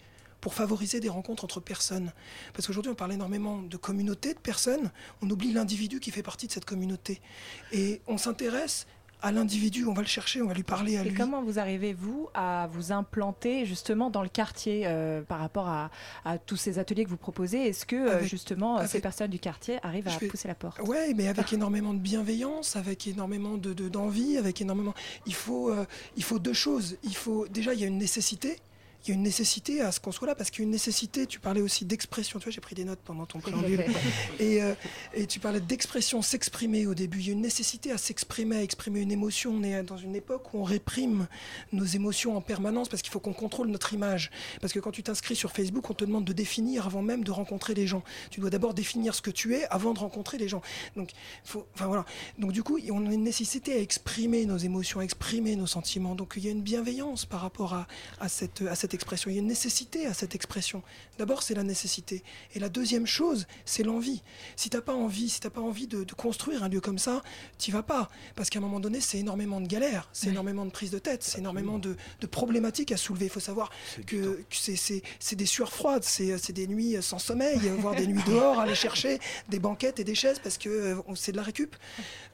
pour 0.46 0.54
favoriser 0.54 1.00
des 1.00 1.10
rencontres 1.10 1.44
entre 1.44 1.60
personnes. 1.60 2.12
Parce 2.54 2.68
qu'aujourd'hui, 2.68 2.92
on 2.92 2.96
parle 2.96 3.14
énormément 3.14 3.64
de 3.64 3.78
communauté, 3.78 4.36
de 4.36 4.40
personnes, 4.40 4.92
on 5.24 5.30
oublie 5.32 5.52
l'individu 5.52 6.00
qui 6.00 6.12
fait 6.12 6.22
partie 6.22 6.46
de 6.46 6.52
cette 6.52 6.66
communauté. 6.66 7.20
Et 7.72 8.00
on 8.06 8.20
s'intéresse 8.20 8.86
à 9.24 9.32
l'individu, 9.32 9.86
on 9.86 9.94
va 9.94 10.04
le 10.04 10.08
chercher, 10.08 10.44
on 10.44 10.48
va 10.48 10.54
lui 10.54 10.62
parler 10.62 10.98
à 10.98 11.02
Et 11.02 11.10
lui. 11.10 11.16
comment 11.16 11.42
vous 11.42 11.58
arrivez, 11.58 11.94
vous, 11.94 12.30
à 12.36 12.70
vous 12.72 12.92
implanter 12.92 13.66
justement 13.66 14.12
dans 14.12 14.22
le 14.22 14.30
quartier 14.30 14.84
euh, 14.86 15.24
par 15.24 15.40
rapport 15.40 15.68
à, 15.68 15.90
tous 16.46 16.58
ces 16.58 16.78
ateliers 16.78 17.06
que 17.06 17.10
vous 17.10 17.18
proposez? 17.18 17.68
Est-ce 17.68 17.88
que 17.88 17.96
euh, 17.96 18.22
justement 18.22 18.86
ces 18.86 19.02
personnes 19.02 19.32
du 19.32 19.40
quartier 19.40 19.80
arrivent 19.82 20.08
à 20.08 20.12
pousser 20.30 20.48
la 20.48 20.54
porte? 20.54 20.80
Oui, 20.86 21.16
mais 21.16 21.28
avec 21.28 21.54
énormément 21.54 21.96
de 21.96 22.00
bienveillance, 22.00 22.76
avec 22.76 23.08
énormément 23.08 23.58
de, 23.58 23.74
d'envie, 23.74 24.38
avec 24.38 24.62
énormément... 24.62 24.94
Il 25.26 25.34
faut, 25.34 25.72
euh, 25.72 25.88
il 26.18 26.24
faut 26.24 26.38
deux 26.38 26.54
choses. 26.54 26.98
Il 27.02 27.16
faut... 27.16 27.48
Déjà, 27.48 27.74
il 27.74 27.80
y 27.80 27.84
a 27.84 27.88
une 27.88 27.98
nécessité 27.98 28.60
il 29.06 29.10
y 29.10 29.12
a 29.12 29.16
une 29.16 29.24
nécessité 29.24 29.82
à 29.82 29.92
ce 29.92 30.00
qu'on 30.00 30.12
soit 30.12 30.28
là, 30.28 30.36
parce 30.36 30.50
qu'il 30.50 30.60
y 30.60 30.64
a 30.64 30.66
une 30.66 30.72
nécessité, 30.72 31.28
tu 31.28 31.40
parlais 31.40 31.62
aussi 31.62 31.86
d'expression, 31.86 32.40
tu 32.40 32.46
vois, 32.46 32.52
j'ai 32.52 32.62
pris 32.62 32.76
des 32.76 32.86
notes 32.86 33.00
pendant 33.04 33.26
ton 33.26 33.40
préambule, 33.40 33.86
et, 34.40 34.64
euh, 34.64 34.74
et 35.14 35.28
tu 35.28 35.40
parlais 35.40 35.60
d'expression, 35.60 36.22
s'exprimer 36.22 36.88
au 36.88 36.96
début, 36.96 37.20
il 37.20 37.28
y 37.28 37.30
a 37.30 37.34
une 37.34 37.42
nécessité 37.42 37.92
à 37.92 37.98
s'exprimer, 37.98 38.58
à 38.58 38.64
exprimer 38.64 39.02
une 39.02 39.12
émotion, 39.12 39.52
on 39.52 39.64
est 39.64 39.84
dans 39.84 39.98
une 39.98 40.16
époque 40.16 40.54
où 40.54 40.60
on 40.60 40.64
réprime 40.64 41.28
nos 41.72 41.86
émotions 41.86 42.36
en 42.36 42.42
permanence, 42.42 42.90
parce 42.90 43.02
qu'il 43.02 43.12
faut 43.12 43.20
qu'on 43.20 43.34
contrôle 43.34 43.68
notre 43.68 43.94
image, 43.94 44.32
parce 44.60 44.74
que 44.74 44.80
quand 44.80 44.92
tu 44.92 45.04
t'inscris 45.04 45.36
sur 45.36 45.52
Facebook, 45.52 45.88
on 45.90 45.94
te 45.94 46.04
demande 46.04 46.26
de 46.26 46.34
définir 46.34 46.88
avant 46.88 47.04
même 47.04 47.24
de 47.24 47.32
rencontrer 47.32 47.76
les 47.76 47.86
gens, 47.86 48.04
tu 48.32 48.40
dois 48.40 48.50
d'abord 48.50 48.74
définir 48.74 49.14
ce 49.14 49.22
que 49.22 49.32
tu 49.32 49.54
es 49.56 49.66
avant 49.66 49.94
de 49.94 50.00
rencontrer 50.00 50.38
les 50.40 50.48
gens, 50.48 50.62
donc, 50.96 51.12
faut, 51.44 51.68
enfin 51.76 51.86
voilà, 51.86 52.06
donc 52.40 52.52
du 52.52 52.64
coup, 52.64 52.80
on 52.92 53.08
a 53.08 53.14
une 53.14 53.24
nécessité 53.24 53.74
à 53.74 53.80
exprimer 53.80 54.46
nos 54.46 54.58
émotions, 54.58 55.00
à 55.00 55.04
exprimer 55.04 55.56
nos 55.56 55.68
sentiments, 55.68 56.16
donc 56.16 56.34
il 56.38 56.46
y 56.46 56.48
a 56.48 56.52
une 56.52 56.64
bienveillance 56.64 57.26
par 57.26 57.42
rapport 57.42 57.76
à, 57.76 57.88
à 58.20 58.30
cette, 58.30 58.64
à 58.64 58.74
cette 58.74 58.95
expression. 58.96 59.30
Il 59.30 59.36
y 59.36 59.38
a 59.38 59.42
une 59.42 59.48
nécessité 59.48 60.08
à 60.08 60.14
cette 60.14 60.34
expression. 60.34 60.82
D'abord, 61.20 61.44
c'est 61.44 61.54
la 61.54 61.64
nécessité. 61.64 62.24
Et 62.56 62.60
la 62.60 62.70
deuxième 62.70 63.06
chose, 63.06 63.46
c'est 63.66 63.84
l'envie. 63.84 64.24
Si 64.56 64.70
tu 64.70 64.78
n'as 64.78 64.82
pas 64.82 64.94
envie, 64.94 65.30
si 65.30 65.40
t'as 65.40 65.50
pas 65.50 65.62
envie 65.62 65.88
de, 65.88 66.04
construire 66.16 66.64
un 66.64 66.70
lieu 66.70 66.82
comme 66.82 66.98
ça, 66.98 67.22
tu 67.60 67.72
vas 67.72 67.84
pas. 67.84 68.10
Parce 68.36 68.50
qu'à 68.50 68.60
un 68.60 68.62
moment 68.62 68.80
donné, 68.80 69.02
c'est 69.02 69.20
énormément 69.20 69.62
de 69.62 69.68
galères, 69.68 70.10
c'est 70.14 70.30
énormément 70.30 70.66
de 70.66 70.72
prises 70.72 70.92
de 70.92 71.00
tête, 71.00 71.24
c'est 71.24 71.40
énormément 71.40 71.78
de, 71.78 71.96
problématiques 72.32 72.92
à 72.92 72.98
soulever. 72.98 73.26
Il 73.26 73.32
faut 73.32 73.40
savoir 73.40 73.70
que, 74.08 74.40
c'est 74.50 75.36
des 75.36 75.46
sueurs 75.46 75.72
froides, 75.72 76.04
c'est 76.04 76.52
des 76.52 76.68
nuits 76.68 76.98
sans 77.02 77.20
sommeil, 77.20 77.60
voire 77.80 77.96
des 77.96 78.08
nuits 78.08 78.24
dehors, 78.26 78.60
aller 78.60 78.76
chercher 78.76 79.20
des 79.50 79.60
banquettes 79.60 80.00
et 80.00 80.04
des 80.04 80.16
chaises 80.16 80.40
parce 80.40 80.58
que 80.58 80.70
euh, 80.70 80.96
c'est 81.16 81.32
de 81.32 81.38
la 81.38 81.44
récup. 81.44 81.76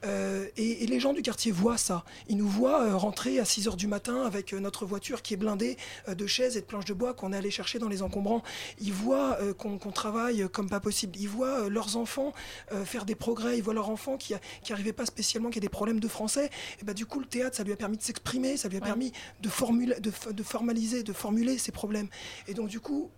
Euh, 0.05 0.47
et, 0.57 0.85
les 0.85 0.99
gens 0.99 1.13
du 1.13 1.21
quartier 1.21 1.51
voient 1.51 1.77
ça. 1.77 2.03
Ils 2.27 2.37
nous 2.37 2.47
voient 2.47 2.83
euh, 2.83 2.97
rentrer 2.97 3.39
à 3.39 3.45
6 3.45 3.67
h 3.67 3.75
du 3.75 3.87
matin 3.87 4.23
avec 4.23 4.53
notre 4.53 4.85
voiture 4.85 5.21
qui 5.21 5.33
est 5.33 5.37
blindée 5.37 5.77
de 6.07 6.27
chaises 6.27 6.50
et 6.57 6.61
de 6.61 6.65
planches 6.65 6.85
de 6.85 6.93
bois 6.93 7.13
qu'on 7.13 7.33
est 7.33 7.37
allé 7.37 7.51
chercher 7.51 7.79
dans 7.79 7.87
les 7.87 8.01
encombrants. 8.01 8.43
Ils 8.79 8.93
voient 8.93 9.37
euh, 9.41 9.53
qu'on 9.53 9.77
travaille 9.91 10.47
comme 10.51 10.69
pas 10.69 10.79
possible. 10.79 11.17
Ils 11.17 11.29
voient 11.29 11.65
euh, 11.65 11.69
leurs 11.69 11.97
enfants 11.97 12.33
euh, 12.71 12.85
faire 12.85 13.05
des 13.05 13.15
progrès. 13.15 13.57
Ils 13.57 13.63
voient 13.63 13.73
leurs 13.73 13.89
enfants 13.89 14.17
qui 14.17 14.33
n'arrivaient 14.69 14.93
pas 14.93 15.05
spécialement, 15.05 15.49
qui 15.49 15.59
a 15.59 15.61
des 15.61 15.69
problèmes 15.69 15.99
de 15.99 16.07
français. 16.07 16.49
Et 16.81 16.85
bah, 16.85 16.93
du 16.93 17.05
coup, 17.05 17.19
le 17.19 17.25
théâtre, 17.25 17.57
ça 17.57 17.63
lui 17.63 17.73
a 17.73 17.75
permis 17.75 17.97
de 17.97 18.03
s'exprimer, 18.03 18.57
ça 18.57 18.69
lui 18.69 18.77
a 18.77 18.81
permis 18.81 19.11
de, 19.41 19.49
formuler, 19.49 19.99
de, 19.99 20.43
formaliser, 20.43 21.03
de 21.03 21.13
formuler 21.13 21.57
ses 21.57 21.71
problèmes. 21.71 22.07
Et 22.47 22.53
donc, 22.53 22.69
du 22.69 22.79
coup, 22.79 23.09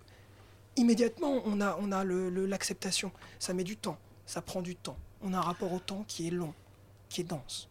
immédiatement, 0.76 1.42
on 1.46 1.62
a, 1.62 1.78
on 1.82 1.92
a 1.92 2.04
l'acceptation. 2.04 3.12
ça 3.40 3.54
met 3.54 3.64
du 3.64 3.78
temps, 3.78 3.98
ça 4.26 4.42
prend 4.42 4.62
du 4.62 4.76
temps. 4.76 4.98
On 5.22 5.34
a 5.34 5.38
un 5.38 5.42
rapport 5.42 5.72
au 5.72 5.80
temps 5.80 6.04
qui 6.08 6.28
est 6.28 6.32
long, 6.32 6.54
qui 7.10 7.22
est 7.22 7.24
dense. 7.24 7.70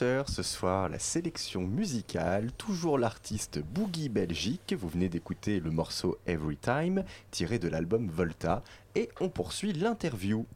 Ce 0.00 0.42
soir 0.42 0.88
la 0.88 0.98
sélection 0.98 1.60
musicale, 1.60 2.52
toujours 2.52 2.98
l'artiste 2.98 3.58
Boogie 3.58 4.08
Belgique. 4.08 4.74
Vous 4.78 4.88
venez 4.88 5.10
d'écouter 5.10 5.60
le 5.60 5.70
morceau 5.70 6.16
Every 6.26 6.56
Time, 6.56 7.04
tiré 7.30 7.58
de 7.58 7.68
l'album 7.68 8.08
Volta, 8.08 8.62
et 8.94 9.10
on 9.20 9.28
poursuit 9.28 9.74
l'interview. 9.74 10.46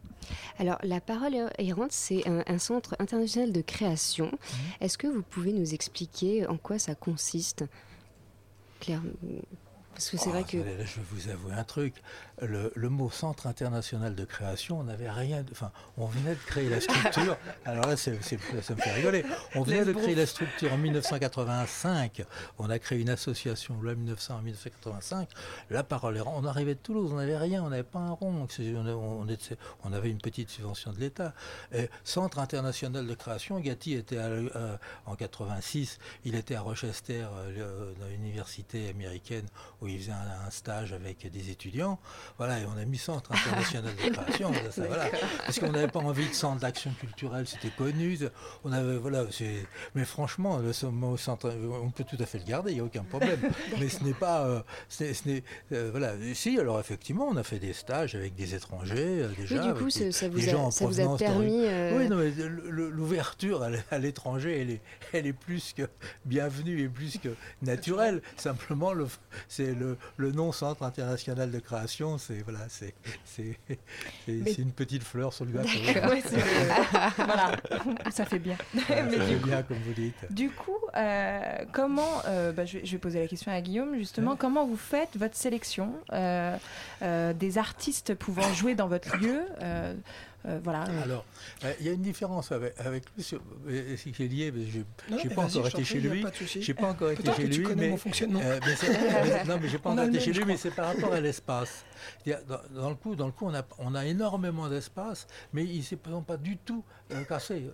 Alors, 0.58 0.78
la 0.82 0.98
parole 1.02 1.34
errante, 1.58 1.92
c'est 1.92 2.26
un, 2.26 2.58
centre 2.58 2.96
international 2.98 3.52
de 3.52 3.60
création. 3.60 4.26
Mhm. 4.26 4.32
Est-ce 4.80 4.96
que 4.96 5.08
vous 5.08 5.22
pouvez 5.22 5.52
nous 5.52 5.74
expliquer 5.74 6.46
en 6.46 6.56
quoi 6.56 6.78
ça 6.78 6.94
consiste 6.94 7.66
Claire, 8.80 9.02
parce 9.94 10.10
que 10.10 10.16
c'est 10.16 10.30
vrai 10.30 10.42
oh, 10.44 10.50
que. 10.50 10.58
Je 10.58 10.96
vais 10.96 11.06
vous 11.10 11.28
avouer 11.30 11.54
un 11.54 11.64
truc. 11.64 11.94
Le, 12.42 12.70
mot 12.88 13.10
Centre 13.10 13.46
international 13.46 14.14
de 14.14 14.24
création, 14.24 14.80
on 14.80 14.84
n'avait 14.84 15.10
rien. 15.10 15.44
enfin, 15.52 15.70
on 15.96 16.06
venait 16.06 16.34
de 16.34 16.40
créer 16.46 16.68
la 16.68 16.80
structure. 16.80 17.36
alors 17.64 17.86
là, 17.86 17.96
ça 17.96 18.10
me 18.10 18.16
fait 18.18 18.38
rigoler. 18.92 19.24
On 19.54 19.62
venait 19.62 19.84
de 19.84 19.92
créer 19.92 20.14
la 20.14 20.26
structure 20.26 20.72
en 20.72 20.78
1985. 20.78 22.24
On 22.58 22.68
a 22.70 22.78
créé 22.78 23.00
une 23.00 23.10
association, 23.10 23.80
loi 23.80 23.94
1900 23.94 24.34
en 24.34 24.42
1985. 24.42 25.28
La 25.70 25.84
parole 25.84 26.16
est. 26.16 26.20
On 26.20 26.44
arrivait 26.44 26.74
de 26.74 26.80
Toulouse, 26.80 27.10
on 27.12 27.16
n'avait 27.16 27.38
rien, 27.38 27.62
on 27.62 27.70
n'avait 27.70 27.82
pas 27.82 28.00
un 28.00 28.10
rond. 28.10 28.46
On, 28.58 29.26
on, 29.84 29.92
avait 29.92 30.10
une 30.10 30.18
petite 30.18 30.50
subvention 30.50 30.92
de 30.92 31.00
l'État. 31.00 31.32
Centre 32.02 32.38
international 32.38 33.06
de 33.06 33.14
création, 33.14 33.60
Gatti 33.60 33.94
était 33.94 34.18
euh, 34.18 34.76
en 35.06 35.14
86, 35.14 35.98
il 36.24 36.34
était 36.34 36.54
à 36.54 36.60
Rochester, 36.60 37.24
euh, 37.32 37.92
dans 38.00 38.06
l'université 38.06 38.88
américaine 38.88 39.46
où 39.84 39.88
il 39.88 39.98
faisait 40.00 40.12
un, 40.12 40.50
stage 40.50 40.92
avec 40.92 41.30
des 41.30 41.50
étudiants. 41.50 41.98
Voilà, 42.38 42.60
et 42.60 42.64
on 42.66 42.76
a 42.76 42.84
mis 42.84 42.98
Centre 42.98 43.30
international 43.32 43.94
de 43.94 44.10
création. 44.10 44.52
parce 45.46 45.58
qu'on 45.58 45.72
n'avait 45.72 45.88
pas 45.88 46.00
envie 46.00 46.28
de 46.28 46.34
centre 46.34 46.60
d'action 46.60 46.90
culturelle, 46.98 47.46
c'était 47.46 47.70
connu. 47.76 48.18
On 48.64 48.72
avait, 48.72 48.96
voilà, 48.96 49.24
mais 49.94 50.04
franchement, 50.04 50.58
le 50.58 50.72
centre, 50.72 51.52
on 51.82 51.90
peut 51.90 52.04
tout 52.04 52.16
à 52.18 52.26
fait 52.26 52.38
le 52.38 52.44
garder, 52.44 52.72
il 52.72 52.74
n'y 52.76 52.80
a 52.80 52.84
aucun 52.84 53.02
problème. 53.02 53.40
mais 53.78 53.88
ce 53.88 54.02
n'est 54.02 54.14
pas. 54.14 54.46
Euh, 54.46 54.62
ce 54.88 55.04
n'est, 55.28 55.42
euh, 55.72 55.88
voilà, 55.90 56.14
si, 56.34 56.58
alors 56.58 56.80
effectivement, 56.80 57.26
on 57.26 57.36
a 57.36 57.42
fait 57.42 57.58
des 57.58 57.72
stages 57.72 58.14
avec 58.14 58.34
des 58.34 58.54
étrangers, 58.54 59.22
euh, 59.22 59.28
déjà. 59.36 59.60
Oui, 59.60 59.72
du 59.72 59.74
coup, 59.74 59.90
ça, 59.90 60.28
vous 60.28 60.48
a, 60.48 60.70
ça 60.70 60.86
vous 60.86 61.00
a 61.00 61.16
permis. 61.16 61.66
Oui, 61.94 62.08
non, 62.08 62.16
mais 62.16 62.32
l'ouverture 62.70 63.66
à 63.90 63.98
l'étranger, 63.98 64.60
elle 64.60 64.70
est, 64.70 64.80
elle 65.12 65.26
est 65.26 65.32
plus 65.32 65.72
que 65.74 65.88
bienvenue 66.24 66.80
et 66.80 66.88
plus 66.88 67.18
que 67.18 67.28
naturelle. 67.62 68.22
Simplement, 68.36 68.92
c'est 69.48 69.73
le, 69.74 70.32
nom 70.32 70.52
Centre 70.52 70.82
international 70.82 71.50
de 71.50 71.58
création, 71.58 72.18
c'est 72.18 72.42
voilà, 72.42 72.60
c'est 72.68 72.94
c'est 73.24 74.58
une 74.58 74.72
petite 74.72 75.02
fleur 75.02 75.32
sur 75.32 75.44
le 75.44 75.52
gâteau. 75.52 75.68
voilà, 77.16 77.56
ça 78.10 78.24
fait 78.24 78.38
bien. 78.38 78.56
ça 78.74 78.80
fait 78.82 79.36
bien, 79.44 79.62
comme 79.62 79.78
vous 79.78 79.94
dites. 79.94 80.14
Du 80.30 80.50
coup, 80.50 80.78
euh, 80.96 81.64
comment, 81.72 82.22
euh, 82.26 82.52
bah, 82.52 82.64
je, 82.64 82.78
vais, 82.78 82.98
poser 82.98 83.20
la 83.20 83.26
question 83.26 83.52
à 83.52 83.60
Guillaume 83.60 83.96
justement, 83.96 84.36
comment 84.36 84.66
vous 84.66 84.76
faites 84.76 85.16
votre 85.16 85.36
sélection 85.36 85.92
euh, 86.12 86.56
des 87.34 87.58
artistes 87.58 88.14
pouvant 88.14 88.52
jouer 88.54 88.74
dans 88.74 88.88
votre 88.88 89.16
lieu 89.16 89.40
euh, 90.46 90.60
voilà. 90.62 90.82
Alors, 91.02 91.24
euh, 91.64 91.72
il 91.80 91.86
y 91.86 91.88
a 91.88 91.92
une 91.92 92.02
différence 92.02 92.52
avec, 92.52 92.78
avec 92.78 93.04
lui, 93.16 93.22
c'est 93.22 93.38
qui 94.10 94.24
est 94.24 94.28
lié, 94.28 94.52
je 94.68 94.80
n'ai 95.28 95.34
pas 95.34 95.44
encore 95.44 95.66
été 95.66 95.84
chez 95.84 96.00
lui. 96.00 96.24
J'ai 96.60 96.74
pas 96.74 96.90
encore 96.90 97.10
été 97.10 97.32
chez 97.32 97.46
lui, 97.46 97.66
mais, 97.74 97.92
euh, 97.92 98.60
non, 99.46 99.58
mais 99.60 99.68
j'ai 99.68 99.78
pas 99.78 99.90
encore 99.90 100.04
été 100.04 100.20
chez 100.20 100.32
lui, 100.32 100.44
mais 100.44 100.58
c'est 100.58 100.70
par 100.70 100.88
rapport 100.88 101.14
à 101.14 101.20
l'espace. 101.20 101.84
Dans, 102.74 102.90
le 102.90 102.94
coup, 102.94 103.16
dans 103.16 103.26
le 103.26 103.32
coup, 103.32 103.46
on 103.46 103.54
a, 103.54 103.62
on 103.78 103.94
a 103.94 104.04
énormément 104.04 104.68
d'espace, 104.68 105.26
mais 105.54 105.64
il 105.64 105.78
ne 105.78 105.82
s'est 105.82 105.96
pas 105.96 106.36
du 106.36 106.58
tout 106.58 106.84
cassé. 107.26 107.70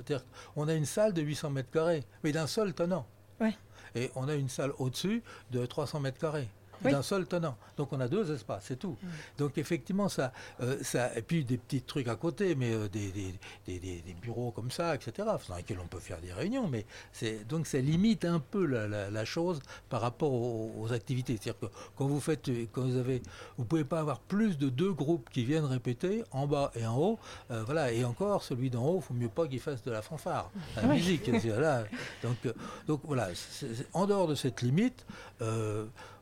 On 0.55 0.69
a 0.69 0.75
une 0.75 0.87
salle 0.87 1.13
de 1.13 1.23
800 1.23 1.51
mètres 1.51 1.71
carrés, 1.71 2.05
mais 2.23 2.31
d'un 2.31 2.47
seul 2.47 2.73
tenant. 2.73 3.05
Ouais. 3.41 3.55
Et 3.97 4.13
on 4.15 4.29
a 4.29 4.35
une 4.35 4.49
salle 4.49 4.73
au-dessus 4.79 5.25
de 5.51 5.67
300 5.67 5.99
mètres 5.99 6.19
carrés. 6.19 6.49
D'un 6.83 7.03
seul 7.03 7.27
tenant. 7.27 7.57
Donc 7.77 7.93
on 7.93 8.01
a 8.01 8.09
deux 8.09 8.33
espaces, 8.33 8.65
c'est 8.67 8.79
tout. 8.79 8.97
Donc 9.39 9.59
effectivement, 9.59 10.09
ça, 10.09 10.33
euh, 10.61 10.79
ça, 10.83 11.17
et 11.17 11.23
puis 11.23 11.45
des 11.45 11.59
petits 11.59 11.83
trucs 11.83 12.09
à 12.09 12.17
côté, 12.17 12.55
mais 12.55 12.73
euh, 12.73 12.89
des, 12.89 13.11
des, 13.11 13.35
des, 13.67 13.79
des, 13.79 14.15
bureaux 14.21 14.51
comme 14.51 14.71
ça, 14.71 14.95
etc., 14.95 15.29
dans 15.49 15.57
lesquels 15.57 15.79
on 15.83 15.87
peut 15.87 15.99
faire 15.99 16.21
des 16.21 16.33
réunions. 16.33 16.69
Mais 16.69 16.87
donc 17.49 17.67
ça 17.67 17.79
limite 17.79 18.25
un 18.25 18.41
peu 18.41 18.65
la, 18.65 19.11
la, 19.11 19.25
chose 19.25 19.61
par 19.89 20.01
rapport 20.01 20.33
aux, 20.33 20.93
activités. 20.93 21.39
C'est-à-dire 21.41 21.61
que 21.61 21.75
quand 21.97 22.07
vous 22.07 22.21
faites, 22.21 22.51
quand 22.73 22.83
vous 22.83 22.97
avez, 22.97 23.23
vous 23.59 23.65
pouvez 23.65 23.85
pas 23.85 24.01
avoir 24.01 24.21
plus 24.21 24.59
de 24.59 24.69
deux 24.69 24.93
groupes 24.93 25.29
qui 25.31 25.45
viennent 25.45 25.65
répéter 25.65 26.25
en 26.33 26.47
bas 26.47 26.71
et 26.75 26.87
en 26.87 26.97
haut. 26.97 27.19
Euh, 27.51 27.63
voilà. 27.65 27.93
Et 27.93 28.05
encore, 28.05 28.43
celui 28.43 28.71
d'en 28.71 28.85
haut, 28.87 28.97
il 28.97 29.03
faut 29.03 29.15
mieux 29.15 29.29
pas 29.29 29.47
qu'il 29.47 29.61
fasse 29.61 29.83
de 29.83 29.91
la 29.91 30.03
fanfare, 30.03 30.51
la 30.77 30.83
musique. 30.83 31.27
Là, 31.45 31.85
donc, 32.23 32.37
donc 32.87 33.01
voilà. 33.05 33.29
en 33.93 34.07
dehors 34.07 34.27
de 34.29 34.35
cette 34.35 34.63
limite. 34.63 35.05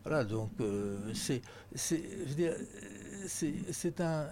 Voilà, 0.05 0.25
donc 0.25 0.51
euh, 0.61 0.97
c'est, 1.13 1.43
c'est, 1.75 2.01
un, 4.01 4.27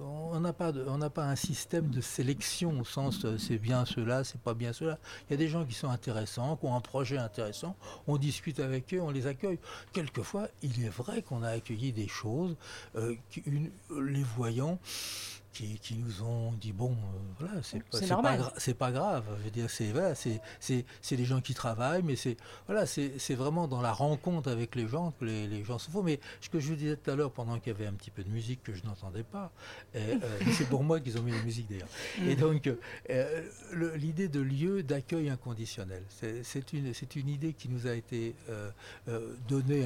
on 0.00 0.40
n'a 0.40 0.52
pas, 0.52 0.72
on 0.86 0.98
n'a 0.98 1.10
pas 1.10 1.24
un 1.24 1.36
système 1.36 1.88
de 1.88 2.00
sélection 2.00 2.78
au 2.80 2.84
sens 2.84 3.24
euh, 3.24 3.36
c'est 3.38 3.58
bien 3.58 3.84
cela, 3.84 4.22
c'est 4.22 4.40
pas 4.40 4.54
bien 4.54 4.72
cela. 4.72 4.98
Il 5.28 5.32
y 5.32 5.34
a 5.34 5.36
des 5.38 5.48
gens 5.48 5.64
qui 5.64 5.74
sont 5.74 5.88
intéressants, 5.88 6.56
qui 6.56 6.66
ont 6.66 6.76
un 6.76 6.80
projet 6.80 7.18
intéressant, 7.18 7.74
on 8.06 8.16
discute 8.16 8.60
avec 8.60 8.94
eux, 8.94 9.00
on 9.00 9.10
les 9.10 9.26
accueille. 9.26 9.58
Quelquefois, 9.92 10.48
il 10.62 10.84
est 10.84 10.90
vrai 10.90 11.22
qu'on 11.22 11.42
a 11.42 11.48
accueilli 11.50 11.92
des 11.92 12.08
choses, 12.08 12.56
euh, 12.96 13.16
les 13.90 14.22
voyants 14.22 14.78
qui, 15.52 15.94
nous 15.96 16.22
ont 16.22 16.52
dit 16.52 16.72
bon, 16.72 16.92
euh, 16.92 17.18
voilà, 17.38 17.62
c'est 17.62 17.82
pas, 17.82 18.22
pas, 18.22 18.74
pas, 18.78 18.92
grave. 18.92 19.24
Je 19.38 19.44
veux 19.44 19.50
dire, 19.50 19.70
c'est 19.70 19.92
voilà, 19.92 20.14
c'est 20.14 21.16
des 21.16 21.24
gens 21.24 21.40
qui 21.40 21.54
travaillent, 21.54 22.02
mais 22.02 22.16
c'est 22.16 22.36
voilà, 22.66 22.86
c'est 22.86 23.34
vraiment 23.34 23.68
dans 23.68 23.82
la 23.82 23.92
rencontre 23.92 24.50
avec 24.50 24.74
les 24.74 24.88
gens 24.88 25.12
que 25.18 25.24
les, 25.24 25.46
les 25.46 25.64
gens 25.64 25.78
se 25.78 25.90
font. 25.90 26.02
Mais 26.02 26.20
ce 26.40 26.48
que 26.48 26.60
je 26.60 26.68
vous 26.68 26.76
disais 26.76 26.96
tout 26.96 27.10
à 27.10 27.16
l'heure, 27.16 27.32
pendant 27.32 27.58
qu'il 27.58 27.72
y 27.72 27.76
avait 27.76 27.86
un 27.86 27.92
petit 27.92 28.10
peu 28.10 28.22
de 28.22 28.30
musique 28.30 28.62
que 28.62 28.72
je 28.74 28.84
n'entendais 28.84 29.22
pas, 29.22 29.52
euh, 29.96 30.16
c'est 30.52 30.68
pour 30.68 30.84
moi 30.84 31.00
qu'ils 31.00 31.18
ont 31.18 31.22
mis 31.22 31.32
la 31.32 31.42
musique 31.42 31.68
d'ailleurs. 31.68 31.88
Et 32.26 32.36
donc, 32.36 32.70
euh, 33.10 33.42
l'idée 33.96 34.28
de 34.28 34.40
lieu 34.40 34.82
d'accueil 34.82 35.30
inconditionnel, 35.30 36.04
c'est 36.08 36.72
une, 36.72 36.92
une 37.16 37.28
idée 37.28 37.52
qui 37.52 37.68
nous 37.68 37.86
a 37.86 37.94
été 37.94 38.34
donnée 39.48 39.84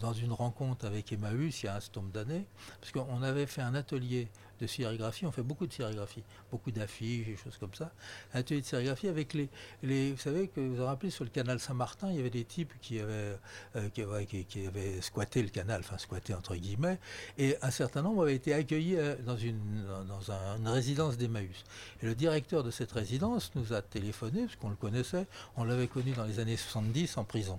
dans 0.00 0.12
une 0.12 0.32
rencontre 0.32 0.86
avec 0.86 1.12
Emmaüs 1.12 1.62
il 1.62 1.66
y 1.66 1.68
a 1.68 1.76
un 1.76 1.80
certain 1.80 2.00
nombre 2.00 2.12
d'années, 2.12 2.46
parce 2.80 2.92
qu'on 2.92 3.22
avait 3.22 3.46
fait 3.46 3.62
un 3.62 3.74
atelier 3.74 4.28
de 4.60 4.66
sérigraphie. 4.66 5.26
On 5.26 5.32
fait 5.32 5.42
beaucoup 5.42 5.66
de 5.66 5.72
sérigraphie, 5.72 6.22
beaucoup 6.50 6.70
d'affiches, 6.70 7.26
des 7.26 7.36
choses 7.36 7.56
comme 7.58 7.74
ça. 7.74 7.90
Un 8.34 8.40
atelier 8.40 8.60
de 8.60 8.66
sérigraphie 8.66 9.08
avec 9.08 9.34
les, 9.34 9.48
les, 9.82 10.12
Vous 10.12 10.18
savez 10.18 10.48
que 10.48 10.60
vous 10.60 10.76
vous 10.76 10.84
rappelez 10.84 11.10
sur 11.10 11.24
le 11.24 11.30
canal 11.30 11.60
Saint-Martin, 11.60 12.10
il 12.10 12.16
y 12.16 12.20
avait 12.20 12.30
des 12.30 12.44
types 12.44 12.72
qui 12.80 13.00
avaient, 13.00 13.36
euh, 13.76 13.88
qui, 13.90 14.66
avaient 14.66 15.00
squatté 15.00 15.42
le 15.42 15.48
canal, 15.48 15.80
enfin 15.80 15.98
squatté 15.98 16.34
entre 16.34 16.54
guillemets, 16.54 16.98
et 17.38 17.56
un 17.62 17.70
certain 17.70 18.02
nombre 18.02 18.22
avaient 18.22 18.34
été 18.34 18.54
accueillis 18.54 18.96
euh, 18.96 19.16
dans 19.24 19.36
une, 19.36 19.84
dans 20.08 20.30
une 20.30 20.68
résidence 20.68 21.16
d'Emmaüs. 21.16 21.64
Et 22.02 22.06
le 22.06 22.14
directeur 22.14 22.62
de 22.62 22.70
cette 22.70 22.92
résidence 22.92 23.52
nous 23.54 23.72
a 23.72 23.82
téléphoné, 23.82 24.42
parce 24.42 24.56
qu'on 24.56 24.70
le 24.70 24.76
connaissait, 24.76 25.26
on 25.56 25.64
l'avait 25.64 25.88
connu 25.88 26.12
dans 26.12 26.24
les 26.24 26.38
années 26.38 26.56
70 26.56 27.16
en 27.16 27.24
prison, 27.24 27.58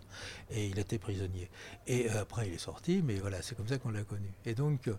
et 0.51 0.67
il 0.67 0.79
était 0.79 0.99
prisonnier. 0.99 1.49
Et 1.85 2.09
euh, 2.09 2.21
après, 2.21 2.47
il 2.47 2.53
est 2.53 2.57
sorti, 2.59 3.01
mais 3.03 3.15
voilà, 3.15 3.41
c'est 3.41 3.55
comme 3.55 3.67
ça 3.67 3.77
qu'on 3.77 3.91
l'a 3.91 4.03
connu. 4.03 4.31
Et 4.45 4.55
donc, 4.55 4.89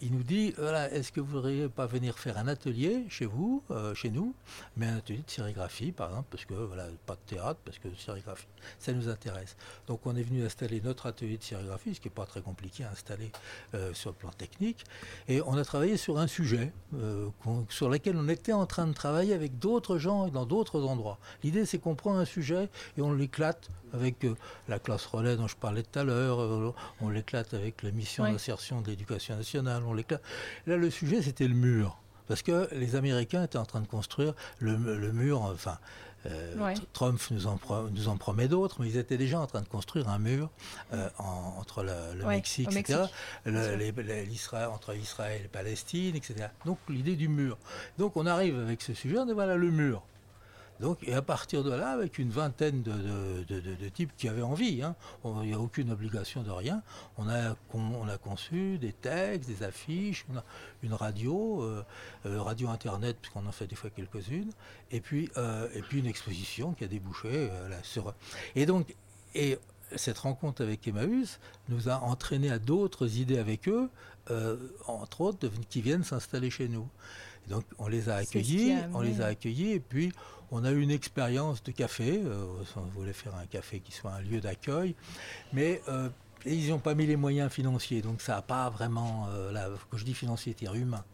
il 0.00 0.12
nous 0.12 0.22
dit, 0.22 0.52
voilà, 0.56 0.90
est-ce 0.92 1.12
que 1.12 1.19
vous 1.20 1.36
ne 1.36 1.40
voudriez 1.40 1.68
pas 1.68 1.86
venir 1.86 2.18
faire 2.18 2.38
un 2.38 2.48
atelier 2.48 3.04
chez 3.08 3.26
vous, 3.26 3.62
euh, 3.70 3.94
chez 3.94 4.10
nous, 4.10 4.34
mais 4.76 4.86
un 4.86 4.96
atelier 4.96 5.22
de 5.26 5.30
sérigraphie, 5.30 5.92
par 5.92 6.08
exemple, 6.08 6.28
parce 6.30 6.44
que 6.44 6.54
voilà, 6.54 6.86
pas 7.06 7.14
de 7.14 7.34
théâtre, 7.34 7.60
parce 7.64 7.78
que 7.78 7.88
sérigraphie, 7.96 8.46
ça 8.78 8.92
nous 8.92 9.08
intéresse. 9.08 9.56
Donc 9.86 10.06
on 10.06 10.16
est 10.16 10.22
venu 10.22 10.44
installer 10.44 10.80
notre 10.80 11.06
atelier 11.06 11.36
de 11.36 11.42
sérigraphie, 11.42 11.94
ce 11.94 12.00
qui 12.00 12.08
n'est 12.08 12.14
pas 12.14 12.26
très 12.26 12.40
compliqué 12.40 12.84
à 12.84 12.90
installer 12.90 13.30
euh, 13.74 13.92
sur 13.94 14.10
le 14.10 14.16
plan 14.16 14.30
technique, 14.30 14.84
et 15.28 15.40
on 15.42 15.56
a 15.56 15.64
travaillé 15.64 15.96
sur 15.96 16.18
un 16.18 16.26
sujet 16.26 16.72
euh, 16.94 17.28
sur 17.68 17.88
lequel 17.88 18.16
on 18.16 18.28
était 18.28 18.52
en 18.52 18.66
train 18.66 18.86
de 18.86 18.92
travailler 18.92 19.34
avec 19.34 19.58
d'autres 19.58 19.98
gens 19.98 20.28
dans 20.28 20.46
d'autres 20.46 20.82
endroits. 20.82 21.18
L'idée, 21.42 21.66
c'est 21.66 21.78
qu'on 21.78 21.94
prend 21.94 22.16
un 22.16 22.24
sujet 22.24 22.68
et 22.96 23.02
on 23.02 23.12
l'éclate 23.12 23.70
avec 23.92 24.26
la 24.68 24.78
classe 24.78 25.06
relais 25.06 25.36
dont 25.36 25.48
je 25.48 25.56
parlais 25.56 25.82
tout 25.82 25.98
à 25.98 26.04
l'heure, 26.04 26.74
on 27.00 27.08
l'éclate 27.08 27.54
avec 27.54 27.82
la 27.82 27.90
mission 27.90 28.24
d'insertion 28.24 28.80
de 28.80 28.88
l'éducation 28.88 29.36
nationale, 29.36 29.82
on 29.86 29.94
l'éclate. 29.94 30.22
Là, 30.66 30.76
le 30.76 30.90
sujet 30.90 31.22
c'était 31.22 31.48
le 31.48 31.54
mur. 31.54 31.96
Parce 32.30 32.42
que 32.42 32.72
les 32.72 32.94
Américains 32.94 33.42
étaient 33.42 33.58
en 33.58 33.64
train 33.64 33.80
de 33.80 33.88
construire 33.88 34.34
le, 34.60 34.76
mur, 34.76 35.42
enfin, 35.42 35.78
euh, 36.26 36.76
Trump 36.92 37.20
nous 37.32 37.48
en, 37.48 37.58
nous 37.90 38.06
en 38.06 38.16
promet 38.18 38.46
d'autres, 38.46 38.80
mais 38.80 38.88
ils 38.88 38.98
étaient 38.98 39.16
déjà 39.16 39.40
en 39.40 39.48
train 39.48 39.62
de 39.62 39.68
construire 39.68 40.08
un 40.08 40.20
mur 40.20 40.48
euh, 40.92 41.08
entre 41.18 41.82
le, 41.82 42.24
Mexique, 42.24 42.70
etc., 42.72 43.00
entre 44.70 44.94
Israël 44.94 45.42
et 45.44 45.48
Palestine, 45.48 46.14
etc. 46.14 46.46
Donc 46.66 46.78
l'idée 46.88 47.16
du 47.16 47.26
mur. 47.26 47.58
Donc 47.98 48.16
on 48.16 48.26
arrive 48.26 48.60
avec 48.60 48.80
ce 48.82 48.94
sujet, 48.94 49.18
on 49.18 49.26
dit 49.26 49.32
voilà 49.32 49.56
le 49.56 49.72
mur. 49.72 50.04
Donc, 50.80 50.98
et 51.02 51.12
à 51.12 51.20
partir 51.20 51.62
de 51.62 51.70
là, 51.70 51.90
avec 51.90 52.18
une 52.18 52.30
vingtaine 52.30 52.82
de, 52.82 53.88
types 53.90 54.12
qui 54.16 54.28
avaient 54.28 54.42
envie, 54.42 54.82
hein, 54.82 54.96
il 55.24 55.48
n'y 55.48 55.52
a 55.52 55.60
aucune 55.60 55.90
obligation 55.90 56.42
de 56.42 56.50
rien, 56.50 56.82
on 57.18 57.28
a, 57.28 57.54
on 57.74 58.08
a 58.08 58.16
conçu 58.16 58.78
des 58.78 58.92
textes, 58.92 59.48
des 59.48 59.62
affiches, 59.62 60.24
on 60.32 60.38
a 60.38 60.44
une 60.82 60.94
radio, 60.94 61.62
euh, 61.62 61.84
euh, 62.24 62.40
radio 62.40 62.68
internet, 62.68 63.18
puisqu'on 63.20 63.46
en 63.46 63.52
fait 63.52 63.66
des 63.66 63.76
fois 63.76 63.90
quelques-unes, 63.90 64.50
et 64.90 65.00
puis, 65.00 65.30
euh, 65.36 65.68
et 65.74 65.82
puis 65.82 65.98
une 65.98 66.06
exposition 66.06 66.72
qui 66.72 66.84
a 66.84 66.88
débouché 66.88 67.50
sur. 67.82 68.14
Et 68.54 68.64
donc, 68.64 68.94
et 69.34 69.58
cette 69.96 70.18
rencontre 70.18 70.62
avec 70.62 70.88
Emmaüs 70.88 71.40
nous 71.68 71.90
a 71.90 71.96
entraîné 72.00 72.50
à 72.50 72.58
d'autres 72.58 73.18
idées 73.18 73.38
avec 73.38 73.68
eux, 73.68 73.90
entre 74.86 75.20
autres, 75.20 75.50
qui 75.68 75.82
viennent 75.82 76.04
s'installer 76.04 76.50
chez 76.50 76.68
nous. 76.68 76.88
donc 77.48 77.64
on 77.78 77.88
les 77.88 78.08
a 78.08 78.16
accueillis, 78.16 78.76
on 78.94 79.00
les 79.00 79.20
a 79.20 79.26
accueillis, 79.26 79.72
et 79.72 79.80
puis 79.80 80.12
on 80.50 80.64
a 80.64 80.70
eu 80.70 80.80
une 80.80 80.90
expérience 80.90 81.62
de 81.62 81.72
café, 81.72 82.20
euh, 82.24 82.44
on 82.76 82.80
voulait 82.98 83.12
faire 83.12 83.34
un 83.36 83.46
café 83.46 83.80
qui 83.80 83.92
soit 83.92 84.12
un 84.12 84.20
lieu 84.20 84.40
d'accueil, 84.40 84.94
mais 85.52 85.80
euh, 85.88 86.08
ils 86.46 86.70
n'ont 86.70 86.78
pas 86.78 86.94
mis 86.94 87.06
les 87.06 87.16
moyens 87.16 87.52
financiers, 87.52 88.02
donc 88.02 88.20
ça 88.20 88.36
n'a 88.36 88.42
pas 88.42 88.70
vraiment, 88.70 89.28
euh, 89.30 89.52
là, 89.52 89.68
quand 89.90 89.96
je 89.96 90.04
dis 90.04 90.14
financier, 90.14 90.56
c'est 90.58 90.74
humain, 90.74 91.04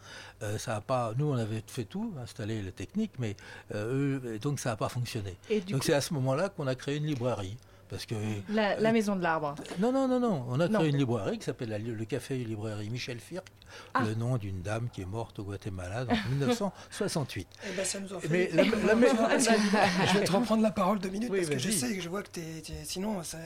ça 0.58 0.76
a 0.76 0.80
pas, 0.80 1.12
nous 1.16 1.26
on 1.26 1.34
avait 1.34 1.62
fait 1.66 1.84
tout, 1.84 2.14
installé 2.22 2.62
la 2.62 2.72
technique, 2.72 3.12
mais 3.18 3.36
eux, 3.74 4.38
donc 4.40 4.60
ça 4.60 4.70
n'a 4.70 4.76
pas 4.76 4.88
fonctionné. 4.88 5.36
donc 5.68 5.84
c'est 5.84 5.94
à 5.94 6.00
ce 6.00 6.14
moment-là 6.14 6.48
qu'on 6.50 6.66
a 6.66 6.74
créé 6.74 6.96
une 6.96 7.06
librairie. 7.06 7.56
Parce 7.88 8.06
que, 8.06 8.14
la, 8.48 8.92
maison 8.92 9.16
de 9.16 9.22
l'arbre. 9.22 9.54
Non, 9.78 9.92
non, 9.92 10.08
non, 10.08 10.18
non. 10.18 10.44
On 10.48 10.58
a 10.60 10.68
créé 10.68 10.88
une 10.88 10.96
librairie 10.96 11.38
qui 11.38 11.44
s'appelle 11.44 11.82
le 11.84 12.04
Café 12.04 12.36
Librairie 12.36 12.90
Michel 12.90 13.20
Firk, 13.20 13.46
ah. 13.94 14.02
le 14.04 14.14
nom 14.14 14.36
d'une 14.36 14.62
dame 14.62 14.88
qui 14.92 15.02
est 15.02 15.06
morte 15.06 15.38
au 15.38 15.44
Guatemala 15.44 16.04
en 16.08 16.30
1968. 16.30 17.48
Eh 17.64 17.76
ben, 17.76 17.84
ça 17.84 18.00
nous 18.00 18.12
en 18.12 18.20
fait. 18.20 18.28
Mais 18.28 18.50
je 18.54 20.18
vais 20.18 20.24
te 20.24 20.32
reprendre 20.32 20.62
la 20.62 20.72
parole 20.72 20.98
deux 20.98 21.10
minutes 21.10 21.30
parce 21.30 21.48
que 21.48 21.58
je 21.58 21.70
sais 21.70 21.94
que 21.94 22.00
je 22.00 22.08
vois 22.08 22.22
que 22.22 22.30
tu 22.32 22.40
es, 22.40 22.62
Sinon, 22.84 23.22
ça. 23.22 23.38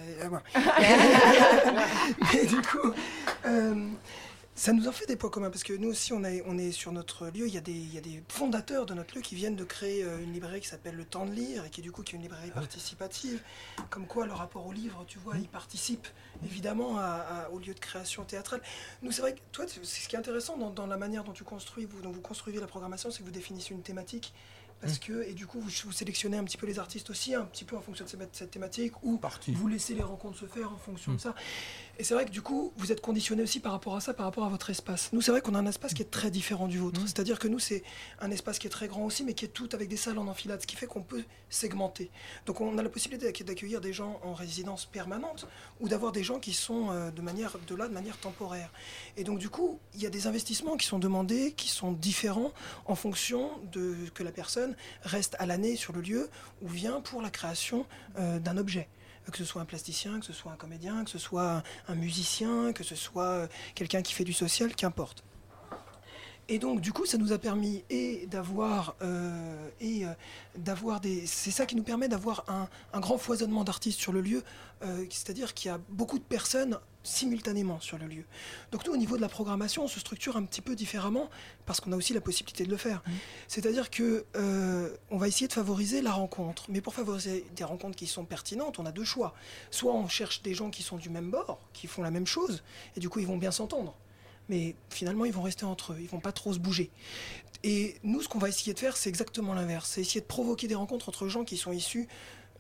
Mais 2.32 2.46
du 2.46 2.56
coup. 2.62 2.92
Euh, 3.46 3.74
ça 4.60 4.74
nous 4.74 4.88
en 4.88 4.92
fait 4.92 5.06
des 5.06 5.16
points 5.16 5.30
communs 5.30 5.48
parce 5.48 5.64
que 5.64 5.72
nous 5.72 5.88
aussi, 5.88 6.12
on, 6.12 6.22
on 6.22 6.58
est 6.58 6.70
sur 6.70 6.92
notre 6.92 7.28
lieu. 7.28 7.46
Il 7.48 7.54
y, 7.54 7.56
a 7.56 7.62
des, 7.62 7.72
il 7.72 7.94
y, 7.94 7.96
a 7.96 8.02
des, 8.02 8.22
fondateurs 8.28 8.84
de 8.84 8.92
notre 8.92 9.16
lieu 9.16 9.22
qui 9.22 9.34
viennent 9.34 9.56
de 9.56 9.64
créer 9.64 10.04
euh, 10.04 10.22
une 10.22 10.34
librairie 10.34 10.60
qui 10.60 10.68
s'appelle 10.68 10.96
Le 10.96 11.06
Temps 11.06 11.24
de 11.24 11.30
Lire 11.30 11.64
et 11.64 11.70
qui, 11.70 11.80
du 11.80 11.90
coup, 11.90 12.02
qui 12.02 12.14
est 12.14 12.16
une 12.16 12.22
librairie 12.22 12.50
ah 12.54 12.58
participative. 12.58 13.40
Comme 13.88 14.06
quoi, 14.06 14.26
le 14.26 14.34
rapport 14.34 14.66
au 14.66 14.72
livre, 14.72 15.02
tu 15.06 15.18
vois, 15.18 15.38
il 15.38 15.48
participe 15.48 16.06
évidemment 16.44 16.98
au 17.52 17.58
lieu 17.58 17.72
de 17.72 17.80
création 17.80 18.22
théâtrale. 18.24 18.60
Nous, 19.00 19.12
c'est 19.12 19.22
vrai 19.22 19.32
que 19.32 19.40
toi, 19.50 19.64
c'est 19.66 19.82
ce 19.82 20.08
qui 20.10 20.14
est 20.14 20.18
intéressant 20.18 20.58
dans, 20.58 20.86
la 20.86 20.98
manière 20.98 21.24
dont 21.24 21.32
tu 21.32 21.44
construis, 21.44 21.86
vous, 21.86 22.02
dont 22.02 22.10
vous 22.10 22.20
construisez 22.20 22.60
la 22.60 22.66
programmation, 22.66 23.10
c'est 23.10 23.20
que 23.20 23.24
vous 23.24 23.30
définissez 23.30 23.72
une 23.72 23.82
thématique 23.82 24.34
parce 24.80 24.96
mm. 24.96 25.00
que, 25.00 25.28
et 25.28 25.34
du 25.34 25.46
coup, 25.46 25.60
vous, 25.60 25.92
sélectionnez 25.92 26.38
un 26.38 26.44
petit 26.44 26.56
peu 26.56 26.66
les 26.66 26.78
artistes 26.78 27.10
aussi, 27.10 27.34
un 27.34 27.44
petit 27.44 27.64
peu 27.64 27.76
en 27.76 27.80
fonction 27.80 28.04
de 28.04 28.10
cette, 28.32 28.50
thématique, 28.50 29.02
ou 29.02 29.20
vous 29.48 29.68
laissez 29.68 29.94
les 29.94 30.02
rencontres 30.02 30.38
se 30.38 30.46
faire 30.46 30.72
en 30.72 30.76
fonction 30.76 31.12
de 31.12 31.16
mm. 31.16 31.20
ça. 31.20 31.34
Et 32.00 32.02
c'est 32.02 32.14
vrai 32.14 32.24
que 32.24 32.30
du 32.30 32.40
coup, 32.40 32.72
vous 32.78 32.92
êtes 32.92 33.02
conditionné 33.02 33.42
aussi 33.42 33.60
par 33.60 33.72
rapport 33.72 33.94
à 33.94 34.00
ça, 34.00 34.14
par 34.14 34.24
rapport 34.24 34.46
à 34.46 34.48
votre 34.48 34.70
espace. 34.70 35.10
Nous, 35.12 35.20
c'est 35.20 35.32
vrai 35.32 35.42
qu'on 35.42 35.54
a 35.54 35.58
un 35.58 35.66
espace 35.66 35.92
qui 35.92 36.00
est 36.00 36.10
très 36.10 36.30
différent 36.30 36.66
du 36.66 36.78
vôtre. 36.78 36.98
Mm. 36.98 37.06
C'est-à-dire 37.06 37.38
que 37.38 37.46
nous, 37.46 37.58
c'est 37.58 37.82
un 38.20 38.30
espace 38.30 38.58
qui 38.58 38.66
est 38.66 38.70
très 38.70 38.88
grand 38.88 39.04
aussi, 39.04 39.22
mais 39.22 39.34
qui 39.34 39.44
est 39.44 39.48
tout 39.48 39.68
avec 39.74 39.86
des 39.86 39.98
salles 39.98 40.16
en 40.16 40.26
enfilade, 40.26 40.62
ce 40.62 40.66
qui 40.66 40.76
fait 40.76 40.86
qu'on 40.86 41.02
peut 41.02 41.24
segmenter. 41.50 42.10
Donc, 42.46 42.62
on 42.62 42.78
a 42.78 42.82
la 42.82 42.88
possibilité 42.88 43.30
d'accueillir 43.44 43.82
des 43.82 43.92
gens 43.92 44.18
en 44.22 44.32
résidence 44.32 44.86
permanente 44.86 45.46
ou 45.78 45.90
d'avoir 45.90 46.12
des 46.12 46.22
gens 46.22 46.38
qui 46.38 46.54
sont 46.54 46.90
euh, 46.90 47.10
de 47.10 47.20
manière 47.20 47.58
de 47.66 47.74
là, 47.74 47.86
de 47.86 47.92
manière 47.92 48.16
temporaire. 48.16 48.72
Et 49.18 49.22
donc, 49.22 49.38
du 49.38 49.50
coup, 49.50 49.78
il 49.92 50.00
y 50.00 50.06
a 50.06 50.10
des 50.10 50.26
investissements 50.26 50.78
qui 50.78 50.86
sont 50.86 51.00
demandés, 51.00 51.52
qui 51.52 51.68
sont 51.68 51.92
différents 51.92 52.54
en 52.86 52.94
fonction 52.94 53.50
de 53.72 53.94
que 54.14 54.22
la 54.22 54.32
personne 54.32 54.74
reste 55.02 55.36
à 55.38 55.44
l'année 55.44 55.76
sur 55.76 55.92
le 55.92 56.00
lieu 56.00 56.30
ou 56.62 56.68
vient 56.68 57.02
pour 57.02 57.20
la 57.20 57.28
création 57.28 57.84
euh, 58.18 58.38
d'un 58.38 58.56
objet 58.56 58.88
que 59.30 59.38
ce 59.38 59.44
soit 59.44 59.62
un 59.62 59.64
plasticien, 59.64 60.20
que 60.20 60.26
ce 60.26 60.32
soit 60.32 60.52
un 60.52 60.56
comédien, 60.56 61.04
que 61.04 61.10
ce 61.10 61.18
soit 61.18 61.62
un 61.88 61.94
musicien, 61.94 62.72
que 62.72 62.84
ce 62.84 62.94
soit 62.94 63.48
quelqu'un 63.74 64.02
qui 64.02 64.12
fait 64.12 64.24
du 64.24 64.32
social, 64.32 64.74
qu'importe. 64.74 65.24
Et 66.52 66.58
donc, 66.58 66.80
du 66.80 66.92
coup, 66.92 67.06
ça 67.06 67.16
nous 67.16 67.32
a 67.32 67.38
permis 67.38 67.84
et 67.90 68.26
d'avoir 68.26 68.96
euh, 69.02 69.68
et 69.80 70.04
euh, 70.04 70.08
d'avoir 70.56 71.00
des. 71.00 71.24
C'est 71.24 71.52
ça 71.52 71.64
qui 71.64 71.76
nous 71.76 71.84
permet 71.84 72.08
d'avoir 72.08 72.44
un, 72.48 73.00
grand 73.00 73.18
foisonnement 73.18 73.62
d'artistes 73.62 74.00
sur 74.00 74.12
le 74.12 74.20
lieu, 74.20 74.42
euh, 74.82 75.06
c'est-à-dire 75.10 75.54
qu'il 75.54 75.70
y 75.70 75.72
a 75.72 75.78
beaucoup 75.90 76.18
de 76.18 76.24
personnes 76.24 76.76
simultanément 77.02 77.80
sur 77.80 77.98
le 77.98 78.06
lieu. 78.06 78.24
Donc 78.72 78.86
nous, 78.86 78.92
au 78.92 78.96
niveau 78.96 79.16
de 79.16 79.22
la 79.22 79.28
programmation, 79.28 79.84
on 79.84 79.88
se 79.88 80.00
structure 80.00 80.36
un 80.36 80.44
petit 80.44 80.60
peu 80.60 80.74
différemment 80.74 81.30
parce 81.66 81.80
qu'on 81.80 81.92
a 81.92 81.96
aussi 81.96 82.12
la 82.12 82.20
possibilité 82.20 82.64
de 82.64 82.70
le 82.70 82.76
faire. 82.76 83.02
C'est-à-dire 83.48 83.90
que 83.90 84.24
euh, 84.36 84.94
on 85.10 85.16
va 85.16 85.28
essayer 85.28 85.48
de 85.48 85.52
favoriser 85.52 86.02
la 86.02 86.12
rencontre, 86.12 86.64
mais 86.68 86.80
pour 86.80 86.94
favoriser 86.94 87.44
des 87.56 87.64
rencontres 87.64 87.96
qui 87.96 88.06
sont 88.06 88.24
pertinentes, 88.24 88.78
on 88.78 88.86
a 88.86 88.92
deux 88.92 89.04
choix. 89.04 89.34
Soit 89.70 89.94
on 89.94 90.08
cherche 90.08 90.42
des 90.42 90.54
gens 90.54 90.70
qui 90.70 90.82
sont 90.82 90.96
du 90.96 91.10
même 91.10 91.30
bord, 91.30 91.58
qui 91.72 91.86
font 91.86 92.02
la 92.02 92.10
même 92.10 92.26
chose, 92.26 92.62
et 92.96 93.00
du 93.00 93.08
coup 93.08 93.20
ils 93.20 93.26
vont 93.26 93.38
bien 93.38 93.52
s'entendre. 93.52 93.94
Mais 94.48 94.74
finalement, 94.88 95.24
ils 95.24 95.32
vont 95.32 95.42
rester 95.42 95.64
entre 95.64 95.92
eux, 95.92 95.98
ils 96.00 96.08
vont 96.08 96.18
pas 96.18 96.32
trop 96.32 96.52
se 96.52 96.58
bouger. 96.58 96.90
Et 97.62 97.96
nous, 98.02 98.22
ce 98.22 98.28
qu'on 98.28 98.38
va 98.38 98.48
essayer 98.48 98.72
de 98.72 98.78
faire, 98.78 98.96
c'est 98.96 99.08
exactement 99.08 99.54
l'inverse. 99.54 99.90
C'est 99.90 100.00
essayer 100.00 100.20
de 100.20 100.26
provoquer 100.26 100.66
des 100.66 100.74
rencontres 100.74 101.08
entre 101.08 101.28
gens 101.28 101.44
qui 101.44 101.56
sont 101.56 101.72
issus 101.72 102.08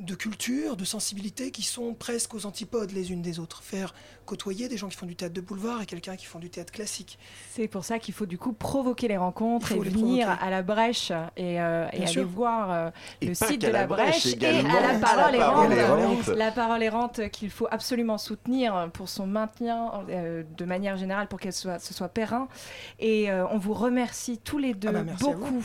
de 0.00 0.14
cultures, 0.14 0.76
de 0.76 0.84
sensibilités 0.84 1.50
qui 1.50 1.62
sont 1.62 1.94
presque 1.94 2.34
aux 2.34 2.46
antipodes 2.46 2.90
les 2.92 3.12
unes 3.12 3.22
des 3.22 3.38
autres. 3.38 3.62
Faire 3.62 3.94
côtoyer 4.26 4.68
des 4.68 4.76
gens 4.76 4.88
qui 4.88 4.96
font 4.96 5.06
du 5.06 5.16
théâtre 5.16 5.34
de 5.34 5.40
boulevard 5.40 5.82
et 5.82 5.86
quelqu'un 5.86 6.14
qui 6.16 6.26
font 6.26 6.38
du 6.38 6.50
théâtre 6.50 6.72
classique. 6.72 7.18
C'est 7.50 7.66
pour 7.66 7.84
ça 7.84 7.98
qu'il 7.98 8.14
faut 8.14 8.26
du 8.26 8.38
coup 8.38 8.52
provoquer 8.52 9.08
les 9.08 9.16
rencontres 9.16 9.72
et 9.72 9.74
les 9.74 9.90
venir 9.90 10.26
provoquer. 10.26 10.46
à 10.46 10.50
la 10.50 10.62
brèche 10.62 11.10
et, 11.36 11.60
euh, 11.60 11.88
et 11.92 11.98
aller 11.98 12.06
sûr. 12.06 12.26
voir 12.28 12.70
euh, 12.70 12.90
Et 13.20 13.26
le 13.26 13.34
site 13.34 13.60
de 13.62 13.66
la, 13.66 13.80
la 13.80 13.86
brèche, 13.86 14.36
brèche 14.36 14.42
et 14.42 14.60
à 14.66 14.92
la 14.92 14.98
parole 14.98 15.34
errante. 15.34 16.26
La 16.28 16.52
parole 16.52 16.82
errante 16.82 17.28
qu'il 17.30 17.50
faut 17.50 17.66
absolument 17.70 18.18
soutenir 18.18 18.88
pour 18.94 19.08
son 19.08 19.26
maintien 19.26 19.90
euh, 20.08 20.44
de 20.56 20.64
manière 20.64 20.96
générale 20.96 21.26
pour 21.26 21.40
qu'elle 21.40 21.52
soit, 21.52 21.78
ce 21.80 21.92
soit 21.92 22.08
périn. 22.08 22.48
Et 23.00 23.30
euh, 23.30 23.46
on 23.48 23.58
vous 23.58 23.74
remercie 23.74 24.38
tous 24.38 24.58
les 24.58 24.74
deux 24.74 24.88
Ah 24.90 24.92
bah, 24.92 25.00
à 25.00 25.02
vous. 25.14 25.32
beaucoup 25.32 25.62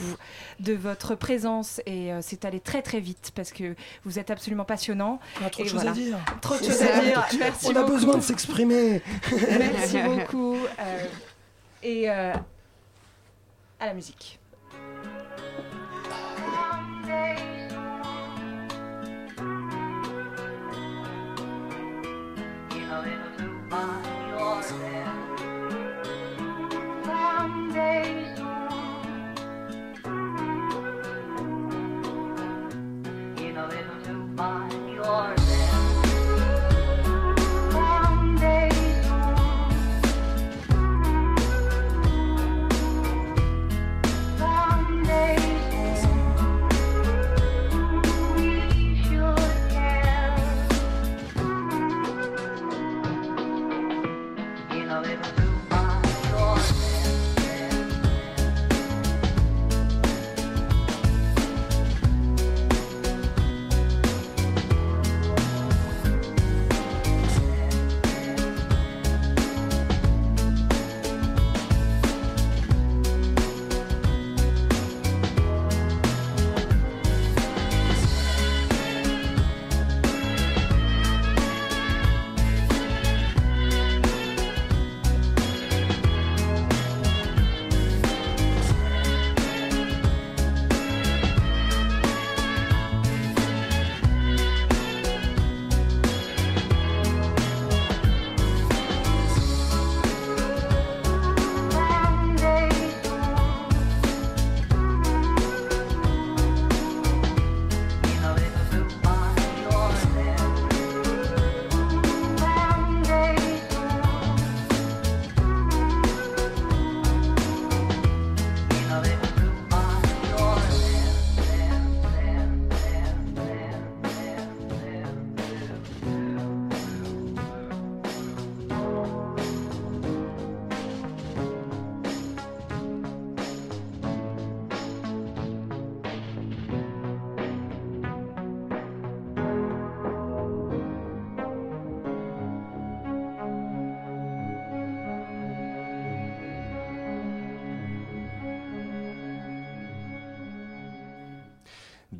de 0.60 0.74
votre 0.74 1.14
présence 1.16 1.82
et 1.86 2.12
euh, 2.12 2.20
c'est 2.22 2.46
allé 2.46 2.60
très 2.60 2.82
très 2.82 3.00
vite 3.00 3.32
parce 3.36 3.52
que 3.52 3.76
vous 4.04 4.18
êtes 4.20 4.25
absolument 4.34 4.66
passionnant. 4.66 5.20
On 5.42 5.46
a 5.46 5.50
trop 5.50 5.64
de 5.64 5.68
choses 5.68 5.76
voilà. 5.76 5.92
à 5.92 5.94
dire. 5.94 6.18
Trop 6.42 6.58
de 6.58 6.64
choses 6.64 6.82
à 6.82 7.00
dire. 7.00 7.26
Merci 7.40 7.68
On 7.70 7.76
a 7.76 7.84
besoin 7.84 8.18
de 8.18 8.22
s'exprimer. 8.24 9.02
Merci 9.32 9.98
beaucoup. 10.02 10.56
euh, 10.80 11.06
et 11.84 12.10
euh, 12.10 12.34
à 13.80 13.86
la 13.86 13.94
musique. 13.94 14.40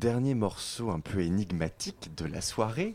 Dernier 0.06 0.36
morceau 0.36 0.90
un 0.92 1.00
peu 1.00 1.22
énigmatique 1.22 2.14
de 2.16 2.26
la 2.26 2.40
soirée, 2.40 2.92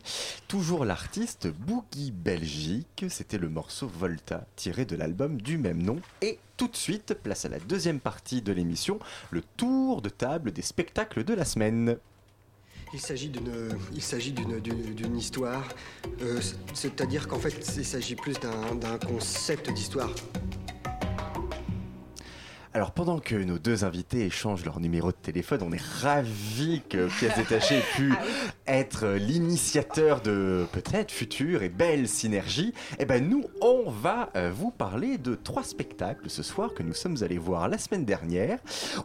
toujours 0.48 0.86
l'artiste 0.86 1.46
Boogie 1.46 2.10
Belgique, 2.10 3.04
c'était 3.10 3.36
le 3.36 3.50
morceau 3.50 3.86
Volta 3.86 4.46
tiré 4.56 4.86
de 4.86 4.96
l'album 4.96 5.38
du 5.38 5.58
même 5.58 5.82
nom. 5.82 6.00
Et 6.22 6.38
tout 6.56 6.68
de 6.68 6.76
suite, 6.76 7.12
place 7.22 7.44
à 7.44 7.50
la 7.50 7.58
deuxième 7.58 8.00
partie 8.00 8.40
de 8.40 8.50
l'émission, 8.50 8.98
le 9.30 9.42
tour 9.58 10.00
de 10.00 10.08
table 10.08 10.52
des 10.52 10.62
spectacles 10.62 11.22
de 11.22 11.34
la 11.34 11.44
semaine. 11.44 11.98
Il 12.94 13.00
s'agit 13.00 13.28
d'une, 13.28 15.14
histoire, 15.14 15.68
euh, 16.22 16.40
c'est-à-dire 16.72 17.28
qu'en 17.28 17.38
fait, 17.38 17.74
il 17.76 17.84
s'agit 17.84 18.16
plus 18.16 18.36
d'un 18.40 18.96
concept 18.96 19.70
d'histoire. 19.70 20.14
Alors 22.74 22.92
pendant 22.92 23.18
que 23.18 23.34
nos 23.34 23.58
deux 23.58 23.84
invités 23.84 24.24
échangent 24.24 24.64
leur 24.64 24.80
numéro 24.80 25.08
de 25.12 25.16
téléphone, 25.16 25.60
on 25.62 25.72
est 25.72 25.82
ravis 25.82 26.80
que 26.88 27.06
Pièce 27.18 27.36
Détachée 27.36 27.76
ait 27.76 27.94
pu 27.94 28.14
être 28.66 29.08
l'initiateur 29.08 30.22
de 30.22 30.64
peut-être 30.72 31.12
futures 31.12 31.62
et 31.62 31.68
belles 31.68 32.08
synergies. 32.08 32.72
Et 32.98 33.04
ben 33.04 33.28
nous, 33.28 33.44
on 33.60 33.90
va 33.90 34.30
euh, 34.36 34.50
vous 34.50 34.70
parler 34.70 35.18
de 35.18 35.34
trois 35.34 35.64
spectacles 35.64 36.30
ce 36.30 36.42
soir 36.42 36.72
que 36.72 36.82
nous 36.82 36.94
sommes 36.94 37.16
allés 37.20 37.36
voir 37.36 37.68
la 37.68 37.76
semaine 37.76 38.06
dernière. 38.06 38.58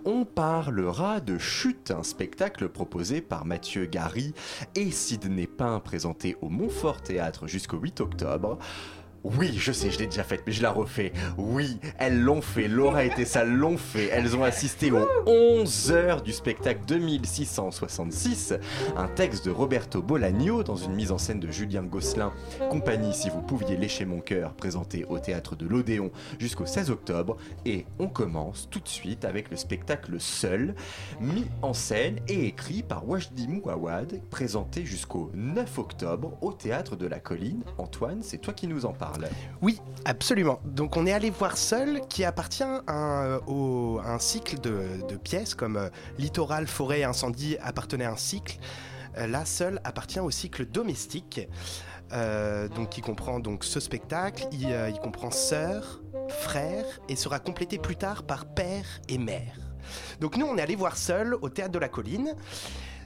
On 0.05 0.23
parlera 0.23 1.19
de 1.19 1.37
Chute, 1.37 1.91
un 1.91 2.03
spectacle 2.03 2.69
proposé 2.69 3.19
par 3.19 3.43
Mathieu 3.43 3.85
Gary 3.85 4.33
et 4.75 4.91
Sidney 4.91 5.45
Pain 5.45 5.81
présenté 5.81 6.37
au 6.39 6.47
Montfort 6.47 7.01
Théâtre 7.01 7.47
jusqu'au 7.47 7.79
8 7.79 7.99
octobre. 7.99 8.59
Oui, 9.35 9.53
je 9.57 9.73
sais, 9.73 9.91
je 9.91 9.99
l'ai 9.99 10.05
déjà 10.05 10.23
faite, 10.23 10.43
mais 10.47 10.53
je 10.53 10.61
la 10.61 10.71
refais. 10.71 11.11
Oui, 11.37 11.79
elles 11.97 12.21
l'ont 12.21 12.41
fait. 12.41 12.69
Laura 12.69 13.03
et 13.03 13.09
Tessa 13.09 13.43
l'ont 13.43 13.77
fait. 13.77 14.07
Elles 14.07 14.37
ont 14.37 14.43
assisté 14.43 14.89
aux 14.91 15.05
11 15.25 15.91
heures 15.91 16.21
du 16.21 16.31
spectacle 16.31 16.79
2666, 16.87 18.53
un 18.95 19.07
texte 19.09 19.43
de 19.45 19.51
Roberto 19.51 20.01
Bolagno 20.01 20.63
dans 20.63 20.77
une 20.77 20.93
mise 20.93 21.11
en 21.11 21.17
scène 21.17 21.41
de 21.41 21.51
Julien 21.51 21.83
Gosselin, 21.83 22.31
compagnie 22.69 23.13
Si 23.13 23.29
vous 23.29 23.41
pouviez 23.41 23.75
lécher 23.75 24.05
mon 24.05 24.21
cœur, 24.21 24.53
présenté 24.53 25.03
au 25.09 25.19
théâtre 25.19 25.57
de 25.57 25.67
l'Odéon 25.67 26.09
jusqu'au 26.39 26.65
16 26.65 26.89
octobre. 26.89 27.35
Et 27.65 27.85
on 27.99 28.07
commence 28.07 28.69
tout 28.71 28.79
de 28.79 28.87
suite 28.87 29.25
avec 29.25 29.51
le 29.51 29.57
spectacle 29.57 30.21
Seul, 30.21 30.73
mis 31.19 31.45
en 31.61 31.73
scène 31.73 32.19
et 32.29 32.45
écrit 32.45 32.81
par 32.81 33.07
Wajdi 33.07 33.49
Mouawad, 33.49 34.21
présenté 34.29 34.85
jusqu'au 34.85 35.31
9 35.33 35.79
octobre 35.79 36.37
au 36.41 36.53
théâtre 36.53 36.95
de 36.95 37.07
la 37.07 37.19
Colline. 37.19 37.63
Antoine, 37.77 38.19
c'est 38.21 38.37
toi 38.37 38.53
qui 38.53 38.67
nous 38.67 38.85
en 38.85 38.93
parles. 38.93 39.16
Oui, 39.61 39.79
absolument. 40.05 40.59
Donc 40.65 40.97
on 40.97 41.05
est 41.05 41.11
allé 41.13 41.29
voir 41.29 41.57
Seul, 41.57 42.01
qui 42.07 42.23
appartient 42.23 42.63
à 42.63 42.81
un, 42.87 43.37
au- 43.47 43.99
à 44.03 44.11
un 44.11 44.19
cycle 44.19 44.59
de, 44.59 45.15
pièces, 45.17 45.55
comme 45.55 45.77
euh, 45.77 45.89
Littoral, 46.17 46.67
Forêt, 46.67 47.03
Incendie 47.03 47.57
appartenait 47.61 48.05
à 48.05 48.11
un 48.11 48.17
cycle. 48.17 48.57
Euh, 49.17 49.27
là, 49.27 49.45
Seul 49.45 49.81
appartient 49.83 50.19
au 50.19 50.29
cycle 50.31 50.65
domestique, 50.65 51.47
euh, 52.13 52.67
donc 52.69 52.89
qui 52.89 53.01
comprend 53.01 53.39
donc 53.39 53.63
ce 53.63 53.79
spectacle. 53.79 54.47
Il, 54.51 54.67
euh, 54.71 54.89
il 54.89 54.99
comprend 54.99 55.31
sœur, 55.31 56.01
frère, 56.29 56.85
et 57.09 57.15
sera 57.15 57.39
complété 57.39 57.77
plus 57.79 57.95
tard 57.95 58.23
par 58.23 58.45
père 58.45 58.85
et 59.09 59.17
mère. 59.17 59.55
Donc 60.19 60.37
nous, 60.37 60.45
on 60.45 60.57
est 60.57 60.61
allé 60.61 60.75
voir 60.75 60.97
Seul 60.97 61.35
au 61.41 61.49
théâtre 61.49 61.71
de 61.71 61.79
la 61.79 61.89
Colline. 61.89 62.33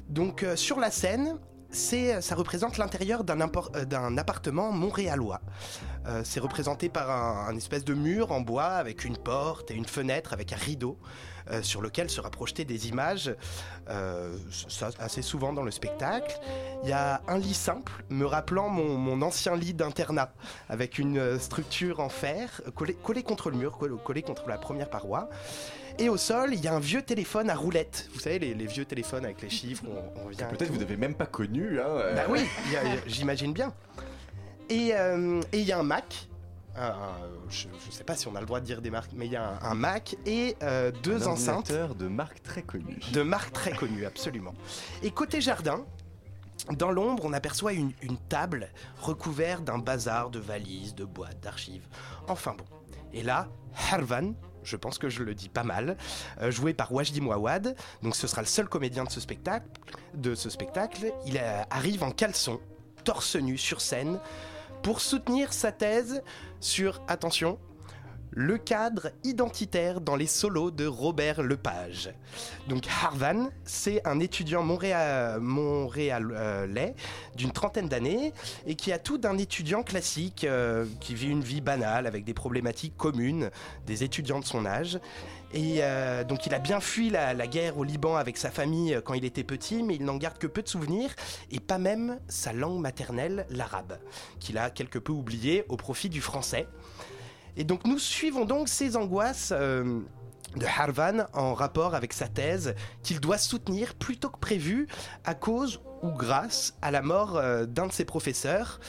Donc 0.09 0.43
euh, 0.43 0.55
sur 0.55 0.79
la 0.79 0.91
scène, 0.91 1.37
c'est, 1.71 2.21
ça 2.21 2.35
représente 2.35 2.77
l'intérieur 2.77 3.23
d'un, 3.23 3.39
euh, 3.41 4.17
appartement 4.17 4.71
montréalois. 4.71 5.41
Euh, 6.07 6.21
c'est 6.23 6.39
représenté 6.39 6.89
par 6.89 7.09
un, 7.09 7.55
espèce 7.55 7.85
de 7.85 7.93
mur 7.93 8.31
en 8.31 8.41
bois 8.41 8.63
avec 8.63 9.05
une 9.05 9.17
porte 9.17 9.71
et 9.71 9.73
une 9.73 9.85
fenêtre 9.85 10.33
avec 10.33 10.53
un 10.53 10.57
rideau 10.57 10.97
euh, 11.49 11.61
sur 11.61 11.81
lequel 11.81 12.09
sera 12.09 12.29
projeté 12.29 12.65
des 12.65 12.87
images, 12.87 13.33
euh, 13.89 14.37
assez 14.99 15.21
souvent 15.21 15.53
dans 15.53 15.63
le 15.63 15.71
spectacle. 15.71 16.39
Il 16.83 16.89
y 16.89 16.93
a 16.93 17.21
un 17.27 17.37
lit 17.37 17.53
simple 17.53 18.03
me 18.09 18.25
rappelant 18.25 18.69
mon, 18.69 19.21
ancien 19.21 19.55
lit 19.55 19.73
d'internat 19.73 20.33
avec 20.69 20.99
une 20.99 21.17
euh, 21.17 21.39
structure 21.39 21.99
en 21.99 22.09
fer 22.09 22.61
euh, 22.67 22.71
collée, 22.71 23.23
contre 23.23 23.49
le 23.49 23.57
mur, 23.57 23.77
collée 24.03 24.21
contre 24.21 24.47
la 24.47 24.57
première 24.57 24.89
paroi. 24.89 25.29
Et 25.99 26.09
au 26.09 26.17
sol, 26.17 26.53
il 26.53 26.61
y 26.63 26.67
a 26.67 26.73
un 26.73 26.79
vieux 26.79 27.01
téléphone 27.01 27.49
à 27.49 27.55
roulette. 27.55 28.09
Vous 28.13 28.19
savez, 28.19 28.39
les, 28.39 28.53
les 28.53 28.65
vieux 28.65 28.85
téléphones 28.85 29.25
avec 29.25 29.41
les 29.41 29.49
chiffres, 29.49 29.83
on, 29.87 30.25
on 30.25 30.27
vient. 30.29 30.47
Peut-être 30.47 30.71
vous 30.71 30.79
n'avez 30.79 30.97
même 30.97 31.15
pas 31.15 31.25
connu. 31.27 31.79
Hein, 31.79 31.85
euh. 31.87 32.15
Bah 32.15 32.23
oui, 32.29 32.41
j'imagine 33.07 33.53
bien. 33.53 33.73
Et 34.69 34.91
euh, 34.95 35.41
et 35.51 35.59
il 35.59 35.65
y 35.65 35.71
a 35.71 35.79
un 35.79 35.83
Mac. 35.83 36.27
un- 36.75 36.85
un- 36.87 37.29
je 37.49 37.67
ne 37.67 37.91
sais 37.91 38.03
pas 38.05 38.15
si 38.15 38.27
on 38.27 38.35
a 38.35 38.39
le 38.39 38.45
droit 38.45 38.61
de 38.61 38.65
dire 38.65 38.81
des 38.81 38.89
marques, 38.89 39.11
mais 39.13 39.25
il 39.25 39.31
y 39.33 39.35
a 39.35 39.45
un, 39.61 39.71
un 39.71 39.73
Mac 39.75 40.15
et 40.25 40.55
euh, 40.63 40.91
deux 41.03 41.27
Un 41.27 41.31
enceintes 41.33 41.71
de 41.71 42.07
marque 42.07 42.41
très 42.41 42.61
connue. 42.63 42.97
de 43.11 43.21
marques 43.21 43.51
très 43.51 43.71
connues, 43.73 44.05
absolument. 44.05 44.53
Et 45.03 45.11
côté 45.11 45.41
jardin, 45.41 45.83
dans 46.77 46.91
l'ombre, 46.91 47.23
on 47.25 47.33
aperçoit 47.33 47.73
une, 47.73 47.91
une 48.01 48.17
table 48.17 48.69
recouverte 49.01 49.63
d'un 49.65 49.79
bazar 49.79 50.29
de 50.29 50.39
valises, 50.39 50.95
de 50.95 51.03
boîtes, 51.03 51.41
d'archives. 51.41 51.85
Enfin 52.29 52.55
bon. 52.57 52.63
Et 53.13 53.23
là, 53.23 53.49
Harvan, 53.91 54.33
je 54.63 54.75
pense 54.75 54.97
que 54.97 55.09
je 55.09 55.23
le 55.23 55.33
dis 55.33 55.49
pas 55.49 55.63
mal, 55.63 55.97
euh, 56.41 56.51
joué 56.51 56.73
par 56.73 56.91
Wajdi 56.91 57.21
Mouawad, 57.21 57.75
donc 58.01 58.15
ce 58.15 58.27
sera 58.27 58.41
le 58.41 58.47
seul 58.47 58.67
comédien 58.67 59.03
de 59.03 59.09
ce 60.35 60.49
spectacle. 60.49 61.11
Il 61.25 61.37
euh, 61.37 61.61
arrive 61.69 62.03
en 62.03 62.11
caleçon, 62.11 62.59
torse 63.03 63.35
nu 63.35 63.57
sur 63.57 63.81
scène, 63.81 64.19
pour 64.83 65.01
soutenir 65.01 65.53
sa 65.53 65.71
thèse 65.71 66.23
sur, 66.59 67.01
attention, 67.07 67.59
le 68.31 68.57
cadre 68.57 69.11
identitaire 69.25 69.99
dans 69.99 70.15
les 70.15 70.25
solos 70.25 70.71
de 70.71 70.85
Robert 70.87 71.41
Lepage. 71.41 72.13
Donc 72.69 72.83
Harvan, 72.87 73.49
c'est 73.65 74.05
un 74.07 74.19
étudiant 74.19 74.63
montréa- 74.63 75.37
montréalais 75.39 76.95
d'une 77.35 77.51
trentaine 77.51 77.89
d'années 77.89 78.33
et 78.65 78.75
qui 78.75 78.93
a 78.93 78.99
tout 78.99 79.17
d'un 79.17 79.37
étudiant 79.37 79.83
classique 79.83 80.45
euh, 80.45 80.85
qui 81.01 81.13
vit 81.13 81.27
une 81.27 81.43
vie 81.43 81.61
banale 81.61 82.07
avec 82.07 82.23
des 82.23 82.33
problématiques 82.33 82.95
communes 82.95 83.51
des 83.85 84.03
étudiants 84.03 84.39
de 84.39 84.45
son 84.45 84.65
âge. 84.65 84.99
Et 85.53 85.79
euh, 85.81 86.23
donc 86.23 86.45
il 86.45 86.53
a 86.53 86.59
bien 86.59 86.79
fui 86.79 87.09
la, 87.09 87.33
la 87.33 87.47
guerre 87.47 87.77
au 87.77 87.83
Liban 87.83 88.15
avec 88.15 88.37
sa 88.37 88.49
famille 88.49 88.93
euh, 88.93 89.01
quand 89.01 89.13
il 89.13 89.25
était 89.25 89.43
petit, 89.43 89.83
mais 89.83 89.95
il 89.95 90.05
n'en 90.05 90.15
garde 90.15 90.37
que 90.37 90.47
peu 90.47 90.61
de 90.61 90.69
souvenirs, 90.69 91.13
et 91.51 91.59
pas 91.59 91.77
même 91.77 92.17
sa 92.29 92.53
langue 92.53 92.79
maternelle, 92.79 93.45
l'arabe, 93.49 93.99
qu'il 94.39 94.57
a 94.57 94.69
quelque 94.69 94.99
peu 94.99 95.11
oublié 95.11 95.65
au 95.67 95.75
profit 95.75 96.07
du 96.07 96.21
français. 96.21 96.67
Et 97.57 97.63
donc 97.63 97.85
nous 97.85 97.99
suivons 97.99 98.45
donc 98.45 98.67
ces 98.67 98.95
angoisses 98.95 99.53
euh, 99.55 100.01
de 100.55 100.65
Harvan 100.65 101.25
en 101.33 101.53
rapport 101.53 101.95
avec 101.95 102.13
sa 102.13 102.27
thèse 102.27 102.75
qu'il 103.03 103.19
doit 103.19 103.37
soutenir 103.37 103.95
plus 103.95 104.17
tôt 104.17 104.29
que 104.29 104.39
prévu 104.39 104.87
à 105.23 105.33
cause 105.33 105.81
ou 106.01 106.11
grâce 106.11 106.75
à 106.81 106.91
la 106.91 107.01
mort 107.01 107.37
euh, 107.37 107.65
d'un 107.65 107.87
de 107.87 107.91
ses 107.91 108.05
professeurs. 108.05 108.79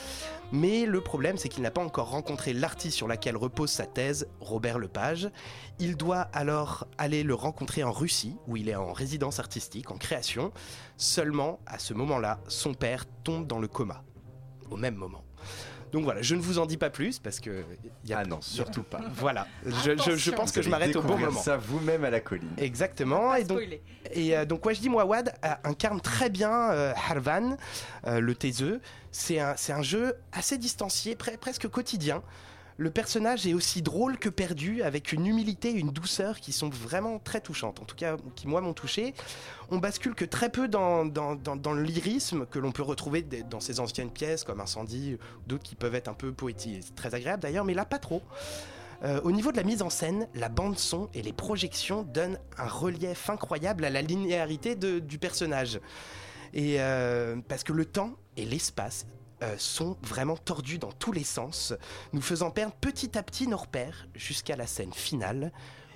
Mais 0.52 0.84
le 0.84 1.00
problème, 1.00 1.38
c'est 1.38 1.48
qu'il 1.48 1.62
n'a 1.62 1.70
pas 1.70 1.82
encore 1.82 2.10
rencontré 2.10 2.52
l'artiste 2.52 2.96
sur 2.96 3.08
laquelle 3.08 3.38
repose 3.38 3.70
sa 3.70 3.86
thèse, 3.86 4.28
Robert 4.38 4.78
Lepage. 4.78 5.30
Il 5.78 5.96
doit 5.96 6.28
alors 6.34 6.86
aller 6.98 7.22
le 7.22 7.34
rencontrer 7.34 7.82
en 7.84 7.92
Russie, 7.92 8.36
où 8.46 8.58
il 8.58 8.68
est 8.68 8.74
en 8.74 8.92
résidence 8.92 9.38
artistique, 9.38 9.90
en 9.90 9.96
création. 9.96 10.52
Seulement, 10.98 11.58
à 11.66 11.78
ce 11.78 11.94
moment-là, 11.94 12.38
son 12.48 12.74
père 12.74 13.06
tombe 13.24 13.46
dans 13.46 13.60
le 13.60 13.68
coma. 13.68 14.04
Au 14.70 14.76
même 14.76 14.94
moment. 14.94 15.24
Donc 15.93 16.05
voilà, 16.05 16.22
je 16.22 16.34
ne 16.34 16.40
vous 16.40 16.59
en 16.59 16.64
dis 16.66 16.78
pas 16.78 16.88
plus 16.90 17.18
parce 17.18 17.38
que. 17.38 17.64
Y 18.07 18.12
a, 18.14 18.18
ah 18.20 18.24
non, 18.24 18.40
surtout 18.40 18.82
pas. 18.82 19.01
Voilà, 19.14 19.47
je, 19.66 19.97
je- 20.05 20.16
je 20.16 20.30
pense 20.30 20.51
que 20.51 20.62
je 20.62 20.70
m'arrête 20.70 20.97
au 20.97 21.03
bon 21.03 21.18
moment. 21.18 21.40
ça 21.40 21.57
vous-même 21.59 22.05
à 22.05 22.11
la 22.11 22.20
colline. 22.20 22.49
Exactement. 22.59 23.34
Et 23.34 23.45
donc, 23.45 23.59
et 24.12 24.36
euh, 24.36 24.45
donc 24.47 24.64
Wajdi 24.64 24.88
Mouawad 24.88 25.34
incarne 25.64 26.01
très 26.01 26.30
bien 26.30 26.70
euh, 26.70 26.93
Harvan, 26.97 27.57
euh, 28.07 28.20
le 28.20 28.34
taiseux. 28.34 28.80
C'est 29.11 29.38
un, 29.38 29.55
c'est 29.59 29.74
un 29.74 29.82
jeu 29.82 30.14
assez 30.32 30.57
distancié, 30.57 31.14
pre- 31.14 31.36
presque 31.36 31.68
quotidien. 31.68 32.22
Le 32.78 32.90
personnage 32.90 33.46
est 33.46 33.54
aussi 33.54 33.82
drôle 33.82 34.18
que 34.18 34.28
perdu, 34.28 34.82
avec 34.82 35.12
une 35.12 35.26
humilité 35.26 35.70
et 35.70 35.78
une 35.78 35.90
douceur 35.90 36.40
qui 36.40 36.52
sont 36.52 36.68
vraiment 36.68 37.18
très 37.18 37.40
touchantes, 37.40 37.80
en 37.80 37.84
tout 37.84 37.96
cas 37.96 38.16
qui 38.34 38.48
moi 38.48 38.60
m'ont 38.60 38.72
touché. 38.72 39.14
On 39.70 39.78
bascule 39.78 40.14
que 40.14 40.24
très 40.24 40.50
peu 40.50 40.68
dans, 40.68 41.04
le 41.04 41.82
lyrisme 41.82 42.46
que 42.46 42.58
l'on 42.58 42.72
peut 42.72 42.82
retrouver 42.82 43.22
dans 43.22 43.60
ses 43.60 43.80
anciennes 43.80 44.10
pièces 44.10 44.44
comme 44.44 44.60
Incendie, 44.60 45.18
d'autres 45.46 45.62
qui 45.62 45.74
peuvent 45.74 45.94
être 45.94 46.08
un 46.08 46.14
peu 46.14 46.32
poétiques, 46.32 46.94
très 46.94 47.14
agréable 47.14 47.42
d'ailleurs, 47.42 47.64
mais 47.64 47.74
là 47.74 47.84
pas 47.84 47.98
trop. 47.98 48.22
Euh, 49.04 49.20
au 49.24 49.32
niveau 49.32 49.50
de 49.50 49.56
la 49.56 49.64
mise 49.64 49.82
en 49.82 49.90
scène, 49.90 50.28
la 50.34 50.48
bande 50.48 50.78
son 50.78 51.08
et 51.12 51.22
les 51.22 51.32
projections 51.32 52.04
donnent 52.04 52.38
un 52.56 52.68
relief 52.68 53.28
incroyable 53.30 53.84
à 53.84 53.90
la 53.90 54.00
linéarité 54.00 54.76
du 54.76 55.18
personnage. 55.18 55.80
Et 56.54 56.76
euh, 56.78 57.36
parce 57.48 57.64
que 57.64 57.72
le 57.72 57.84
temps 57.84 58.14
et 58.36 58.44
l'espace 58.44 59.06
euh, 59.43 59.57
sont 59.59 59.97
vraiment 60.03 60.36
tordus 60.36 60.78
dans 60.78 60.93
tous 60.93 61.12
les 61.12 61.24
sens, 61.24 61.74
nous 62.12 62.22
faisant 62.22 62.51
perdre 62.51 62.74
petit 62.80 63.18
à 63.18 63.22
petit 63.22 63.49
nos 63.49 63.57
repères 63.57 64.07
jusqu'à 64.14 64.57
la 64.57 64.66
scène 64.66 64.93
finale, 64.93 65.53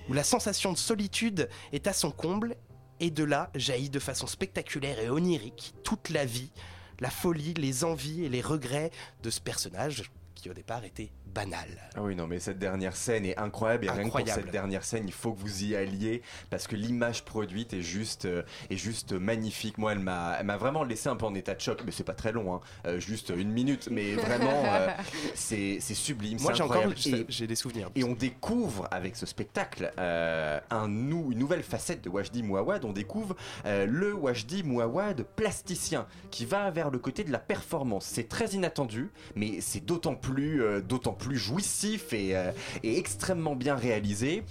où 0.09 0.13
la 0.13 0.23
sensation 0.23 0.73
de 0.73 0.77
solitude 0.77 1.49
est 1.71 1.87
à 1.87 1.93
son 1.93 2.11
comble, 2.11 2.55
et 2.99 3.09
de 3.09 3.23
là 3.23 3.49
jaillit 3.55 3.89
de 3.89 3.99
façon 3.99 4.27
spectaculaire 4.27 4.99
et 4.99 5.09
onirique 5.09 5.75
toute 5.83 6.09
la 6.09 6.25
vie, 6.25 6.51
la 6.99 7.09
folie, 7.09 7.53
les 7.53 7.83
envies 7.83 8.25
et 8.25 8.29
les 8.29 8.41
regrets 8.41 8.91
de 9.23 9.29
ce 9.29 9.39
personnage 9.39 10.11
qui 10.47 10.51
au 10.51 10.53
départ 10.53 10.83
était 10.85 11.09
banal. 11.25 11.67
Ah 11.95 12.01
oui, 12.01 12.15
non, 12.15 12.25
mais 12.25 12.39
cette 12.39 12.57
dernière 12.57 12.95
scène 12.95 13.25
est 13.25 13.37
incroyable. 13.37 13.85
Et 13.85 13.89
rien 13.89 13.97
que 13.97 14.07
pour 14.09 14.17
Incroyable. 14.17 14.41
cette 14.43 14.51
dernière 14.51 14.83
scène, 14.83 15.03
il 15.05 15.11
faut 15.13 15.33
que 15.33 15.39
vous 15.39 15.63
y 15.65 15.75
alliez 15.75 16.21
parce 16.49 16.67
que 16.67 16.75
l'image 16.75 17.25
produite 17.25 17.73
est 17.73 17.81
juste, 17.81 18.25
euh, 18.25 18.43
est 18.69 18.77
juste 18.77 19.11
magnifique. 19.11 19.77
Moi, 19.77 19.91
elle 19.91 19.99
m'a, 19.99 20.37
elle 20.39 20.45
m'a 20.45 20.57
vraiment 20.57 20.83
laissé 20.83 21.09
un 21.09 21.15
peu 21.15 21.25
en 21.25 21.35
état 21.35 21.53
de 21.53 21.59
choc. 21.61 21.81
Mais 21.85 21.91
c'est 21.91 22.03
pas 22.05 22.13
très 22.13 22.31
long, 22.31 22.55
hein. 22.55 22.61
Euh, 22.85 22.99
juste 22.99 23.31
une 23.35 23.51
minute. 23.51 23.89
Mais 23.91 24.13
vraiment, 24.15 24.63
euh, 24.65 24.87
c'est, 25.35 25.77
c'est 25.81 25.93
sublime. 25.93 26.39
Moi, 26.41 26.51
c'est 26.53 26.57
j'ai 26.57 26.63
encore 26.63 26.77
incroyable. 26.77 26.99
Et- 27.21 27.25
j'ai 27.29 27.45
des 27.47 27.55
souvenirs. 27.55 27.89
Et 27.95 28.03
on 28.03 28.13
découvre 28.13 28.87
avec 28.91 29.15
ce 29.15 29.25
spectacle 29.25 29.91
un 29.97 30.87
nou- 30.87 31.31
une 31.31 31.39
nouvelle 31.39 31.63
facette 31.63 32.03
de 32.03 32.09
Wajdi 32.09 32.41
Mouawad. 32.43 32.85
On 32.85 32.93
découvre 32.93 33.35
le 33.65 34.13
Wajdi 34.13 34.63
Mouawad 34.63 35.23
plasticien 35.35 36.07
qui 36.31 36.45
va 36.45 36.69
vers 36.71 36.89
le 36.89 36.99
côté 36.99 37.23
de 37.23 37.31
la 37.31 37.39
performance. 37.39 38.05
C'est 38.05 38.29
très 38.29 38.47
inattendu, 38.51 39.09
mais 39.35 39.59
c'est 39.61 39.83
d'autant 39.85 40.15
plus, 40.15 40.36
euh, 40.39 40.81
d'autant 40.81 41.13
plus 41.13 41.37
jouissif 41.37 42.13
et, 42.13 42.35
euh, 42.35 42.51
et 42.83 42.97
extrêmement 42.97 43.55
bien 43.55 43.75
réalisé. 43.75 44.43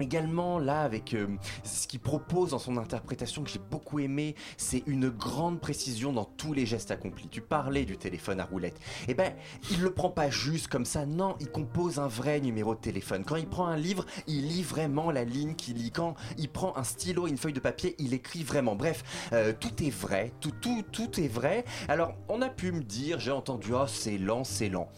Également 0.00 0.58
là 0.58 0.80
avec 0.82 1.14
euh, 1.14 1.26
ce 1.62 1.86
qu'il 1.86 2.00
propose 2.00 2.50
dans 2.50 2.58
son 2.58 2.76
interprétation 2.76 3.42
que 3.42 3.50
j'ai 3.50 3.60
beaucoup 3.70 3.98
aimé, 3.98 4.34
c'est 4.56 4.82
une 4.86 5.08
grande 5.08 5.60
précision 5.60 6.12
dans 6.12 6.24
tous 6.24 6.52
les 6.52 6.66
gestes 6.66 6.90
accomplis. 6.90 7.28
Tu 7.28 7.40
parlais 7.40 7.84
du 7.84 7.96
téléphone 7.96 8.40
à 8.40 8.44
roulette. 8.44 8.78
Eh 9.08 9.14
ben, 9.14 9.32
il 9.70 9.82
le 9.82 9.90
prend 9.90 10.10
pas 10.10 10.30
juste 10.30 10.68
comme 10.68 10.84
ça, 10.84 11.06
non, 11.06 11.36
il 11.40 11.50
compose 11.50 11.98
un 11.98 12.08
vrai 12.08 12.40
numéro 12.40 12.74
de 12.74 12.80
téléphone. 12.80 13.24
Quand 13.24 13.36
il 13.36 13.46
prend 13.46 13.66
un 13.66 13.76
livre, 13.76 14.06
il 14.26 14.48
lit 14.48 14.62
vraiment 14.62 15.10
la 15.10 15.24
ligne 15.24 15.54
qu'il 15.54 15.76
lit. 15.76 15.90
Quand 15.90 16.14
il 16.38 16.48
prend 16.48 16.76
un 16.76 16.84
stylo 16.84 17.26
et 17.26 17.30
une 17.30 17.38
feuille 17.38 17.52
de 17.52 17.60
papier, 17.60 17.94
il 17.98 18.14
écrit 18.14 18.42
vraiment. 18.42 18.76
Bref, 18.76 19.04
euh, 19.32 19.52
tout 19.58 19.82
est 19.82 19.90
vrai, 19.90 20.32
tout, 20.40 20.52
tout, 20.60 20.82
tout 20.90 21.20
est 21.20 21.28
vrai. 21.28 21.64
Alors, 21.88 22.14
on 22.28 22.42
a 22.42 22.48
pu 22.48 22.72
me 22.72 22.82
dire, 22.82 23.20
j'ai 23.20 23.30
entendu, 23.30 23.72
oh, 23.74 23.86
c'est 23.86 24.18
lent, 24.18 24.44
c'est 24.44 24.68
lent. 24.68 24.88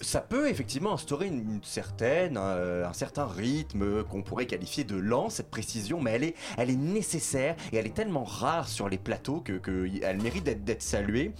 Ça 0.00 0.20
peut 0.20 0.48
effectivement 0.48 0.94
instaurer 0.94 1.26
une, 1.26 1.60
certaine, 1.62 2.36
euh, 2.38 2.86
un 2.86 2.92
certain 2.92 3.26
rythme 3.26 4.04
qu'on 4.04 4.22
pourrait 4.22 4.46
qualifier 4.46 4.84
de 4.84 4.96
lent, 4.96 5.28
cette 5.28 5.50
précision, 5.50 6.00
mais 6.00 6.34
elle 6.56 6.70
est, 6.70 6.76
nécessaire 6.76 7.56
et 7.72 7.76
elle 7.76 7.86
est 7.86 7.94
tellement 7.94 8.24
rare 8.24 8.68
sur 8.68 8.88
les 8.88 8.98
plateaux 8.98 9.40
que, 9.40 9.52
que 9.52 9.88
mérite 10.22 10.44
d'être, 10.44 10.82
saluée. 10.82 11.32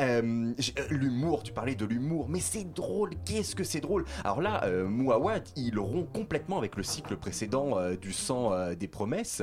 Euh, 0.00 0.52
euh, 0.78 0.82
l'humour, 0.90 1.42
tu 1.42 1.52
parlais 1.52 1.74
de 1.74 1.84
l'humour, 1.84 2.28
mais 2.28 2.40
c'est 2.40 2.72
drôle, 2.72 3.10
qu'est-ce 3.24 3.54
que 3.54 3.64
c'est 3.64 3.80
drôle? 3.80 4.04
Alors 4.24 4.40
là, 4.40 4.64
euh, 4.64 4.86
Mouawad, 4.86 5.48
il 5.56 5.78
rompt 5.78 6.12
complètement 6.12 6.58
avec 6.58 6.76
le 6.76 6.82
cycle 6.82 7.16
précédent 7.16 7.78
du 8.00 8.12
sang 8.12 8.52
des 8.78 8.88
promesses, 8.88 9.42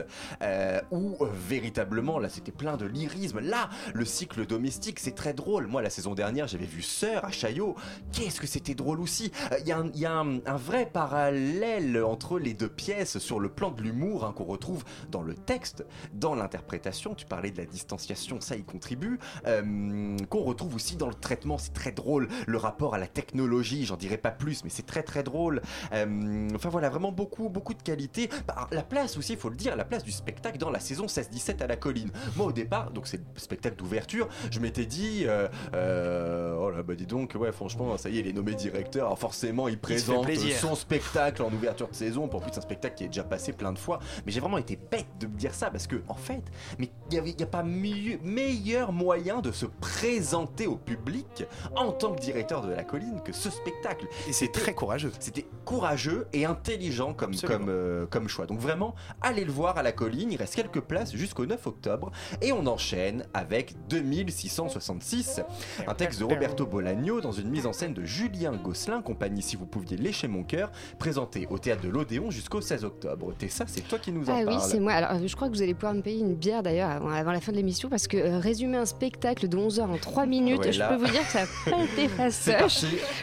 où 0.92 1.18
véritablement, 1.48 2.20
là 2.20 2.30
c'était 2.30 2.52
plein 2.52 2.78
de 2.78 2.86
lyrisme. 2.86 3.40
Là, 3.40 3.70
le 3.94 4.06
cycle 4.06 4.46
domestique, 4.46 5.00
c'est 5.00 5.16
très 5.16 5.34
drôle. 5.34 5.68
Moi, 5.68 5.82
la 5.82 5.90
saison 5.90 6.14
dernière, 6.14 6.48
j'avais 6.48 6.66
vu 6.66 6.82
Sœur 6.82 7.26
à 7.26 7.32
Chaillot. 7.32 7.76
Qu'est-ce 8.12 8.40
que 8.40 8.48
c'était 8.60 8.76
drôle 8.76 9.00
aussi. 9.00 9.32
Euh, 9.52 9.58
Il 9.62 9.68
y 9.68 9.72
a, 9.72 9.78
un, 9.80 9.88
il 9.94 10.00
y 10.00 10.06
a 10.06 10.14
un- 10.14 10.40
vrai 10.58 10.86
parallèle 10.92 12.04
entre 12.04 12.40
les 12.40 12.54
deux 12.54 12.68
pièces 12.70 13.18
sur 13.20 13.40
le 13.40 13.50
plan 13.50 13.72
de 13.72 13.82
l'humour 13.82 14.26
hein, 14.26 14.34
qu'on 14.36 14.44
retrouve 14.44 14.84
dans 15.12 15.22
le 15.22 15.34
texte, 15.34 15.86
dans 16.14 16.36
l'interprétation. 16.36 17.16
Tu 17.16 17.26
parlais 17.26 17.52
de 17.52 17.58
la 17.58 17.66
distanciation, 17.66 18.42
ça 18.42 18.56
y 18.56 18.64
contribue. 18.64 19.20
euh, 19.48 20.18
qu'on 20.30 20.44
retrouve 20.44 20.76
aussi 20.76 20.96
dans 20.98 21.08
le 21.08 21.14
traitement, 21.14 21.58
c'est 21.58 21.74
très 21.74 21.92
drôle. 21.92 22.28
Le 22.48 22.58
rapport 22.58 22.94
à 22.96 22.98
la 22.98 23.08
technologie, 23.08 23.86
j'en 23.86 23.96
dirai 23.96 24.18
pas 24.18 24.32
plus, 24.32 24.64
mais 24.64 24.70
c'est 24.70 24.86
très 24.86 25.04
très 25.04 25.24
drôle. 25.24 25.62
Euh, 25.94 26.48
enfin 26.56 26.70
voilà, 26.70 26.90
vraiment 26.90 27.12
beaucoup 27.12 27.50
beaucoup 27.50 27.74
de 27.74 27.82
qualité. 27.82 28.30
Bah, 28.48 28.68
la 28.72 28.84
place 28.84 29.18
aussi, 29.18 29.34
il 29.34 29.40
faut 29.40 29.50
le 29.50 29.56
dire, 29.56 29.76
la 29.76 29.86
place 29.86 30.04
du 30.04 30.12
spectacle 30.12 30.58
dans 30.58 30.70
la 30.72 30.80
saison 30.80 31.06
16-17 31.08 31.62
à 31.64 31.68
la 31.68 31.78
colline. 31.78 32.12
Moi 32.36 32.48
au 32.48 32.52
départ, 32.52 32.92
donc 32.92 33.08
c'est 33.08 33.18
le 33.18 33.40
spectacle 33.40 33.78
d'ouverture, 33.78 34.28
je 34.52 34.60
m'étais 34.60 34.86
dit, 34.86 35.24
euh, 35.26 35.48
euh, 35.74 36.56
oh 36.60 36.70
là 36.72 36.84
bah 36.84 36.96
dis 36.96 37.06
donc, 37.06 37.36
ouais 37.40 37.52
franchement, 37.52 37.98
ça 37.98 38.10
y 38.10 38.18
est, 38.18 38.22
il 38.22 38.28
est 38.28 38.34
directeur, 38.54 39.06
alors 39.08 39.20
forcément 39.20 39.68
il 39.68 39.78
présente 39.80 40.28
son 40.60 40.76
spectacle 40.76 41.42
en 41.44 41.52
ouverture 41.52 41.88
de 41.90 41.96
saison, 41.96 42.28
pour 42.28 42.42
plus 42.42 42.52
c'est 42.54 42.60
un 42.60 42.62
spectacle 42.62 42.96
qui 42.96 43.04
est 43.06 43.08
déjà 43.08 43.24
passé 43.24 43.54
plein 43.54 43.72
de 43.74 43.80
fois, 43.80 44.00
mais 44.26 44.32
j'ai 44.32 44.40
vraiment 44.40 44.58
été 44.58 44.78
bête 44.92 45.08
de 45.20 45.28
me 45.28 45.36
dire 45.38 45.54
ça 45.54 45.70
parce 45.72 45.88
que 45.88 46.02
en 46.08 46.16
fait, 46.16 46.42
mais 46.78 46.90
il 47.12 47.22
n'y 47.22 47.44
a 47.44 47.46
pas 47.48 47.64
mieux- 47.64 48.20
meilleur 48.24 48.92
moyen 48.92 49.42
de 49.42 49.52
se 49.52 49.66
présenter 49.66 50.68
au 50.68 50.76
public 50.76 51.44
en 51.76 51.92
tant 51.92 52.14
que 52.14 52.22
directeur 52.22 52.62
de 52.66 52.72
la 52.72 52.84
colline 52.84 53.22
que 53.24 53.34
ce 53.34 53.50
spectacle. 53.50 54.08
Et 54.28 54.34
c'est 54.34 54.52
très 54.52 54.74
courageux. 54.74 55.12
C'était 55.20 55.46
courageux 55.66 56.28
et 56.34 56.46
intelligent 56.46 57.14
comme, 57.14 57.32
Absolument. 57.34 57.60
comme, 57.60 57.70
euh, 57.70 58.06
comme 58.08 58.28
choix. 58.28 58.46
Donc 58.46 58.60
vraiment, 58.60 58.96
allez 59.22 59.46
le 59.46 59.52
voir 59.52 59.78
à 59.78 59.84
la 59.84 59.92
colline, 59.92 60.32
il 60.32 60.38
reste 60.38 60.56
quelques 60.56 60.82
places 60.82 61.16
jusqu'au 61.16 61.46
9 61.46 61.66
octobre 61.68 62.12
et 62.42 62.52
on 62.52 62.66
enchaîne 62.68 63.26
avec 63.34 63.76
2666, 63.88 65.42
un 65.88 65.94
texte 65.94 66.20
de 66.20 66.26
Roberto 66.26 66.66
Bolaño 66.66 67.22
dans 67.22 67.32
une 67.32 67.50
mise 67.50 67.66
en 67.66 67.74
scène 67.74 67.94
de 67.94 68.04
Julien 68.40 68.54
Gosselin, 68.64 69.02
compagnie 69.02 69.42
Si 69.42 69.58
vous 69.58 69.66
pouviez 69.66 69.98
lécher 69.98 70.30
mon 70.30 70.44
cœur, 70.44 70.72
présenté 70.98 71.46
au 71.50 71.58
théâtre 71.58 71.82
de 71.82 71.90
l'Odéon 71.90 72.32
jusqu'au 72.32 72.62
16 72.62 72.86
octobre. 72.86 73.34
Tessa, 73.38 73.66
c'est 73.68 73.86
toi 73.86 74.00
qui 74.00 74.14
nous 74.14 74.30
en 74.30 74.34
Ah 74.34 74.44
oui, 74.48 74.56
c'est 74.62 74.80
moi. 74.80 74.94
Alors, 74.94 75.12
euh, 75.22 75.28
je 75.28 75.36
crois 75.36 75.50
que 75.50 75.54
vous 75.54 75.62
allez 75.62 75.74
pouvoir 75.74 75.94
me 75.94 76.02
payer 76.02 76.22
une 76.22 76.36
bière 76.36 76.64
d'ailleurs 76.64 76.90
avant, 76.90 77.10
avant 77.10 77.34
la 77.34 77.42
fin 77.42 77.52
de 77.52 77.58
l'émission 77.58 77.90
parce 77.90 78.08
que 78.08 78.16
euh, 78.16 78.40
résumer 78.40 78.78
un 78.78 78.86
spectacle 78.86 79.50
de 79.50 79.58
11 79.58 79.82
heures 79.82 79.92
en 79.92 79.98
3 79.98 80.26
minutes, 80.26 80.60
Ouais, 80.60 80.72
je 80.72 80.80
là. 80.80 80.88
peux 80.88 80.96
vous 81.04 81.12
dire 81.12 81.20
que 81.26 81.32
ça 81.34 81.42
n'a 81.42 81.48
pas 81.70 81.84
été 81.84 82.08
parti. 82.08 82.50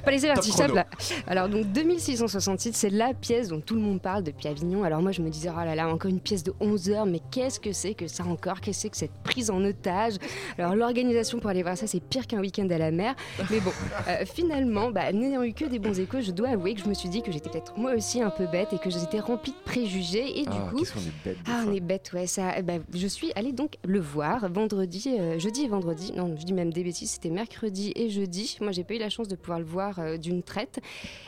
Pas 0.04 0.34
chrono. 0.64 0.74
là. 0.74 0.86
Alors, 1.26 1.48
donc 1.48 1.72
2666, 1.72 2.72
c'est 2.74 2.90
la 2.90 3.14
pièce 3.14 3.48
dont 3.48 3.60
tout 3.60 3.74
le 3.74 3.80
monde 3.80 4.02
parle 4.02 4.22
depuis 4.22 4.48
Avignon. 4.48 4.84
Alors, 4.84 5.00
moi, 5.00 5.12
je 5.12 5.22
me 5.22 5.30
disais, 5.30 5.48
oh 5.50 5.64
là 5.64 5.74
là, 5.74 5.88
encore 5.88 6.10
une 6.10 6.20
pièce 6.20 6.42
de 6.44 6.52
11 6.60 6.90
heures, 6.90 7.06
mais 7.06 7.20
qu'est-ce 7.30 7.58
que 7.58 7.72
c'est 7.72 7.94
que 7.94 8.06
ça 8.06 8.24
encore? 8.24 8.60
Qu'est-ce 8.60 8.76
que 8.76 8.82
c'est 8.82 8.90
que 8.90 8.96
cette 9.14 9.22
prise 9.24 9.48
en 9.50 9.64
otage? 9.64 10.14
Alors, 10.58 10.74
l'organisation 10.76 11.38
pour 11.38 11.48
aller 11.48 11.62
voir 11.62 11.78
ça, 11.78 11.86
c'est 11.86 12.00
pire 12.00 12.26
qu'un 12.26 12.40
week-end 12.40 12.68
à 12.70 12.76
la 12.76 12.90
mer. 12.90 13.14
Mais 13.50 13.60
bon, 13.60 13.72
euh, 14.08 14.24
finalement, 14.26 14.90
bah, 14.90 15.05
n'ayant 15.12 15.42
eu 15.42 15.52
que 15.52 15.64
des 15.64 15.78
bons 15.78 15.98
échos, 15.98 16.20
je 16.20 16.30
dois 16.30 16.48
avouer 16.50 16.74
que 16.74 16.80
je 16.80 16.88
me 16.88 16.94
suis 16.94 17.08
dit 17.08 17.22
que 17.22 17.30
j'étais 17.32 17.50
peut-être 17.50 17.78
moi 17.78 17.94
aussi 17.94 18.20
un 18.22 18.30
peu 18.30 18.46
bête 18.46 18.72
et 18.72 18.78
que 18.78 18.90
j'étais 18.90 19.20
remplie 19.20 19.52
de 19.52 19.56
préjugés. 19.64 20.40
Et 20.40 20.42
du 20.42 20.48
Ah, 20.50 20.68
coup, 20.70 20.78
qu'on 20.78 20.82
est 21.00 21.24
bête 21.24 21.36
ah, 21.46 21.64
on 21.66 21.72
est 21.72 21.80
bête, 21.80 22.10
ouais. 22.14 22.26
Ça, 22.26 22.54
eh 22.56 22.62
ben, 22.62 22.82
je 22.94 23.06
suis 23.06 23.32
allée 23.36 23.52
donc 23.52 23.76
le 23.84 24.00
voir 24.00 24.48
vendredi, 24.50 25.16
euh, 25.18 25.38
jeudi 25.38 25.64
et 25.64 25.68
vendredi. 25.68 26.12
Non, 26.12 26.34
je 26.38 26.44
dis 26.44 26.52
même 26.52 26.72
des 26.72 26.84
bêtises, 26.84 27.10
c'était 27.10 27.30
mercredi 27.30 27.92
et 27.96 28.10
jeudi. 28.10 28.56
Moi, 28.60 28.72
j'ai 28.72 28.84
pas 28.84 28.94
eu 28.94 28.98
la 28.98 29.10
chance 29.10 29.28
de 29.28 29.36
pouvoir 29.36 29.58
le 29.58 29.64
voir 29.64 29.98
euh, 29.98 30.16
d'une 30.16 30.42
traite. 30.42 30.80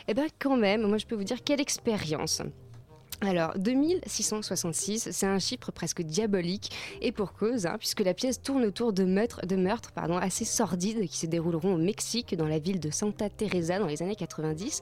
Et 0.07 0.13
ben, 0.13 0.27
quand 0.39 0.57
même, 0.57 0.87
moi, 0.87 0.97
je 0.97 1.05
peux 1.05 1.15
vous 1.15 1.23
dire 1.23 1.43
quelle 1.43 1.61
expérience. 1.61 2.41
Alors, 3.21 3.51
2666, 3.57 5.09
c'est 5.11 5.25
un 5.25 5.39
chiffre 5.39 5.73
presque 5.73 6.01
diabolique, 6.01 6.71
et 7.01 7.11
pour 7.11 7.33
cause, 7.33 7.65
hein, 7.65 7.75
puisque 7.77 7.99
la 7.99 8.13
pièce 8.13 8.41
tourne 8.41 8.63
autour 8.63 8.93
de 8.93 9.03
meurtres, 9.03 9.45
de 9.45 9.57
meurtres 9.57 9.91
pardon, 9.91 10.15
assez 10.15 10.45
sordides 10.45 11.05
qui 11.05 11.17
se 11.17 11.25
dérouleront 11.25 11.73
au 11.73 11.77
Mexique, 11.77 12.37
dans 12.37 12.47
la 12.47 12.59
ville 12.59 12.79
de 12.79 12.89
Santa 12.91 13.29
Teresa, 13.29 13.77
dans 13.77 13.87
les 13.87 14.01
années 14.01 14.15
90. 14.15 14.79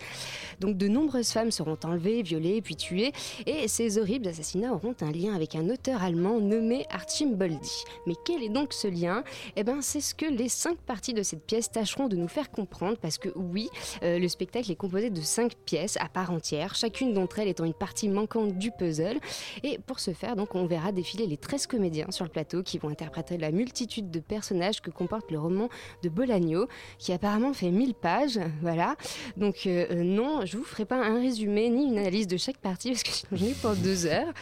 Donc, 0.59 0.77
de 0.77 0.88
nombreuses 0.88 1.31
femmes 1.31 1.49
seront 1.49 1.79
enlevées, 1.83 2.21
violées, 2.21 2.61
puis 2.61 2.75
tuées, 2.75 3.11
et 3.47 3.67
ces 3.67 3.97
horribles 3.97 4.27
assassinats 4.27 4.71
auront 4.71 4.95
un 5.01 5.11
lien 5.11 5.33
avec 5.33 5.55
un 5.55 5.67
auteur 5.71 6.03
allemand 6.03 6.39
nommé 6.39 6.85
Archimboldi. 6.91 7.85
Mais 8.05 8.13
quel 8.23 8.43
est 8.43 8.49
donc 8.49 8.71
ce 8.71 8.88
lien? 8.88 9.23
Eh 9.55 9.63
bien, 9.63 9.81
c'est 9.81 10.01
ce 10.01 10.13
que 10.13 10.27
les 10.27 10.49
cinq 10.49 10.77
parties 10.77 11.15
de 11.15 11.23
cette 11.23 11.43
pièce 11.43 11.71
tâcheront 11.71 12.07
de 12.07 12.15
nous 12.15 12.27
faire 12.27 12.51
comprendre, 12.51 12.97
parce 13.01 13.17
que 13.17 13.29
oui, 13.35 13.67
euh, 14.03 14.19
le 14.19 14.27
spectacle 14.27 14.71
est 14.71 14.75
composé 14.75 15.09
de 15.09 15.21
cinq 15.21 15.55
pièces 15.65 15.97
à 15.99 16.07
part 16.07 16.29
entière, 16.29 16.75
chacune 16.75 17.15
d'entre 17.15 17.39
elles 17.39 17.47
étant 17.47 17.65
une 17.65 17.73
partie 17.73 18.07
manquante 18.07 18.26
du 18.45 18.71
puzzle. 18.71 19.19
Et 19.63 19.80
pour 19.80 19.99
ce 19.99 20.11
faire, 20.11 20.36
donc, 20.36 20.55
on 20.55 20.65
verra 20.65 20.91
défiler 20.91 21.28
les 21.28 21.38
13 21.38 21.67
comédiens 21.67 22.07
sur 22.11 22.25
le 22.25 22.32
plateau 22.32 22.63
qui 22.63 22.78
vont 22.78 22.89
interpréter 22.89 23.38
la 23.38 23.51
multitude 23.51 24.11
de 24.11 24.19
personnages 24.19 24.82
que 24.82 24.91
comporte 24.91 25.32
le 25.32 25.39
roman 25.39 25.69
de 26.03 26.09
Bolaño, 26.09 26.67
qui 26.97 27.13
apparemment 27.13 27.53
fait 27.53 27.71
1000 27.71 27.93
pages. 27.93 28.39
Voilà. 28.61 28.95
Donc, 29.38 29.65
euh, 29.65 29.88
euh, 29.91 30.03
non, 30.03 30.45
je 30.45 30.57
vous 30.57 30.63
ferai 30.63 30.86
pas 30.86 30.97
un 30.97 31.19
résumé 31.19 31.69
ni 31.69 31.86
une 31.86 31.97
analyse 31.97 32.28
de 32.28 32.38
chaque 32.38 32.57
partie 32.57 32.91
parce 32.91 33.03
que 33.03 33.36
j'en 33.36 33.45
ai 33.45 33.53
pour 33.53 33.75
deux 33.75 34.05
heures. 34.05 34.34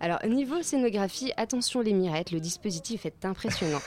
Alors, 0.00 0.24
niveau 0.26 0.62
scénographie, 0.62 1.32
attention 1.36 1.80
les 1.80 1.92
mirettes, 1.92 2.30
le 2.30 2.40
dispositif 2.40 3.06
est 3.06 3.24
impressionnant. 3.24 3.80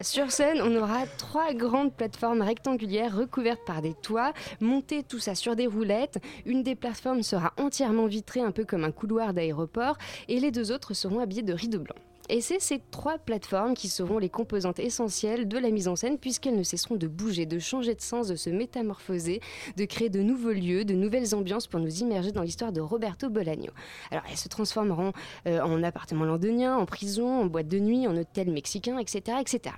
Sur 0.00 0.30
scène, 0.30 0.60
on 0.62 0.74
aura 0.76 1.06
trois 1.18 1.52
grandes 1.54 1.94
plateformes 1.94 2.42
rectangulaires 2.42 3.16
recouvertes 3.16 3.64
par 3.66 3.82
des 3.82 3.94
toits, 3.94 4.32
montées 4.60 5.02
tout 5.02 5.18
ça 5.18 5.34
sur 5.34 5.56
des 5.56 5.66
roulettes. 5.66 6.18
Une 6.44 6.62
des 6.62 6.74
plateformes 6.74 7.22
sera 7.22 7.52
entièrement 7.56 8.06
vitrée, 8.06 8.40
un 8.44 8.52
peu 8.52 8.64
comme 8.64 8.84
un 8.84 8.92
couloir 8.92 9.34
d'aéroport, 9.34 9.96
et 10.28 10.40
les 10.40 10.50
deux 10.50 10.72
autres 10.72 10.94
seront 10.94 11.20
habillées 11.20 11.42
de 11.42 11.52
rideaux 11.52 11.80
blancs. 11.80 11.98
Et 12.30 12.40
c'est 12.40 12.60
ces 12.60 12.80
trois 12.90 13.18
plateformes 13.18 13.74
qui 13.74 13.88
seront 13.88 14.18
les 14.18 14.30
composantes 14.30 14.78
essentielles 14.78 15.46
de 15.46 15.58
la 15.58 15.70
mise 15.70 15.88
en 15.88 15.96
scène 15.96 16.16
puisqu'elles 16.16 16.56
ne 16.56 16.62
cesseront 16.62 16.96
de 16.96 17.06
bouger, 17.06 17.44
de 17.44 17.58
changer 17.58 17.94
de 17.94 18.00
sens, 18.00 18.28
de 18.28 18.36
se 18.36 18.48
métamorphoser, 18.48 19.40
de 19.76 19.84
créer 19.84 20.08
de 20.08 20.22
nouveaux 20.22 20.52
lieux, 20.52 20.86
de 20.86 20.94
nouvelles 20.94 21.34
ambiances 21.34 21.66
pour 21.66 21.80
nous 21.80 21.98
immerger 21.98 22.32
dans 22.32 22.40
l'histoire 22.40 22.72
de 22.72 22.80
Roberto 22.80 23.28
Bolaño. 23.28 23.72
Alors 24.10 24.24
elles 24.30 24.38
se 24.38 24.48
transformeront 24.48 25.12
euh, 25.46 25.60
en 25.60 25.82
appartements 25.82 26.24
londoniens, 26.24 26.78
en 26.78 26.86
prison, 26.86 27.42
en 27.42 27.44
boîte 27.44 27.68
de 27.68 27.78
nuit, 27.78 28.08
en 28.08 28.16
hôtel 28.16 28.50
mexicain, 28.50 28.98
etc., 28.98 29.36
etc. 29.42 29.74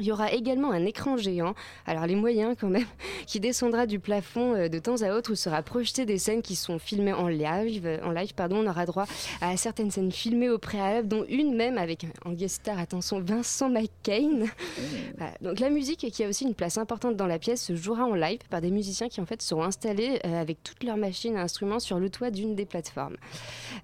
Il 0.00 0.06
y 0.06 0.12
aura 0.12 0.32
également 0.32 0.70
un 0.72 0.86
écran 0.86 1.16
géant, 1.18 1.54
alors 1.86 2.06
les 2.06 2.14
moyens 2.16 2.56
quand 2.58 2.68
même, 2.70 2.86
qui 3.26 3.40
descendra 3.40 3.86
du 3.86 3.98
plafond 4.00 4.54
euh, 4.54 4.68
de 4.68 4.78
temps 4.78 5.02
à 5.02 5.12
autre 5.14 5.32
où 5.32 5.34
sera 5.34 5.62
projeté 5.62 6.06
des 6.06 6.16
scènes 6.18 6.40
qui 6.40 6.56
sont 6.56 6.78
filmées 6.78 7.12
en 7.12 7.28
live. 7.28 7.86
euh, 7.86 7.98
En 8.02 8.10
live 8.10 8.32
pardon, 8.34 8.64
on 8.64 8.66
aura 8.70 8.86
droit 8.86 9.04
à 9.42 9.56
certaines 9.58 9.90
scènes 9.90 10.10
filmées 10.10 10.48
au 10.48 10.56
préalable, 10.58 11.08
dont 11.08 11.24
une 11.28 11.54
même 11.54 11.76
avec 11.76 12.06
en 12.24 12.32
guest 12.32 12.56
star, 12.62 12.78
attention, 12.78 13.20
Vincent 13.20 13.68
McCain. 13.68 14.46
Voilà. 15.18 15.34
Donc 15.42 15.60
la 15.60 15.68
musique, 15.70 16.10
qui 16.10 16.24
a 16.24 16.28
aussi 16.28 16.44
une 16.44 16.54
place 16.54 16.78
importante 16.78 17.16
dans 17.16 17.26
la 17.26 17.38
pièce, 17.38 17.62
se 17.62 17.76
jouera 17.76 18.04
en 18.04 18.14
live 18.14 18.40
par 18.50 18.60
des 18.62 18.70
musiciens 18.70 19.08
qui 19.08 19.20
en 19.20 19.26
fait 19.26 19.42
seront 19.42 19.62
installés 19.62 20.18
euh, 20.24 20.40
avec 20.40 20.62
toutes 20.62 20.82
leurs 20.84 20.96
machines 20.96 21.36
et 21.36 21.38
instruments 21.40 21.78
sur 21.80 21.98
le 21.98 22.08
toit 22.08 22.30
d'une 22.30 22.54
des 22.54 22.64
plateformes. 22.64 23.16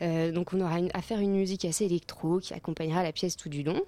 Euh, 0.03 0.33
donc 0.33 0.53
on 0.55 0.61
aura 0.61 0.79
une- 0.79 0.91
à 0.95 1.03
faire 1.03 1.21
une 1.21 1.33
musique 1.37 1.65
assez 1.67 1.85
électro 1.85 2.39
qui 2.39 2.55
accompagnera 2.55 3.03
la 3.03 3.13
pièce 3.13 3.37
tout 3.37 3.49
du 3.51 3.63
long. 3.63 3.81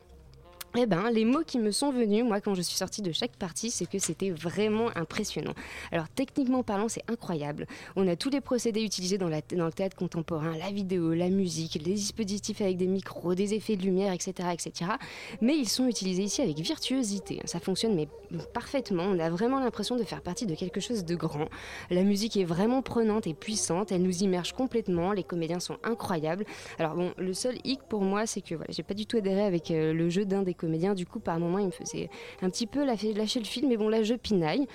Eh 0.76 0.86
ben, 0.86 1.10
les 1.10 1.24
mots 1.24 1.42
qui 1.44 1.58
me 1.58 1.72
sont 1.72 1.90
venus, 1.90 2.24
moi, 2.24 2.40
quand 2.40 2.54
je 2.54 2.62
suis 2.62 2.76
sortie 2.76 3.02
de 3.02 3.10
chaque 3.10 3.32
partie, 3.32 3.72
c'est 3.72 3.86
que 3.86 3.98
c'était 3.98 4.30
vraiment 4.30 4.88
impressionnant. 4.94 5.54
Alors, 5.90 6.08
techniquement 6.08 6.62
parlant, 6.62 6.88
c'est 6.88 7.02
incroyable. 7.10 7.66
On 7.96 8.06
a 8.06 8.14
tous 8.14 8.30
les 8.30 8.40
procédés 8.40 8.82
utilisés 8.82 9.18
dans, 9.18 9.28
le 9.28 9.72
théâtre 9.72 9.96
contemporain, 9.96 10.56
la 10.56 10.70
vidéo, 10.70 11.12
la 11.12 11.28
musique, 11.28 11.74
les 11.74 11.94
dispositifs 11.94 12.60
avec 12.60 12.76
des 12.76 12.86
micros, 12.86 13.34
des 13.34 13.54
effets 13.54 13.74
de 13.74 13.82
lumière, 13.82 14.12
etc., 14.12 14.50
etc. 14.52 14.92
Mais 15.40 15.56
ils 15.56 15.68
sont 15.68 15.88
utilisés 15.88 16.22
ici 16.22 16.40
avec 16.40 16.56
virtuosité. 16.58 17.40
Ça 17.46 17.58
fonctionne 17.58 17.96
mais 17.96 18.06
parfaitement. 18.54 19.02
On 19.02 19.18
a 19.18 19.28
vraiment 19.28 19.58
l'impression 19.58 19.96
de 19.96 20.04
faire 20.04 20.22
partie 20.22 20.46
de 20.46 20.54
quelque 20.54 20.78
chose 20.78 21.04
de 21.04 21.16
grand. 21.16 21.48
La 21.90 22.04
musique 22.04 22.36
est 22.36 22.44
vraiment 22.44 22.80
prenante 22.80 23.26
et 23.26 23.34
puissante. 23.34 23.90
Elle 23.90 24.02
nous 24.02 24.22
immerge 24.22 24.52
complètement. 24.52 25.12
Les 25.12 25.24
comédiens 25.24 25.58
sont 25.58 25.78
incroyables. 25.82 26.44
Alors 26.78 26.94
bon, 26.94 27.12
le 27.18 27.34
seul 27.34 27.56
hic 27.64 27.80
pour 27.88 28.02
moi, 28.02 28.26
c'est 28.26 28.40
que 28.40 28.54
voilà, 28.54 28.72
j'ai 28.72 28.84
pas 28.84 28.94
du 28.94 29.06
tout 29.06 29.16
adhéré 29.16 29.42
avec 29.42 29.72
euh, 29.72 29.92
le 29.92 30.08
jeu 30.10 30.24
d'un 30.24 30.42
des 30.42 30.54
comédiens. 30.60 30.94
Du 30.94 31.06
coup, 31.06 31.20
par 31.20 31.38
moment, 31.38 31.58
il 31.58 31.66
me 31.66 31.70
faisait 31.70 32.10
un 32.42 32.50
petit 32.50 32.66
peu 32.66 32.84
lâcher, 32.84 33.12
le 33.14 33.44
film. 33.44 33.68
Mais 33.68 33.76
bon, 33.76 33.88
là, 33.88 34.02
je 34.02 34.14
pinaille. 34.14 34.66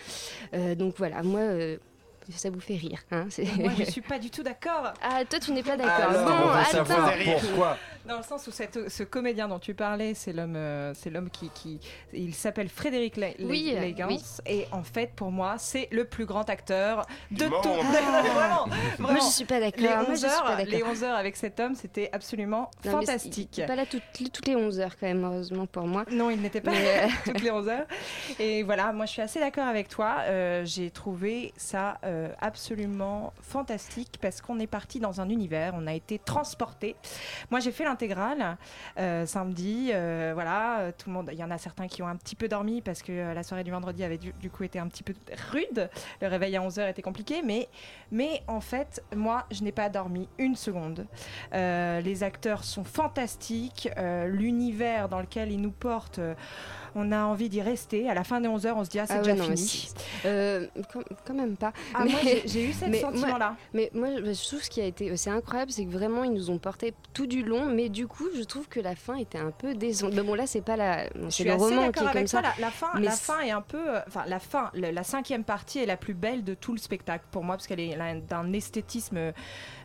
Euh, 0.53 0.75
donc 0.75 0.95
voilà, 0.97 1.21
moi. 1.23 1.39
euh, 1.41 1.77
ça 2.31 2.49
vous 2.49 2.59
fait 2.59 2.75
rire, 2.75 3.03
hein 3.11 3.27
Moi, 3.59 3.71
je 3.77 3.83
suis 3.83 4.01
pas 4.01 4.17
du 4.17 4.31
tout 4.31 4.41
d'accord. 4.41 4.93
Ah, 5.03 5.23
toi, 5.29 5.37
tu 5.39 5.51
n'es 5.51 5.61
pas 5.61 5.77
d'accord. 5.77 6.09
Alors, 6.09 6.25
bon, 6.25 6.31
on 6.31 6.47
veut 6.53 6.59
attends. 6.59 6.85
savoir 6.85 7.11
pourquoi? 7.23 7.77
Dans 8.07 8.17
le 8.17 8.23
sens 8.23 8.45
où 8.47 8.51
cette- 8.51 8.89
ce 8.89 9.03
comédien 9.03 9.47
dont 9.47 9.59
tu 9.59 9.73
parlais, 9.73 10.13
c'est 10.13 10.31
l'homme, 10.33 10.55
euh, 10.55 10.93
c'est 10.93 11.09
l'homme 11.09 11.29
qui, 11.29 11.49
qui- 11.49 11.79
il 12.13 12.33
s'appelle 12.35 12.69
Frédéric 12.69 13.17
Le- 13.17 13.27
Le- 13.39 13.45
Oui, 13.45 13.75
Legans, 13.79 14.07
oui. 14.07 14.21
et 14.45 14.67
en 14.71 14.83
fait, 14.83 15.11
pour 15.15 15.31
moi, 15.31 15.55
c'est 15.57 15.87
le 15.91 16.05
plus 16.05 16.25
grand 16.25 16.49
acteur 16.49 17.05
de 17.31 17.45
monde. 17.45 17.63
tout. 17.63 17.69
Ah. 17.73 17.81
vraiment, 18.33 18.67
Moi, 18.67 19.11
vraiment. 19.11 19.19
je 19.25 19.31
suis 19.33 19.45
pas 19.45 19.59
d'accord. 19.59 19.81
Les 19.81 19.87
Moi, 19.87 20.05
11 20.09 20.09
je 20.09 20.15
suis 20.15 20.27
pas 20.27 20.35
heures, 20.51 20.57
d'accord. 20.57 20.65
les 20.73 20.83
11 20.83 21.03
heures 21.03 21.15
avec 21.15 21.35
cet 21.35 21.59
homme, 21.59 21.75
c'était 21.75 22.09
absolument 22.11 22.69
Non, 22.85 22.91
fantastique. 22.91 23.57
il 23.57 23.63
est 23.63 23.65
pas 23.67 23.75
là 23.75 23.85
toutes, 23.85 24.03
toutes 24.31 24.47
les 24.47 24.55
11 24.55 24.79
heures, 24.79 24.95
quand 24.99 25.07
même, 25.07 25.23
heureusement 25.23 25.65
pour 25.65 25.87
moi. 25.87 26.05
Non, 26.11 26.29
il 26.29 26.41
n'était 26.41 26.61
pas 26.61 26.71
Mais, 26.71 26.77
euh, 27.05 27.07
toutes 27.25 27.41
les 27.41 27.51
11 27.51 27.67
heures. 27.69 27.85
Et 28.39 28.63
voilà, 28.63 28.91
moi 28.93 29.05
je 29.05 29.11
suis 29.13 29.21
assez 29.21 29.39
d'accord 29.39 29.65
avec 29.67 29.87
toi. 29.89 30.17
Euh, 30.25 30.63
J'ai 30.65 30.91
trouvé 30.91 31.53
ça 31.57 31.97
euh, 32.03 32.29
absolument 32.39 33.33
fantastique 33.41 34.17
parce 34.21 34.41
qu'on 34.41 34.59
est 34.59 34.67
parti 34.67 34.99
dans 34.99 35.21
un 35.21 35.29
univers, 35.29 35.73
on 35.75 35.87
a 35.87 35.93
été 35.93 36.19
transporté. 36.19 36.95
Moi 37.51 37.59
j'ai 37.59 37.71
fait 37.71 37.83
l'intégrale 37.95 38.57
euh, 38.99 39.25
samedi. 39.25 39.91
euh, 39.93 40.31
voilà, 40.33 40.79
euh, 40.79 40.91
tout 40.95 41.09
le 41.09 41.13
monde. 41.13 41.29
Il 41.31 41.39
y 41.39 41.43
en 41.43 41.51
a 41.51 41.57
certains 41.57 41.87
qui 41.87 42.03
ont 42.03 42.07
un 42.07 42.17
petit 42.17 42.35
peu 42.35 42.49
dormi 42.49 42.81
parce 42.81 43.01
que 43.01 43.33
la 43.33 43.41
soirée 43.41 43.63
du 43.63 43.71
vendredi 43.71 44.03
avait 44.03 44.17
du, 44.17 44.49
coup 44.49 44.63
été 44.63 44.79
un 44.79 44.87
petit 44.87 45.03
peu 45.03 45.13
rude. 45.51 45.89
Le 46.21 46.27
réveil 46.27 46.57
à 46.57 46.61
11 46.61 46.79
heures 46.79 46.89
était 46.89 47.01
compliqué, 47.01 47.41
mais 47.41 47.69
mais 48.11 48.43
en 48.47 48.59
fait, 48.59 49.01
moi 49.15 49.45
je 49.49 49.63
n'ai 49.63 49.71
pas 49.71 49.87
dormi 49.87 50.27
une 50.37 50.55
seconde. 50.55 51.05
Les 51.53 52.23
acteurs 52.23 52.63
sont 52.63 52.83
fantastiques. 52.83 53.89
L'univers 54.25 55.07
dans 55.07 55.21
lequel 55.21 55.51
ils 55.51 55.61
nous 55.61 55.71
portent, 55.71 56.19
on 56.95 57.11
a 57.11 57.23
envie 57.25 57.49
d'y 57.49 57.61
rester. 57.61 58.09
À 58.09 58.13
la 58.13 58.23
fin 58.23 58.41
des 58.41 58.47
11 58.47 58.65
heures, 58.65 58.77
on 58.77 58.83
se 58.85 58.89
dit 58.89 58.99
ah, 58.99 59.05
c'est 59.05 59.13
Ah 59.13 59.17
ouais, 59.17 59.23
déjà 59.23 59.35
non, 59.35 59.49
mais 59.49 59.55
fini. 59.55 59.67
si. 59.67 59.93
Euh, 60.25 60.65
quand, 60.91 61.01
quand 61.25 61.33
même 61.33 61.55
pas. 61.57 61.73
Ah, 61.93 62.05
moi, 62.05 62.19
j'ai- 62.23 62.63
eu 62.69 62.73
ce 62.73 62.91
sentiment-là. 62.99 63.55
Mais 63.73 63.91
moi, 63.93 64.07
je 64.17 64.47
trouve 64.47 64.63
ce 64.63 64.69
qui 64.69 64.81
a 64.81 64.85
été 64.85 65.11
aussi 65.11 65.29
incroyable, 65.29 65.71
c'est 65.71 65.85
que 65.85 65.91
vraiment, 65.91 66.23
ils 66.23 66.31
nous 66.33 66.49
ont 66.49 66.57
porté 66.57 66.93
tout 67.13 67.27
du 67.27 67.43
long, 67.43 67.65
mais 67.65 67.89
du 67.89 68.07
coup, 68.07 68.25
je 68.35 68.43
trouve 68.43 68.67
que 68.67 68.79
la 68.79 68.95
fin 68.95 69.15
était 69.15 69.37
un 69.37 69.51
peu 69.51 69.75
décevante. 69.75 70.13
Mais 70.15 70.23
bon, 70.23 70.33
là, 70.35 70.47
c'est 70.47 70.61
pas 70.61 70.75
la. 70.77 71.05
c'est 71.25 71.31
suis 71.31 71.43
le 71.43 71.53
roman 71.53 71.91
qui 71.91 71.99
est 71.99 72.01
avec 72.03 72.13
comme 72.13 72.27
ça. 72.27 72.41
La, 72.41 72.53
la 72.59 72.71
fin, 72.71 72.87
Mais 72.95 73.01
la 73.05 73.11
c'est- 73.11 73.25
fin 73.25 73.39
est 73.41 73.51
un 73.51 73.61
peu, 73.61 73.95
euh, 73.95 73.99
enfin 74.07 74.23
la 74.27 74.39
fin, 74.39 74.71
le- 74.73 74.91
la 74.91 75.03
cinquième 75.03 75.43
partie 75.43 75.79
est 75.79 75.85
la 75.85 75.97
plus 75.97 76.13
belle 76.13 76.43
de 76.43 76.53
tout 76.53 76.71
le 76.71 76.77
spectacle 76.79 77.25
pour 77.31 77.43
moi 77.43 77.55
parce 77.55 77.67
qu'elle 77.67 77.79
est 77.79 77.97
d'un 78.29 78.53
esthétisme 78.53 79.31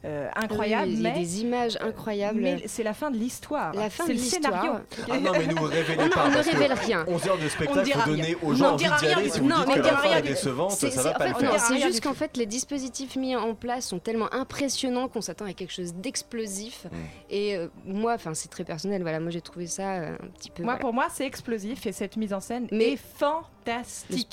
euh, 0.05 0.29
incroyable. 0.37 0.87
Oui, 0.89 0.95
il 0.97 1.03
y 1.03 1.07
a 1.07 1.11
des 1.11 1.41
images 1.43 1.77
incroyables. 1.81 2.41
mais 2.41 2.63
c'est 2.67 2.83
la 2.83 2.95
fin 2.95 3.11
de 3.11 3.17
l'histoire. 3.17 3.73
La 3.75 3.91
fin 3.91 4.05
c'est 4.07 4.15
de 4.15 4.19
l'histoire. 4.19 4.63
scénario. 4.63 4.73
Ah 5.11 5.19
non, 5.19 5.33
mais 5.33 5.47
nous 5.47 5.63
révélez 5.63 5.99
On 6.01 6.05
ne- 6.07 6.11
pas. 6.11 6.25
on 6.27 6.31
ne 6.31 6.43
révèle 6.43 6.73
rien. 6.73 7.00
11 7.09 7.27
heures 7.29 7.39
de 7.39 7.45
On 7.45 7.49
spectacle, 7.49 8.11
rien. 8.11 8.35
aux 8.43 8.55
gens 8.55 8.73
envie 8.75 8.85
d'y 8.85 9.07
aller. 9.07 9.29
Si 9.31 9.41
vous 9.41 9.47
dites 9.49 9.75
que 9.75 9.79
la 9.81 9.97
fin 9.97 10.17
est 10.19 10.23
décevante, 10.23 10.71
C'est- 10.73 10.91
ça 10.91 11.03
c'est- 11.03 11.09
va 11.09 11.15
pas 11.15 11.25
en 11.25 11.29
le 11.29 11.35
fait, 11.35 11.41
faire. 11.41 11.53
non, 11.53 11.59
C'est 11.59 11.75
rien 11.75 11.87
juste 11.87 12.03
qu'en 12.03 12.15
fait, 12.15 12.37
les 12.37 12.47
dispositifs 12.47 13.17
mis 13.17 13.37
en 13.37 13.55
place 13.55 13.87
sont 13.89 13.99
tellement 13.99 14.33
impressionnants 14.35 15.09
qu'on 15.09 15.21
s'attend 15.21 15.45
à 15.47 15.53
quelque 15.53 15.73
chose 15.73 15.95
d'explosif. 15.95 16.85
Mm. 16.85 16.97
Et 17.31 17.57
euh, 17.57 17.69
moi, 17.85 18.15
enfin, 18.15 18.35
c'est 18.35 18.49
très 18.49 18.65
personnel. 18.65 19.03
Voilà, 19.03 19.21
moi, 19.21 19.31
j'ai 19.31 19.41
trouvé 19.41 19.67
ça 19.67 19.93
euh, 19.95 20.15
un 20.23 20.27
petit 20.39 20.51
peu. 20.51 20.63
Moi, 20.63 20.77
pour 20.77 20.93
moi, 20.93 21.07
c'est 21.13 21.27
explosif 21.27 21.87
et 21.87 21.93
cette 21.93 22.17
mise 22.17 22.33
en 22.33 22.41
scène 22.41 22.67
Mais- 22.73 22.93
est 22.93 22.97
fantastique. 22.97 23.47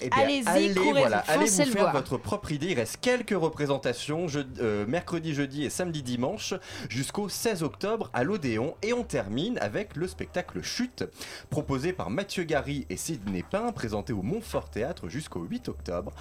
Eh 0.02 0.10
bien, 0.10 0.18
Allez-y, 0.24 0.48
allez, 0.48 0.74
courez 0.74 1.00
voilà, 1.02 1.18
allez 1.28 1.42
foncez 1.48 1.64
vous 1.64 1.68
le 1.70 1.74
faire 1.74 1.82
voir. 1.84 1.94
votre 1.94 2.18
propre 2.18 2.52
idée. 2.52 2.68
Il 2.68 2.74
reste 2.76 2.98
quelques 3.02 3.32
représentations 3.40 4.28
je- 4.28 4.40
euh, 4.60 4.86
mercredi, 4.88 5.34
jeudi 5.34 5.64
et 5.64 5.70
samedi, 5.70 6.02
dimanche 6.04 6.54
jusqu'au 6.90 7.30
16 7.30 7.64
octobre 7.64 8.10
à 8.14 8.24
l'Odéon. 8.24 8.76
Et 8.82 8.94
on 8.94 9.04
termine 9.04 9.58
avec 9.60 9.96
le 9.96 10.08
spectacle 10.08 10.62
Chute, 10.62 11.04
proposé 11.50 11.94
par 11.94 12.10
Mathieu 12.10 12.44
Gary 12.44 12.86
et 12.90 12.98
Sidney 12.98 13.44
Pain, 13.50 13.72
présenté 13.72 14.14
au 14.14 14.22
Montfort 14.22 14.70
Théâtre 14.70 15.10
jusqu'au 15.10 15.42
8 15.42 15.70
octobre. 15.70 16.12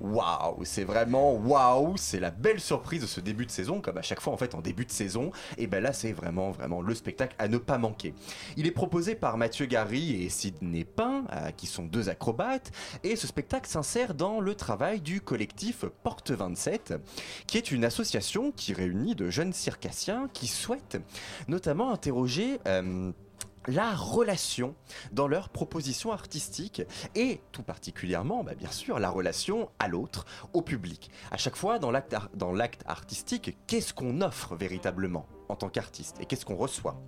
Waouh, 0.00 0.64
c'est 0.64 0.84
vraiment 0.84 1.34
waouh, 1.34 1.96
c'est 1.96 2.20
la 2.20 2.30
belle 2.30 2.60
surprise 2.60 3.02
de 3.02 3.06
ce 3.06 3.20
début 3.20 3.46
de 3.46 3.50
saison, 3.50 3.80
comme 3.80 3.96
à 3.96 4.02
chaque 4.02 4.20
fois 4.20 4.32
en 4.32 4.36
fait 4.36 4.54
en 4.54 4.60
début 4.60 4.84
de 4.84 4.90
saison. 4.90 5.30
Et 5.56 5.66
ben 5.66 5.82
là, 5.82 5.92
c'est 5.92 6.12
vraiment 6.12 6.50
vraiment 6.50 6.82
le 6.82 6.94
spectacle 6.94 7.34
à 7.38 7.48
ne 7.48 7.58
pas 7.58 7.78
manquer. 7.78 8.14
Il 8.56 8.66
est 8.66 8.72
proposé 8.72 9.14
par 9.14 9.36
Mathieu 9.36 9.66
Gary 9.66 10.22
et 10.22 10.28
Sidney 10.28 10.84
Pain, 10.84 11.24
euh, 11.32 11.50
qui 11.52 11.66
sont 11.66 11.84
deux 11.84 12.08
acrobates, 12.08 12.72
et 13.02 13.16
ce 13.16 13.26
spectacle 13.26 13.68
s'insère 13.68 14.14
dans 14.14 14.40
le 14.40 14.54
travail 14.54 15.00
du 15.00 15.20
collectif 15.20 15.84
Porte 16.02 16.32
27, 16.32 16.94
qui 17.46 17.56
est 17.56 17.70
une 17.70 17.84
association 17.84 18.52
qui 18.52 18.74
réunit 18.74 19.14
de 19.14 19.30
jeunes 19.30 19.52
circassiens 19.52 20.28
qui 20.32 20.48
souhaitent 20.48 20.98
notamment 21.48 21.92
interroger 21.92 22.58
euh, 22.66 23.12
la 23.66 23.94
relation 23.94 24.74
dans 25.12 25.28
leur 25.28 25.48
proposition 25.48 26.12
artistique 26.12 26.82
et 27.14 27.40
tout 27.52 27.62
particulièrement, 27.62 28.44
bah, 28.44 28.54
bien 28.54 28.70
sûr, 28.70 28.98
la 28.98 29.10
relation 29.10 29.70
à 29.78 29.88
l'autre, 29.88 30.26
au 30.52 30.62
public. 30.62 31.10
À 31.30 31.36
chaque 31.36 31.56
fois, 31.56 31.78
dans 31.78 31.90
l'acte 31.90 32.14
ar- 32.14 32.30
dans 32.34 32.52
l'acte 32.52 32.82
artistique, 32.86 33.56
qu'est-ce 33.66 33.94
qu'on 33.94 34.20
offre 34.20 34.54
véritablement? 34.56 35.26
En 35.48 35.56
tant 35.56 35.68
qu'artiste. 35.68 36.16
Et 36.20 36.26
qu'est-ce 36.26 36.44
qu'on 36.44 36.56
reçoit? 36.56 37.00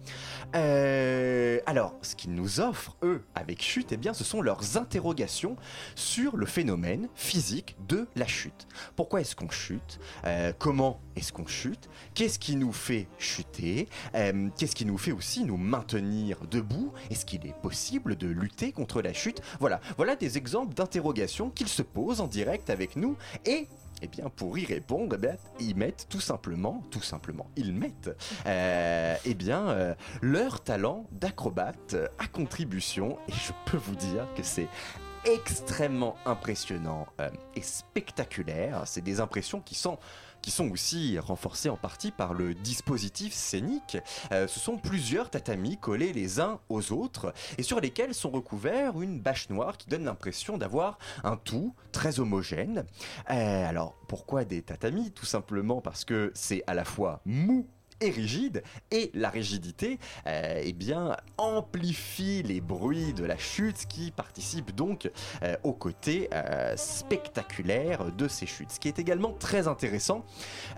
Euh, 0.55 1.59
Alors, 1.67 1.95
ce 2.03 2.15
qu'ils 2.17 2.35
nous 2.35 2.61
offrent, 2.61 2.97
eux, 3.03 3.23
avec 3.35 3.63
Chute, 3.63 3.93
eh 3.93 3.97
bien, 3.97 4.15
ce 4.15 4.25
sont 4.25 4.41
leurs 4.43 4.77
interrogations 4.77 5.57
sur 5.95 6.37
le 6.37 6.47
phénomène 6.47 7.09
physique 7.15 7.77
de 7.89 8.07
la 8.17 8.27
chute. 8.27 8.67
Pourquoi 8.95 9.21
est-ce 9.21 9.35
qu'on 9.37 9.51
chute? 9.51 9.99
Euh, 10.25 10.53
Comment 10.59 11.01
est-ce 11.17 11.33
qu'on 11.33 11.47
chute? 11.47 11.89
Qu'est-ce 12.15 12.39
qui 12.39 12.57
nous 12.57 12.73
fait 12.73 13.09
chuter? 13.19 13.89
Euh, 14.15 14.49
Qu'est-ce 14.59 14.75
qui 14.77 14.85
nous 14.87 14.99
fait 14.99 15.13
aussi 15.13 15.45
nous 15.45 15.57
maintenir 15.57 16.39
debout? 16.51 16.93
Est-ce 17.11 17.25
qu'il 17.27 17.47
est 17.47 17.57
possible 17.63 18.17
de 18.17 18.27
lutter 18.29 18.73
contre 18.73 19.03
la 19.03 19.13
chute? 19.13 19.41
Voilà, 19.61 19.81
voilà 19.97 20.17
des 20.17 20.37
exemples 20.39 20.75
d'interrogations 20.75 21.51
qu'ils 21.51 21.69
se 21.69 21.83
posent 21.83 22.21
en 22.21 22.27
direct 22.27 22.71
avec 22.71 22.97
nous 22.97 23.17
et 23.45 23.69
eh 24.03 24.09
bien, 24.09 24.29
pour 24.29 24.59
y 24.59 24.65
répondre, 24.65 25.17
eh 25.17 25.19
bien, 25.19 25.37
ils 25.61 25.77
mettent 25.77 26.07
tout 26.09 26.21
simplement, 26.21 26.83
tout 26.91 27.03
simplement, 27.03 27.51
ils 27.57 27.73
mettent, 27.73 28.11
euh, 28.47 29.17
eh 29.25 29.35
bien, 29.35 29.69
euh, 29.69 29.95
leur 30.23 30.63
talent 30.63 31.07
d'acrobate 31.13 31.97
à 32.19 32.27
contribution. 32.27 33.19
Et 33.29 33.33
je 33.33 33.53
peux 33.65 33.79
vous 33.79 33.97
dire 33.97 34.27
que 34.37 34.43
c'est 34.43 34.69
extrêmement 35.25 36.17
impressionnant 36.25 37.07
euh, 37.21 37.31
et 37.55 37.63
spectaculaire. 37.63 38.83
C'est 38.87 39.01
des 39.01 39.21
impressions 39.21 39.61
qui 39.61 39.75
sont 39.75 39.99
qui 40.47 40.53
sont 40.53 40.71
aussi 40.71 41.19
renforcées 41.19 41.71
en 41.71 41.77
partie 41.77 42.13
par 42.13 42.33
le 42.33 42.55
dispositif 42.55 43.35
scénique. 43.35 43.99
Euh, 44.31 44.47
ce 44.47 44.61
sont 44.61 44.77
plusieurs 44.77 45.29
tatamis 45.29 45.77
collés 45.77 46.13
les 46.13 46.39
uns 46.39 46.61
aux 46.69 46.93
autres 46.93 47.35
et 47.59 47.65
sur 47.65 47.81
lesquels 47.81 48.15
sont 48.15 48.31
recouverts 48.31 49.03
une 49.03 49.19
bâche 49.19 49.51
noire 49.51 49.77
qui 49.77 49.89
donne 49.89 50.05
l'impression 50.05 50.57
d'avoir 50.57 50.99
un 51.25 51.37
tout 51.37 51.75
très 51.91 52.21
homogène. 52.21 52.87
Euh, 53.29 53.69
alors 53.69 53.97
pourquoi 54.07 54.45
des 54.45 54.63
tatamis? 54.63 55.11
Tout 55.11 55.27
simplement 55.27 55.81
parce 55.81 56.05
que 56.05 56.31
c'est 56.37 56.63
à 56.69 56.75
la 56.75 56.85
fois 56.85 57.23
mou 57.25 57.67
et 58.01 58.11
rigide 58.11 58.63
et 58.91 59.11
la 59.15 59.31
rigidité 59.31 59.99
euh, 60.27 60.61
eh 60.63 60.73
bien 60.73 61.17
amplifie 61.39 62.43
les 62.43 62.61
bruits 62.61 63.13
de 63.15 63.25
la 63.25 63.37
chute 63.39 63.87
qui 63.89 64.11
participe 64.11 64.75
donc 64.75 65.11
euh, 65.43 65.57
au 65.65 65.73
côté 65.73 66.29
euh, 66.33 66.77
spectaculaire 66.77 68.13
de 68.13 68.29
ces 68.29 68.47
chutes. 68.47 68.71
Ce 68.71 68.81
qui 68.81 68.89
est 68.89 68.99
également 68.99 69.33
très 69.33 69.69
intéressant 69.69 70.25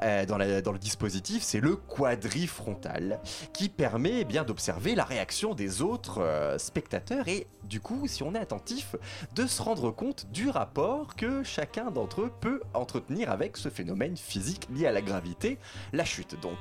euh, 0.03 0.27
dans, 0.27 0.39
la- 0.39 0.63
dans 0.63 0.73
le 0.73 0.79
dispositif 0.79 1.43
c'est 1.43 1.61
le 1.61 1.77
quadrifrontal 1.77 3.21
qui 3.53 3.69
permet 3.69 4.21
eh 4.21 4.25
bien 4.25 4.45
d'observer 4.45 4.95
la 4.95 5.05
réaction 5.05 5.55
des 5.55 5.83
autres 5.83 6.55
spectateurs 6.59 7.29
et 7.29 7.47
du 7.65 7.81
coup 7.81 8.07
si 8.07 8.23
on 8.23 8.35
est 8.35 8.39
attentif 8.39 8.97
de 9.35 9.47
se 9.47 9.63
rendre 9.63 9.91
compte 9.91 10.27
du 10.33 10.49
rapport 10.51 11.17
que 11.17 11.43
chacun 11.43 11.91
d'entre 11.91 12.23
eux 12.23 12.33
peut 12.41 12.61
entretenir 12.75 13.31
avec 13.31 13.57
ce 13.57 13.69
phénomène 13.69 14.17
physique 14.17 14.69
lié 14.75 14.87
à 14.87 14.93
la 14.93 15.03
gravité 15.03 15.59
la 15.93 16.05
chute. 16.05 16.41
Donc 16.41 16.59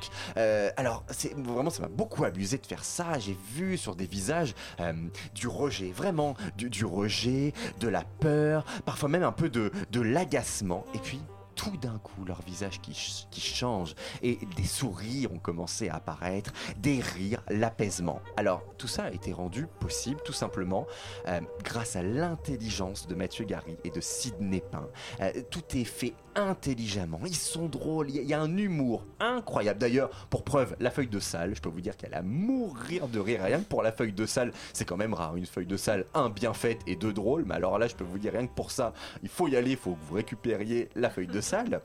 alors, 0.78 1.04
c'est 1.10 1.34
vraiment, 1.36 1.70
ça 1.70 1.82
m'a 1.82 1.88
beaucoup 1.88 2.24
amusé 2.24 2.58
de 2.58 2.66
faire 2.66 2.84
ça. 2.84 3.20
J'ai 3.20 3.38
vu 3.54 3.78
sur 3.78 3.96
des 3.96 4.06
visages 4.06 4.54
euh, 4.80 4.94
du 5.34 5.48
rejet, 5.48 5.92
vraiment 5.92 6.36
du, 6.58 6.86
rejet, 6.86 7.54
de 7.80 7.88
la 7.88 8.04
peur, 8.04 8.66
parfois 8.86 9.10
même 9.10 9.24
un 9.24 9.32
peu 9.32 9.50
de, 9.50 9.72
l'agacement. 10.02 10.86
Et 10.94 11.00
puis, 11.00 11.20
tout 11.56 11.76
d'un 11.78 11.98
coup, 11.98 12.24
leur 12.24 12.42
visage 12.44 12.80
qui, 12.82 13.26
qui 13.32 13.42
change 13.42 13.96
et 14.22 14.38
des 14.56 14.64
sourires 14.64 15.34
ont 15.34 15.40
commencé 15.40 15.90
à 15.90 15.96
apparaître, 15.96 16.54
des 16.78 17.00
rires, 17.00 17.42
l'apaisement. 17.50 18.22
Alors, 18.38 18.64
tout 18.78 18.88
ça 18.88 19.06
a 19.06 19.12
été 19.12 19.34
rendu 19.34 19.66
possible 19.80 20.22
tout 20.24 20.34
simplement 20.34 20.86
euh, 21.28 21.42
grâce 21.64 21.96
à 21.96 22.04
l'intelligence 22.04 23.08
de 23.08 23.16
Mathieu 23.16 23.44
Gary 23.44 23.76
et 23.84 23.90
de 23.90 24.02
Sidney 24.02 24.62
Pain. 24.62 24.88
Euh, 25.20 25.32
tout 25.50 25.64
est 25.76 25.84
fait 25.84 26.14
intelligemment, 26.38 27.20
ils 27.26 27.36
sont 27.36 27.68
drôles, 27.68 28.10
il 28.12 28.24
y, 28.24 28.34
a- 28.34 28.40
un 28.42 28.56
humour 28.56 29.04
incroyable. 29.20 29.80
D'ailleurs, 29.80 30.10
pour 30.30 30.44
preuve, 30.44 30.76
la 30.80 30.92
feuille 30.92 31.08
de 31.08 31.20
salle, 31.20 31.56
je 31.56 31.62
peux 31.62 31.70
vous 31.70 31.82
dire 31.82 31.98
qu'elle 31.98 32.14
a 32.14 32.22
mourir 32.22 33.08
de 33.08 33.20
rire. 33.20 33.42
Rien 33.44 33.60
que 33.60 33.66
pour 33.66 33.82
la 33.84 33.92
feuille 33.92 34.14
de 34.14 34.26
salle, 34.26 34.52
c'est 34.74 34.86
quand 34.86 34.98
même 34.98 35.14
rare. 35.14 35.36
Une 35.36 35.46
feuille 35.48 35.66
de 35.66 35.78
salle, 35.78 36.06
un, 36.14 36.30
bien 36.30 36.54
faite 36.54 36.80
et 36.88 36.96
deux, 36.96 37.14
drôle. 37.14 37.44
Mais 37.46 37.56
alors 37.56 37.80
là, 37.80 37.88
je 37.88 37.96
peux 37.96 38.04
vous 38.04 38.20
dire, 38.20 38.34
rien 38.34 38.46
que 38.48 38.54
pour 38.54 38.72
ça, 38.72 38.94
il 39.24 39.30
faut 39.30 39.48
y 39.48 39.56
aller, 39.56 39.72
il 39.72 39.78
faut 39.78 39.94
que 39.94 40.06
vous 40.08 40.16
récupériez 40.16 40.90
la 40.96 41.10
feuille 41.10 41.28
de 41.28 41.42
salle. 41.42 41.82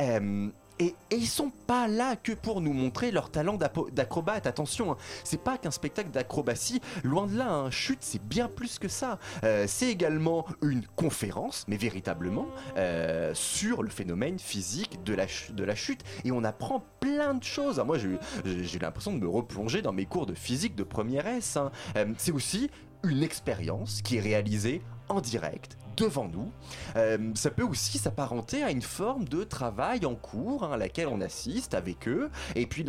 Euh, 0.00 0.48
Et, 0.80 0.94
et 1.10 1.16
ils 1.16 1.26
sont 1.26 1.50
pas 1.66 1.88
là 1.88 2.16
que 2.16 2.32
pour 2.32 2.60
nous 2.60 2.72
montrer 2.72 3.10
leur 3.10 3.30
talent 3.30 3.58
d'acrobate. 3.92 4.46
Attention, 4.46 4.92
hein, 4.92 4.96
c'est 5.24 5.42
pas 5.42 5.58
qu'un 5.58 5.70
spectacle 5.70 6.10
d'acrobatie. 6.10 6.80
Loin 7.04 7.26
de 7.26 7.36
là, 7.36 7.50
un 7.50 7.70
chute, 7.70 7.98
c'est 8.00 8.22
bien 8.22 8.48
plus 8.48 8.78
que 8.78 8.88
ça. 8.88 9.18
Euh, 9.44 9.64
c'est 9.66 9.88
également 9.88 10.46
une 10.62 10.84
conférence, 10.96 11.64
mais 11.68 11.76
véritablement, 11.76 12.46
euh, 12.76 13.32
sur 13.34 13.82
le 13.82 13.90
phénomène 13.90 14.38
physique 14.38 15.02
de 15.04 15.14
la, 15.14 15.26
chute. 15.74 16.02
Et 16.24 16.32
on 16.32 16.44
apprend 16.44 16.84
plein 17.00 17.34
de 17.34 17.44
choses. 17.44 17.82
Moi, 17.84 17.98
j'ai 18.44 18.78
l'impression 18.78 19.12
de 19.12 19.18
me 19.18 19.28
replonger 19.28 19.82
dans 19.82 19.92
mes 19.92 20.06
cours 20.06 20.26
de 20.26 20.34
physique 20.34 20.74
de 20.74 20.84
première 20.84 21.26
S. 21.26 21.56
hein. 21.56 21.70
Euh, 21.96 22.06
c'est 22.16 22.32
aussi 22.32 22.70
une 23.04 23.22
expérience 23.22 24.02
qui 24.02 24.16
est 24.16 24.20
réalisée 24.20 24.82
en 25.08 25.20
direct 25.20 25.76
devant 25.98 26.28
nous. 26.28 26.52
Euh, 26.96 27.32
ça 27.34 27.50
peut 27.50 27.62
aussi 27.62 27.98
s'apparenter 27.98 28.62
à 28.62 28.70
une 28.70 28.82
forme 28.82 29.24
de 29.24 29.44
travail 29.44 30.06
en 30.06 30.14
cours 30.14 30.64
hein, 30.64 30.72
à 30.72 30.76
laquelle 30.76 31.08
on 31.08 31.20
assiste 31.20 31.74
avec 31.74 32.08
eux. 32.08 32.30
Et 32.54 32.66
puis 32.66 32.84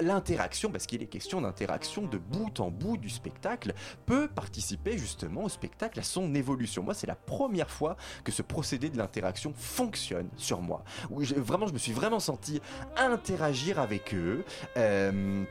l'interaction, 0.00 0.70
parce 0.70 0.86
qu'il 0.86 1.02
est 1.02 1.06
question 1.06 1.40
d'interaction 1.40 2.02
de 2.02 2.18
bout 2.18 2.60
en 2.60 2.70
bout 2.70 2.96
du 2.96 3.10
spectacle, 3.10 3.74
peut 4.06 4.28
participer 4.28 4.96
justement 4.98 5.44
au 5.44 5.48
spectacle, 5.48 5.98
à 6.00 6.02
son 6.02 6.34
évolution. 6.34 6.82
Moi, 6.82 6.94
c'est 6.94 7.06
la 7.06 7.14
première 7.16 7.70
fois 7.70 7.96
que 8.24 8.32
ce 8.32 8.42
procédé 8.42 8.88
de 8.88 8.98
l'interaction 8.98 9.52
fonctionne 9.56 10.28
sur 10.36 10.60
moi. 10.60 10.84
J'ai- 11.20 11.34
vraiment, 11.34 11.66
je 11.66 11.72
me 11.72 11.78
suis 11.78 11.92
vraiment 11.92 12.20
senti 12.20 12.60
interagir 12.96 13.78
avec 13.78 14.14
eux. 14.14 14.44
Euh, 14.76 15.44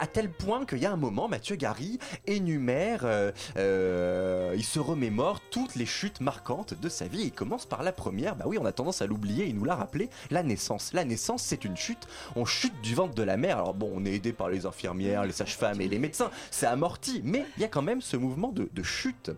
à 0.00 0.06
tel 0.06 0.30
point 0.30 0.64
qu'il 0.64 0.78
y 0.78 0.86
a 0.86 0.92
un 0.92 0.96
moment, 0.96 1.28
Mathieu 1.28 1.56
Gary 1.56 1.98
énumère, 2.26 3.00
euh, 3.04 3.32
euh, 3.56 4.54
il 4.56 4.64
se 4.64 4.78
remémore 4.78 5.40
toutes 5.50 5.74
les 5.74 5.86
chutes 5.86 6.20
marquantes 6.20 6.74
de 6.74 6.88
sa 6.88 7.06
vie. 7.06 7.22
Il 7.24 7.32
commence 7.32 7.66
par 7.66 7.82
la 7.82 7.92
première, 7.92 8.36
bah 8.36 8.44
oui, 8.46 8.58
on 8.60 8.64
a 8.64 8.72
tendance 8.72 9.02
à 9.02 9.06
l'oublier, 9.06 9.46
il 9.46 9.56
nous 9.56 9.64
l'a 9.64 9.76
rappelé, 9.76 10.10
la 10.30 10.42
naissance. 10.42 10.92
La 10.92 11.04
naissance, 11.04 11.42
c'est 11.42 11.64
une 11.64 11.76
chute, 11.76 12.06
on 12.36 12.44
chute 12.44 12.80
du 12.82 12.94
ventre 12.94 13.14
de 13.14 13.22
la 13.22 13.36
mère. 13.36 13.58
Alors 13.58 13.74
bon, 13.74 13.90
on 13.94 14.04
est 14.04 14.12
aidé 14.12 14.32
par 14.32 14.48
les 14.48 14.66
infirmières, 14.66 15.24
les 15.24 15.32
sages-femmes 15.32 15.80
et 15.80 15.88
les 15.88 15.98
médecins, 15.98 16.30
c'est 16.50 16.66
amorti, 16.66 17.20
mais 17.24 17.44
il 17.56 17.62
y 17.62 17.64
a 17.64 17.68
quand 17.68 17.82
même 17.82 18.00
ce 18.00 18.16
mouvement 18.16 18.52
de, 18.52 18.68
de 18.72 18.82
chute. 18.82 19.30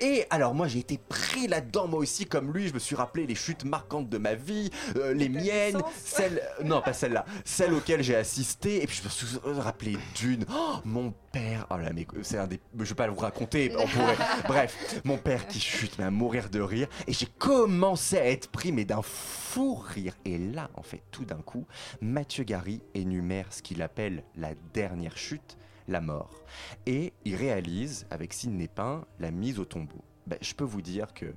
Et 0.00 0.24
alors 0.30 0.54
moi, 0.54 0.68
j'ai 0.68 0.80
été 0.80 0.98
pris 0.98 1.46
là-dedans, 1.46 1.88
moi 1.88 2.00
aussi, 2.00 2.26
comme 2.26 2.52
lui, 2.52 2.68
je 2.68 2.74
me 2.74 2.78
suis 2.78 2.96
rappelé 2.96 3.26
les 3.26 3.34
chutes 3.34 3.64
marquantes 3.64 4.08
de 4.08 4.18
ma 4.18 4.34
vie, 4.34 4.70
euh, 4.96 5.14
les 5.14 5.28
miennes, 5.28 5.80
celles, 6.02 6.42
non 6.62 6.80
pas 6.80 6.92
celles-là, 6.92 7.24
celles 7.44 7.72
auxquelles 7.72 8.02
j'ai 8.02 8.16
assisté, 8.16 8.82
et 8.82 8.86
puis 8.86 8.98
je 8.98 9.04
me 9.04 9.08
suis 9.08 9.26
rappelé 9.74 9.96
d'une, 10.14 10.44
Oh, 10.52 10.76
mon 10.84 11.12
père, 11.32 11.66
oh 11.68 11.76
là, 11.76 11.92
mais 11.92 12.06
c'est 12.22 12.38
un 12.38 12.46
des, 12.46 12.60
je 12.78 12.84
vais 12.84 12.94
pas 12.94 13.08
vous 13.08 13.18
raconter, 13.18 13.74
on 13.76 13.88
pourrait, 13.88 14.16
bref, 14.46 15.00
mon 15.04 15.18
père 15.18 15.48
qui 15.48 15.58
chute, 15.58 15.98
mais 15.98 16.04
à 16.04 16.12
mourir 16.12 16.48
de 16.48 16.60
rire, 16.60 16.86
et 17.08 17.12
j'ai 17.12 17.26
commencé 17.26 18.16
à 18.16 18.26
être 18.26 18.48
pris, 18.50 18.70
mais 18.70 18.84
d'un 18.84 19.02
fou 19.02 19.74
rire, 19.74 20.14
et 20.24 20.38
là, 20.38 20.70
en 20.74 20.82
fait, 20.82 21.02
tout 21.10 21.24
d'un 21.24 21.42
coup, 21.42 21.66
Mathieu 22.00 22.44
Gary 22.44 22.82
énumère 22.94 23.52
ce 23.52 23.62
qu'il 23.62 23.82
appelle 23.82 24.22
la 24.36 24.54
dernière 24.72 25.16
chute, 25.16 25.58
la 25.88 26.00
mort, 26.00 26.44
et 26.86 27.12
il 27.24 27.34
réalise 27.34 28.06
avec 28.10 28.32
Sidney 28.32 28.68
Pain 28.68 29.04
la 29.18 29.32
mise 29.32 29.58
au 29.58 29.64
tombeau. 29.64 30.04
Ben, 30.28 30.38
je 30.40 30.54
peux 30.54 30.64
vous 30.64 30.82
dire 30.82 31.12
que 31.14 31.34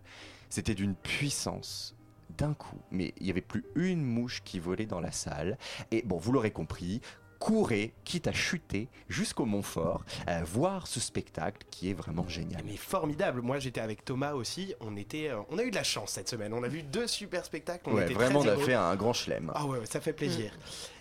c'était 0.50 0.76
d'une 0.76 0.96
puissance 0.96 1.96
d'un 2.38 2.54
coup, 2.54 2.80
mais 2.92 3.16
il 3.18 3.24
n'y 3.24 3.32
avait 3.32 3.42
plus 3.42 3.66
une 3.76 4.04
mouche 4.04 4.44
qui 4.44 4.60
volait 4.60 4.86
dans 4.86 5.00
la 5.00 5.12
salle. 5.12 5.58
Et 5.92 6.04
bon, 6.04 6.18
vous 6.18 6.32
l'aurez 6.32 6.52
compris, 6.52 7.02
courez, 7.40 7.94
quitte 8.04 8.28
à 8.28 8.32
chuter 8.34 8.88
jusqu'au 9.10 9.46
Montfort, 9.46 10.04
euh, 10.28 10.42
voir 10.46 10.88
ce 10.88 11.00
spectacle 11.00 11.66
qui 11.72 11.90
est 11.90 11.94
vraiment 11.94 12.28
génial. 12.28 12.62
Mais 12.66 12.78
formidable. 12.78 13.42
Moi, 13.42 13.60
j'étais 13.60 13.82
avec 13.82 14.04
Thomas 14.06 14.34
aussi. 14.34 14.74
On 14.82 14.96
était, 14.98 15.30
euh, 15.30 15.40
on 15.50 15.58
a 15.58 15.64
eu 15.64 15.72
de 15.72 15.76
la 15.76 15.84
chance 15.84 16.12
cette 16.12 16.30
semaine. 16.30 16.54
On 16.54 16.64
a 16.64 16.68
vu 16.68 16.84
deux 16.84 17.08
super 17.08 17.46
spectacles. 17.46 17.90
On 17.90 17.96
Ouais, 17.96 18.06
était 18.06 18.14
vraiment, 18.14 18.40
on 18.40 18.48
a 18.48 18.58
fait 18.58 18.74
un 18.74 18.96
grand 18.96 19.14
chelem. 19.14 19.52
Ah 19.56 19.66
ouais, 19.66 19.80
ouais, 19.80 19.86
ça 19.86 20.02
fait 20.02 20.14
plaisir. 20.14 20.52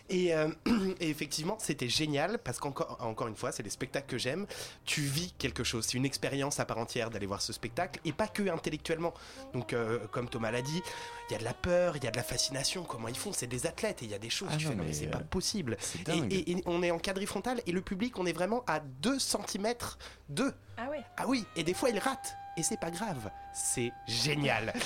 Et, 0.09 0.35
euh, 0.35 0.49
et 1.01 1.09
effectivement, 1.11 1.59
c'était 1.61 1.89
génial 1.89 2.39
parce 2.39 2.59
qu'encore 2.59 2.97
encore 3.01 3.27
une 3.29 3.35
fois, 3.37 3.51
c'est 3.53 3.63
les 3.63 3.71
spectacles 3.71 4.07
que 4.09 4.19
j'aime. 4.19 4.47
Tu 4.85 5.01
vis 5.01 5.33
quelque 5.39 5.65
chose, 5.65 5.85
c'est 5.87 5.97
une 5.97 6.05
expérience 6.05 6.61
à 6.61 6.65
part 6.65 6.79
entière 6.79 7.11
d'aller 7.11 7.27
voir 7.27 7.43
ce 7.43 7.53
spectacle 7.53 8.01
et 8.05 8.13
pas 8.13 8.29
que 8.29 8.49
intellectuellement. 8.49 9.13
Donc, 9.53 9.73
euh, 9.73 9.99
comme 10.13 10.29
Thomas 10.29 10.51
l'a 10.51 10.63
dit, 10.63 10.83
il 11.29 11.33
y 11.33 11.37
a 11.37 11.39
de 11.39 11.45
la 11.45 11.55
peur, 11.55 11.97
il 11.97 12.05
y 12.05 12.07
a 12.07 12.11
de 12.11 12.17
la 12.17 12.23
fascination. 12.23 12.85
Comment 12.85 13.09
ils 13.09 13.17
font? 13.17 13.33
C'est 13.33 13.47
des 13.49 13.67
athlètes 13.67 14.03
et 14.03 14.07
il 14.07 14.11
y 14.11 14.15
a 14.15 14.19
des 14.19 14.31
choses. 14.31 14.49
Ah 14.53 14.57
tu 14.57 14.65
non, 14.67 14.71
fais, 14.71 14.77
non, 14.77 14.83
mais 14.85 14.89
mais, 14.91 14.95
c'est 14.95 15.07
euh, 15.09 15.11
pas 15.11 15.19
possible. 15.21 15.77
c'est 15.81 16.01
Et, 16.01 16.05
dingue. 16.05 16.33
et- 16.33 16.51
et 16.53 16.63
on 16.67 16.83
est 16.83 16.91
en 16.91 16.99
quadrifrontal 16.99 17.61
et 17.67 17.73
le 17.73 17.81
public, 17.81 18.19
on 18.19 18.27
est 18.27 18.33
vraiment 18.33 18.63
à 18.67 18.81
2 18.81 19.19
cm 19.19 19.75
d'eux. 20.29 20.55
Ah 20.77 20.89
ouais 20.91 21.03
Ah 21.17 21.25
oui, 21.27 21.45
et 21.57 21.65
des 21.65 21.75
fois 21.75 21.91
ils 21.91 21.99
ratent. 21.99 22.37
Et 22.59 22.63
c'est 22.63 22.81
pas 22.81 22.91
grave, 22.91 23.31
c'est 23.55 23.93
génial. 24.07 24.73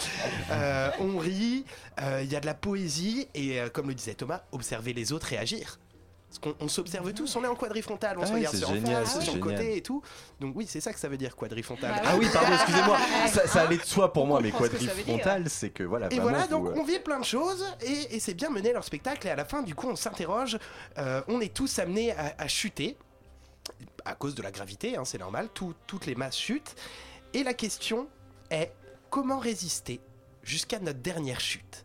Euh, 0.53 0.91
on 0.99 1.19
rit, 1.19 1.65
euh, 2.01 2.23
il 2.25 2.31
y 2.33 2.35
a 2.35 2.41
de 2.41 2.47
la 2.47 2.55
poésie, 2.55 3.29
et 3.35 3.61
euh, 3.61 3.69
comme 3.69 3.87
le 3.89 3.95
disait 3.95 4.15
Thomas, 4.15 4.43
observer 4.51 4.93
les 4.93 5.13
autres 5.13 5.33
et 5.33 5.39
agir. 5.39 5.79
Parce 6.29 6.39
qu'on 6.41 6.57
on 6.65 6.69
s'observe 6.69 7.13
tous, 7.13 7.35
on 7.37 7.45
est 7.45 7.47
en 7.47 7.55
quadrifrontal, 7.55 8.19
on 8.19 8.23
Ah 8.23 8.27
se 8.27 8.33
ouais, 8.33 8.39
regarde 8.39 8.57
sur 8.57 8.71
en 8.71 8.81
face, 9.05 9.21
sur 9.21 9.35
le 9.35 9.41
côté 9.41 9.77
et 9.77 9.83
tout. 9.83 10.03
Donc 10.41 10.55
oui, 10.57 10.67
c'est 10.69 10.81
ça 10.81 10.93
que 10.93 10.99
ça 10.99 11.09
veut 11.09 11.17
dire 11.17 11.37
quadrifrontal. 11.37 12.03
Ah 12.05 12.17
oui, 12.17 12.27
pardon, 12.33 12.53
excusez-moi. 12.55 12.99
Ça, 13.29 13.47
ça 13.47 13.63
allait 13.63 13.77
de 13.79 13.85
soi 13.85 14.13
pour 14.13 14.25
On 14.25 14.27
moi, 14.27 14.41
mais 14.41 14.51
quadrifrontal, 14.51 15.49
c'est 15.49 15.71
que 15.71 15.85
voilà. 15.85 16.13
Et 16.13 16.19
voilà, 16.19 16.47
donc 16.49 16.67
euh, 16.69 16.75
on 16.77 16.83
vit 16.85 16.99
plein 16.99 17.21
de 17.21 17.25
choses 17.25 17.65
et, 17.81 18.17
et 18.17 18.21
c'est 18.21 18.35
bien 18.35 18.51
mené 18.51 18.73
leur 18.73 18.85
spectacle. 18.85 19.27
Et 19.27 19.31
à 19.31 19.37
la 19.37 19.45
fin, 19.45 19.63
du 19.63 19.75
coup, 19.77 19.89
on 19.89 19.97
s'interroge. 19.97 20.59
euh, 20.99 21.23
on 21.29 21.41
est 21.41 21.53
tous 21.55 21.79
amenés 21.79 22.13
à, 22.13 22.35
à 22.39 22.49
chuter 22.49 22.97
à 24.05 24.15
cause 24.15 24.35
de 24.35 24.43
la 24.43 24.51
gravité, 24.51 24.97
hein, 24.97 25.05
c'est 25.05 25.19
normal. 25.19 25.49
tout- 25.55 25.75
toutes 25.87 26.07
les 26.07 26.15
masses 26.17 26.39
chutent. 26.39 26.75
Et 27.33 27.45
la 27.45 27.55
question 27.55 28.09
est 28.51 28.73
comment 29.09 29.39
résister 29.39 30.01
jusqu'à 30.43 30.81
notre 30.81 30.99
dernière 30.99 31.41
chute? 31.41 31.85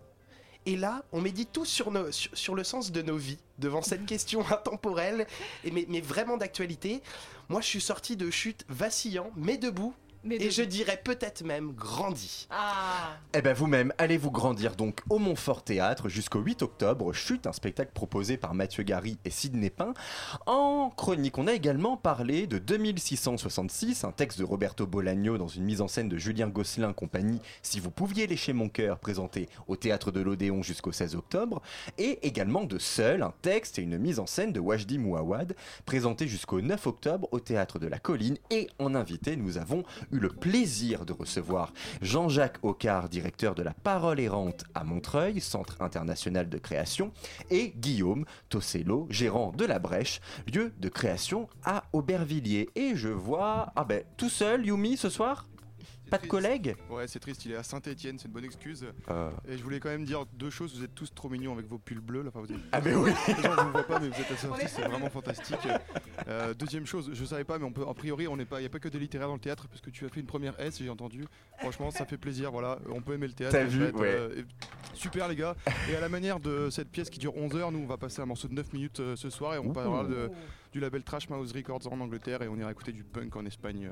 Et 0.65 0.75
là, 0.75 1.03
on 1.11 1.21
médite 1.21 1.51
tous 1.51 1.65
sur, 1.65 1.91
nos, 1.91 2.11
sur, 2.11 2.35
sur 2.35 2.55
le 2.55 2.63
sens 2.63 2.91
de 2.91 3.03
nos 3.03 3.17
vies, 3.17 3.37
devant 3.59 3.83
cette 3.83 4.05
question 4.07 4.43
intemporelle, 4.51 5.27
et 5.63 5.69
mais, 5.69 5.85
mais 5.87 6.01
vraiment 6.01 6.37
d'actualité. 6.37 7.03
Moi, 7.49 7.61
je 7.61 7.67
suis 7.67 7.81
sorti 7.81 8.15
de 8.15 8.31
chute 8.31 8.65
vacillant, 8.69 9.31
mais 9.35 9.57
debout, 9.57 9.93
et 10.32 10.49
je 10.49 10.63
dirais 10.63 10.99
peut-être 11.03 11.43
même 11.43 11.71
grandi. 11.71 12.47
Ah 12.49 13.17
Eh 13.34 13.41
ben 13.41 13.53
vous-même, 13.53 13.93
allez 13.97 14.17
vous 14.17 14.32
grandir 14.32 14.76
donc 14.76 15.01
au 15.09 15.19
Montfort 15.19 15.63
Théâtre 15.63 16.09
jusqu'au 16.09 16.39
8 16.39 16.63
octobre? 16.63 17.13
Chute, 17.13 17.47
un 17.47 17.53
spectacle 17.53 17.91
proposé 17.93 18.38
par 18.38 18.53
Mathieu 18.53 18.84
Gary 18.84 19.17
et 19.26 19.30
Sidney 19.30 19.69
Pain. 19.69 19.93
En 20.45 20.89
chronique, 20.95 21.38
on 21.38 21.47
a 21.47 21.53
également 21.53 21.97
parlé 21.97 22.47
de 22.47 22.57
2666, 22.57 24.03
un 24.03 24.11
texte 24.11 24.39
de 24.39 24.43
Roberto 24.43 24.88
Bolaño 24.88 25.38
dans 25.38 25.47
une 25.47 25.63
mise 25.63 25.82
en 25.82 25.88
scène 25.88 26.09
de 26.09 26.17
Julien 26.17 26.47
Gosselin 26.47 26.93
compagnie 26.93 27.39
Si 27.61 27.80
vous 27.80 27.91
pouviez 27.91 28.28
lécher 28.28 28.53
mon 28.53 28.69
cœur, 28.69 28.99
présenté 28.99 29.47
au 29.67 29.76
Théâtre 29.76 30.11
de 30.11 30.21
l'Odéon 30.21 30.63
jusqu'au 30.63 30.91
16 30.91 31.15
octobre. 31.15 31.61
Et 31.97 32.26
également 32.26 32.63
de 32.63 32.80
Seul, 32.80 33.21
un 33.21 33.34
texte 33.41 33.80
et 33.80 33.82
une 33.82 33.97
mise 33.97 34.19
en 34.19 34.26
scène 34.26 34.53
de 34.53 34.59
Wajdi 34.59 34.97
Mouawad, 34.97 35.55
présenté 35.86 36.28
jusqu'au 36.28 36.61
9 36.61 36.88
octobre 36.88 37.28
au 37.32 37.39
Théâtre 37.39 37.80
de 37.80 37.88
la 37.88 37.99
Colline. 37.99 38.38
Et 38.49 38.67
en 38.80 38.95
invité, 38.95 39.36
nous 39.36 39.57
avons 39.57 39.84
le 40.20 40.30
plaisir 40.30 41.05
de 41.05 41.13
recevoir 41.13 41.74
Jean-Jacques 42.01 42.59
Ocard, 42.63 43.09
directeur 43.09 43.55
de 43.55 43.63
la 43.63 43.74
Parole 43.74 44.20
errante 44.20 44.63
à 44.74 44.84
Montreuil, 44.84 45.41
Centre 45.41 45.82
international 45.82 46.49
de 46.49 46.57
création, 46.57 47.11
et 47.49 47.74
Guillaume 47.78 48.26
Tossello, 48.49 49.07
gérant 49.09 49.51
de 49.51 49.66
la 49.66 49.80
Brèche, 49.80 50.22
lieu 50.53 50.74
de 50.80 50.89
création 50.89 51.47
à 51.63 51.84
Aubervilliers. 51.93 52.70
Et 52.76 52.95
je 52.95 53.09
vois, 53.09 53.72
ah 53.76 53.84
ben, 53.84 54.03
tout 54.18 54.30
seul, 54.30 54.66
Yumi, 54.66 54.97
ce 54.97 55.09
soir? 55.09 55.45
Pas 56.09 56.17
de 56.17 56.27
collègues 56.27 56.75
Ouais, 56.89 57.07
c'est 57.07 57.19
triste, 57.19 57.45
il 57.45 57.51
est 57.51 57.55
à 57.55 57.63
Saint-Etienne, 57.63 58.17
c'est 58.19 58.27
une 58.27 58.33
bonne 58.33 58.45
excuse. 58.45 58.85
Euh. 59.09 59.31
Et 59.47 59.57
je 59.57 59.63
voulais 59.63 59.79
quand 59.79 59.89
même 59.89 60.05
dire 60.05 60.25
deux 60.33 60.49
choses, 60.49 60.75
vous 60.77 60.83
êtes 60.83 60.93
tous 60.95 61.13
trop 61.13 61.29
mignons 61.29 61.53
avec 61.53 61.67
vos 61.67 61.77
pulls 61.77 61.99
bleus. 61.99 62.21
Là. 62.21 62.29
Enfin, 62.29 62.41
vous 62.41 62.51
êtes- 62.53 62.61
Ah, 62.71 62.81
mais 62.83 62.93
oui. 62.95 63.11
Les 63.27 63.33
gens 63.43 63.55
ne 63.55 63.61
vous 63.61 63.71
voient 63.71 63.83
pas, 63.87 63.99
mais 63.99 64.09
vous 64.09 64.19
êtes 64.21 64.31
assez 64.31 64.47
artistes, 64.47 64.75
c'est 64.77 64.87
vraiment 64.87 65.09
fantastique. 65.09 65.67
Euh, 66.27 66.53
deuxième 66.53 66.85
chose, 66.85 67.09
je 67.13 67.25
savais 67.25 67.43
pas, 67.43 67.57
mais 67.57 67.65
on 67.65 67.71
peut, 67.71 67.85
a 67.87 67.93
priori, 67.93 68.27
on 68.27 68.37
n'est 68.37 68.45
pas, 68.45 68.59
il 68.59 68.63
n'y 68.63 68.67
a 68.67 68.69
pas 68.69 68.79
que 68.79 68.89
des 68.89 68.99
littéraires 68.99 69.27
dans 69.27 69.33
le 69.35 69.39
théâtre, 69.39 69.67
parce 69.67 69.81
que 69.81 69.89
tu 69.89 70.05
as 70.05 70.09
fait 70.09 70.19
une 70.19 70.25
première 70.25 70.59
S, 70.59 70.77
j'ai 70.79 70.89
entendu. 70.89 71.25
Franchement, 71.59 71.91
ça 71.91 72.05
fait 72.05 72.17
plaisir, 72.17 72.51
voilà, 72.51 72.79
on 72.89 73.01
peut 73.01 73.13
aimer 73.13 73.27
le 73.27 73.33
théâtre. 73.33 73.55
T'as 73.57 73.63
vu, 73.65 73.85
fait, 73.85 73.93
ouais. 73.93 74.07
euh, 74.07 74.43
super 74.93 75.27
les 75.27 75.35
gars. 75.35 75.55
Et 75.91 75.95
à 75.95 75.99
la 76.01 76.09
manière 76.09 76.39
de 76.39 76.69
cette 76.69 76.89
pièce 76.89 77.09
qui 77.09 77.19
dure 77.19 77.35
11 77.37 77.55
heures, 77.55 77.71
nous 77.71 77.79
on 77.79 77.85
va 77.87 77.97
passer 77.97 78.21
un 78.21 78.25
morceau 78.25 78.47
de 78.47 78.53
9 78.53 78.73
minutes 78.73 79.01
ce 79.15 79.29
soir 79.29 79.55
et 79.55 79.59
on 79.59 79.67
Ouh. 79.67 79.73
parlera 79.73 80.03
de- 80.03 80.29
du 80.71 80.79
label 80.81 81.03
Trash 81.03 81.29
Mouse 81.29 81.53
Records 81.53 81.91
en 81.91 81.99
Angleterre 82.01 82.41
et 82.41 82.49
on 82.49 82.57
ira 82.57 82.69
écouter 82.69 82.91
du 82.91 83.03
punk 83.05 83.33
en 83.37 83.45
Espagne. 83.45 83.89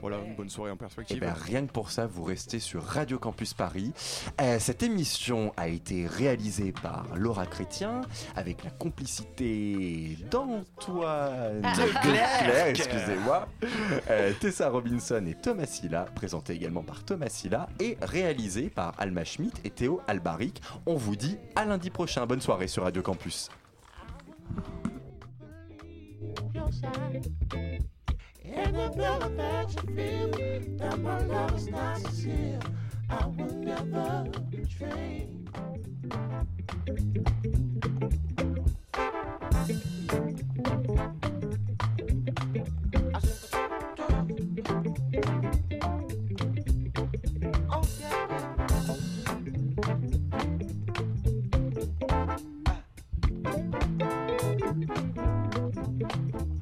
Voilà, 0.00 0.18
une 0.24 0.36
bonne 0.36 0.48
soirée 0.48 0.70
en 0.70 0.74
Et 0.74 0.78
perspective. 0.78 1.20
bien 1.20 1.32
rien 1.32 1.66
que 1.66 1.72
pour 1.72 1.90
ça, 1.90 2.06
vous 2.06 2.22
restez 2.22 2.60
sur 2.60 2.82
Radio 2.84 3.18
Campus 3.18 3.52
Paris. 3.54 3.92
Euh, 4.40 4.58
cette 4.60 4.82
émission 4.82 5.52
a 5.56 5.68
été 5.68 6.06
réalisée 6.06 6.72
par 6.72 7.06
Laura 7.16 7.46
Chrétien 7.46 8.02
avec 8.36 8.62
la 8.62 8.70
complicité 8.70 10.16
d'Antoine 10.30 11.62
Ah. 11.64 11.74
de 11.76 11.82
De 11.82 11.88
Clercq. 12.00 12.44
Clercq, 12.44 12.78
excusez-moi, 12.78 13.48
euh, 14.10 14.32
Tessa 14.40 14.68
Robinson 14.70 15.24
et 15.26 15.34
Thomas 15.34 15.66
Silla, 15.66 16.06
présenté 16.14 16.52
également 16.54 16.82
par 16.82 17.04
Thomas 17.04 17.28
Silla 17.28 17.68
et 17.80 17.96
réalisé 18.00 18.70
par 18.70 18.94
Alma 18.98 19.24
Schmidt 19.24 19.60
et 19.64 19.70
Théo 19.70 20.00
Albaric. 20.06 20.62
On 20.86 20.94
vous 20.94 21.16
dit 21.16 21.38
à 21.56 21.64
lundi 21.64 21.90
prochain. 21.90 22.24
Bonne 22.26 22.40
soirée 22.40 22.68
sur 22.68 22.84
Radio 22.84 23.02
Campus. 23.02 23.50
And 28.54 28.76
I 28.76 28.90
felt 28.90 29.36
that 29.36 29.74
you 29.74 29.94
feel 29.94 30.76
that 30.78 30.98
my 31.00 31.18
love 31.24 31.54
is 31.56 31.68
not 31.68 31.98
sincere. 31.98 32.60
I 33.10 33.26
will 33.26 33.54
never 33.54 34.30
betray. 34.50 35.28
Thank 40.88 41.37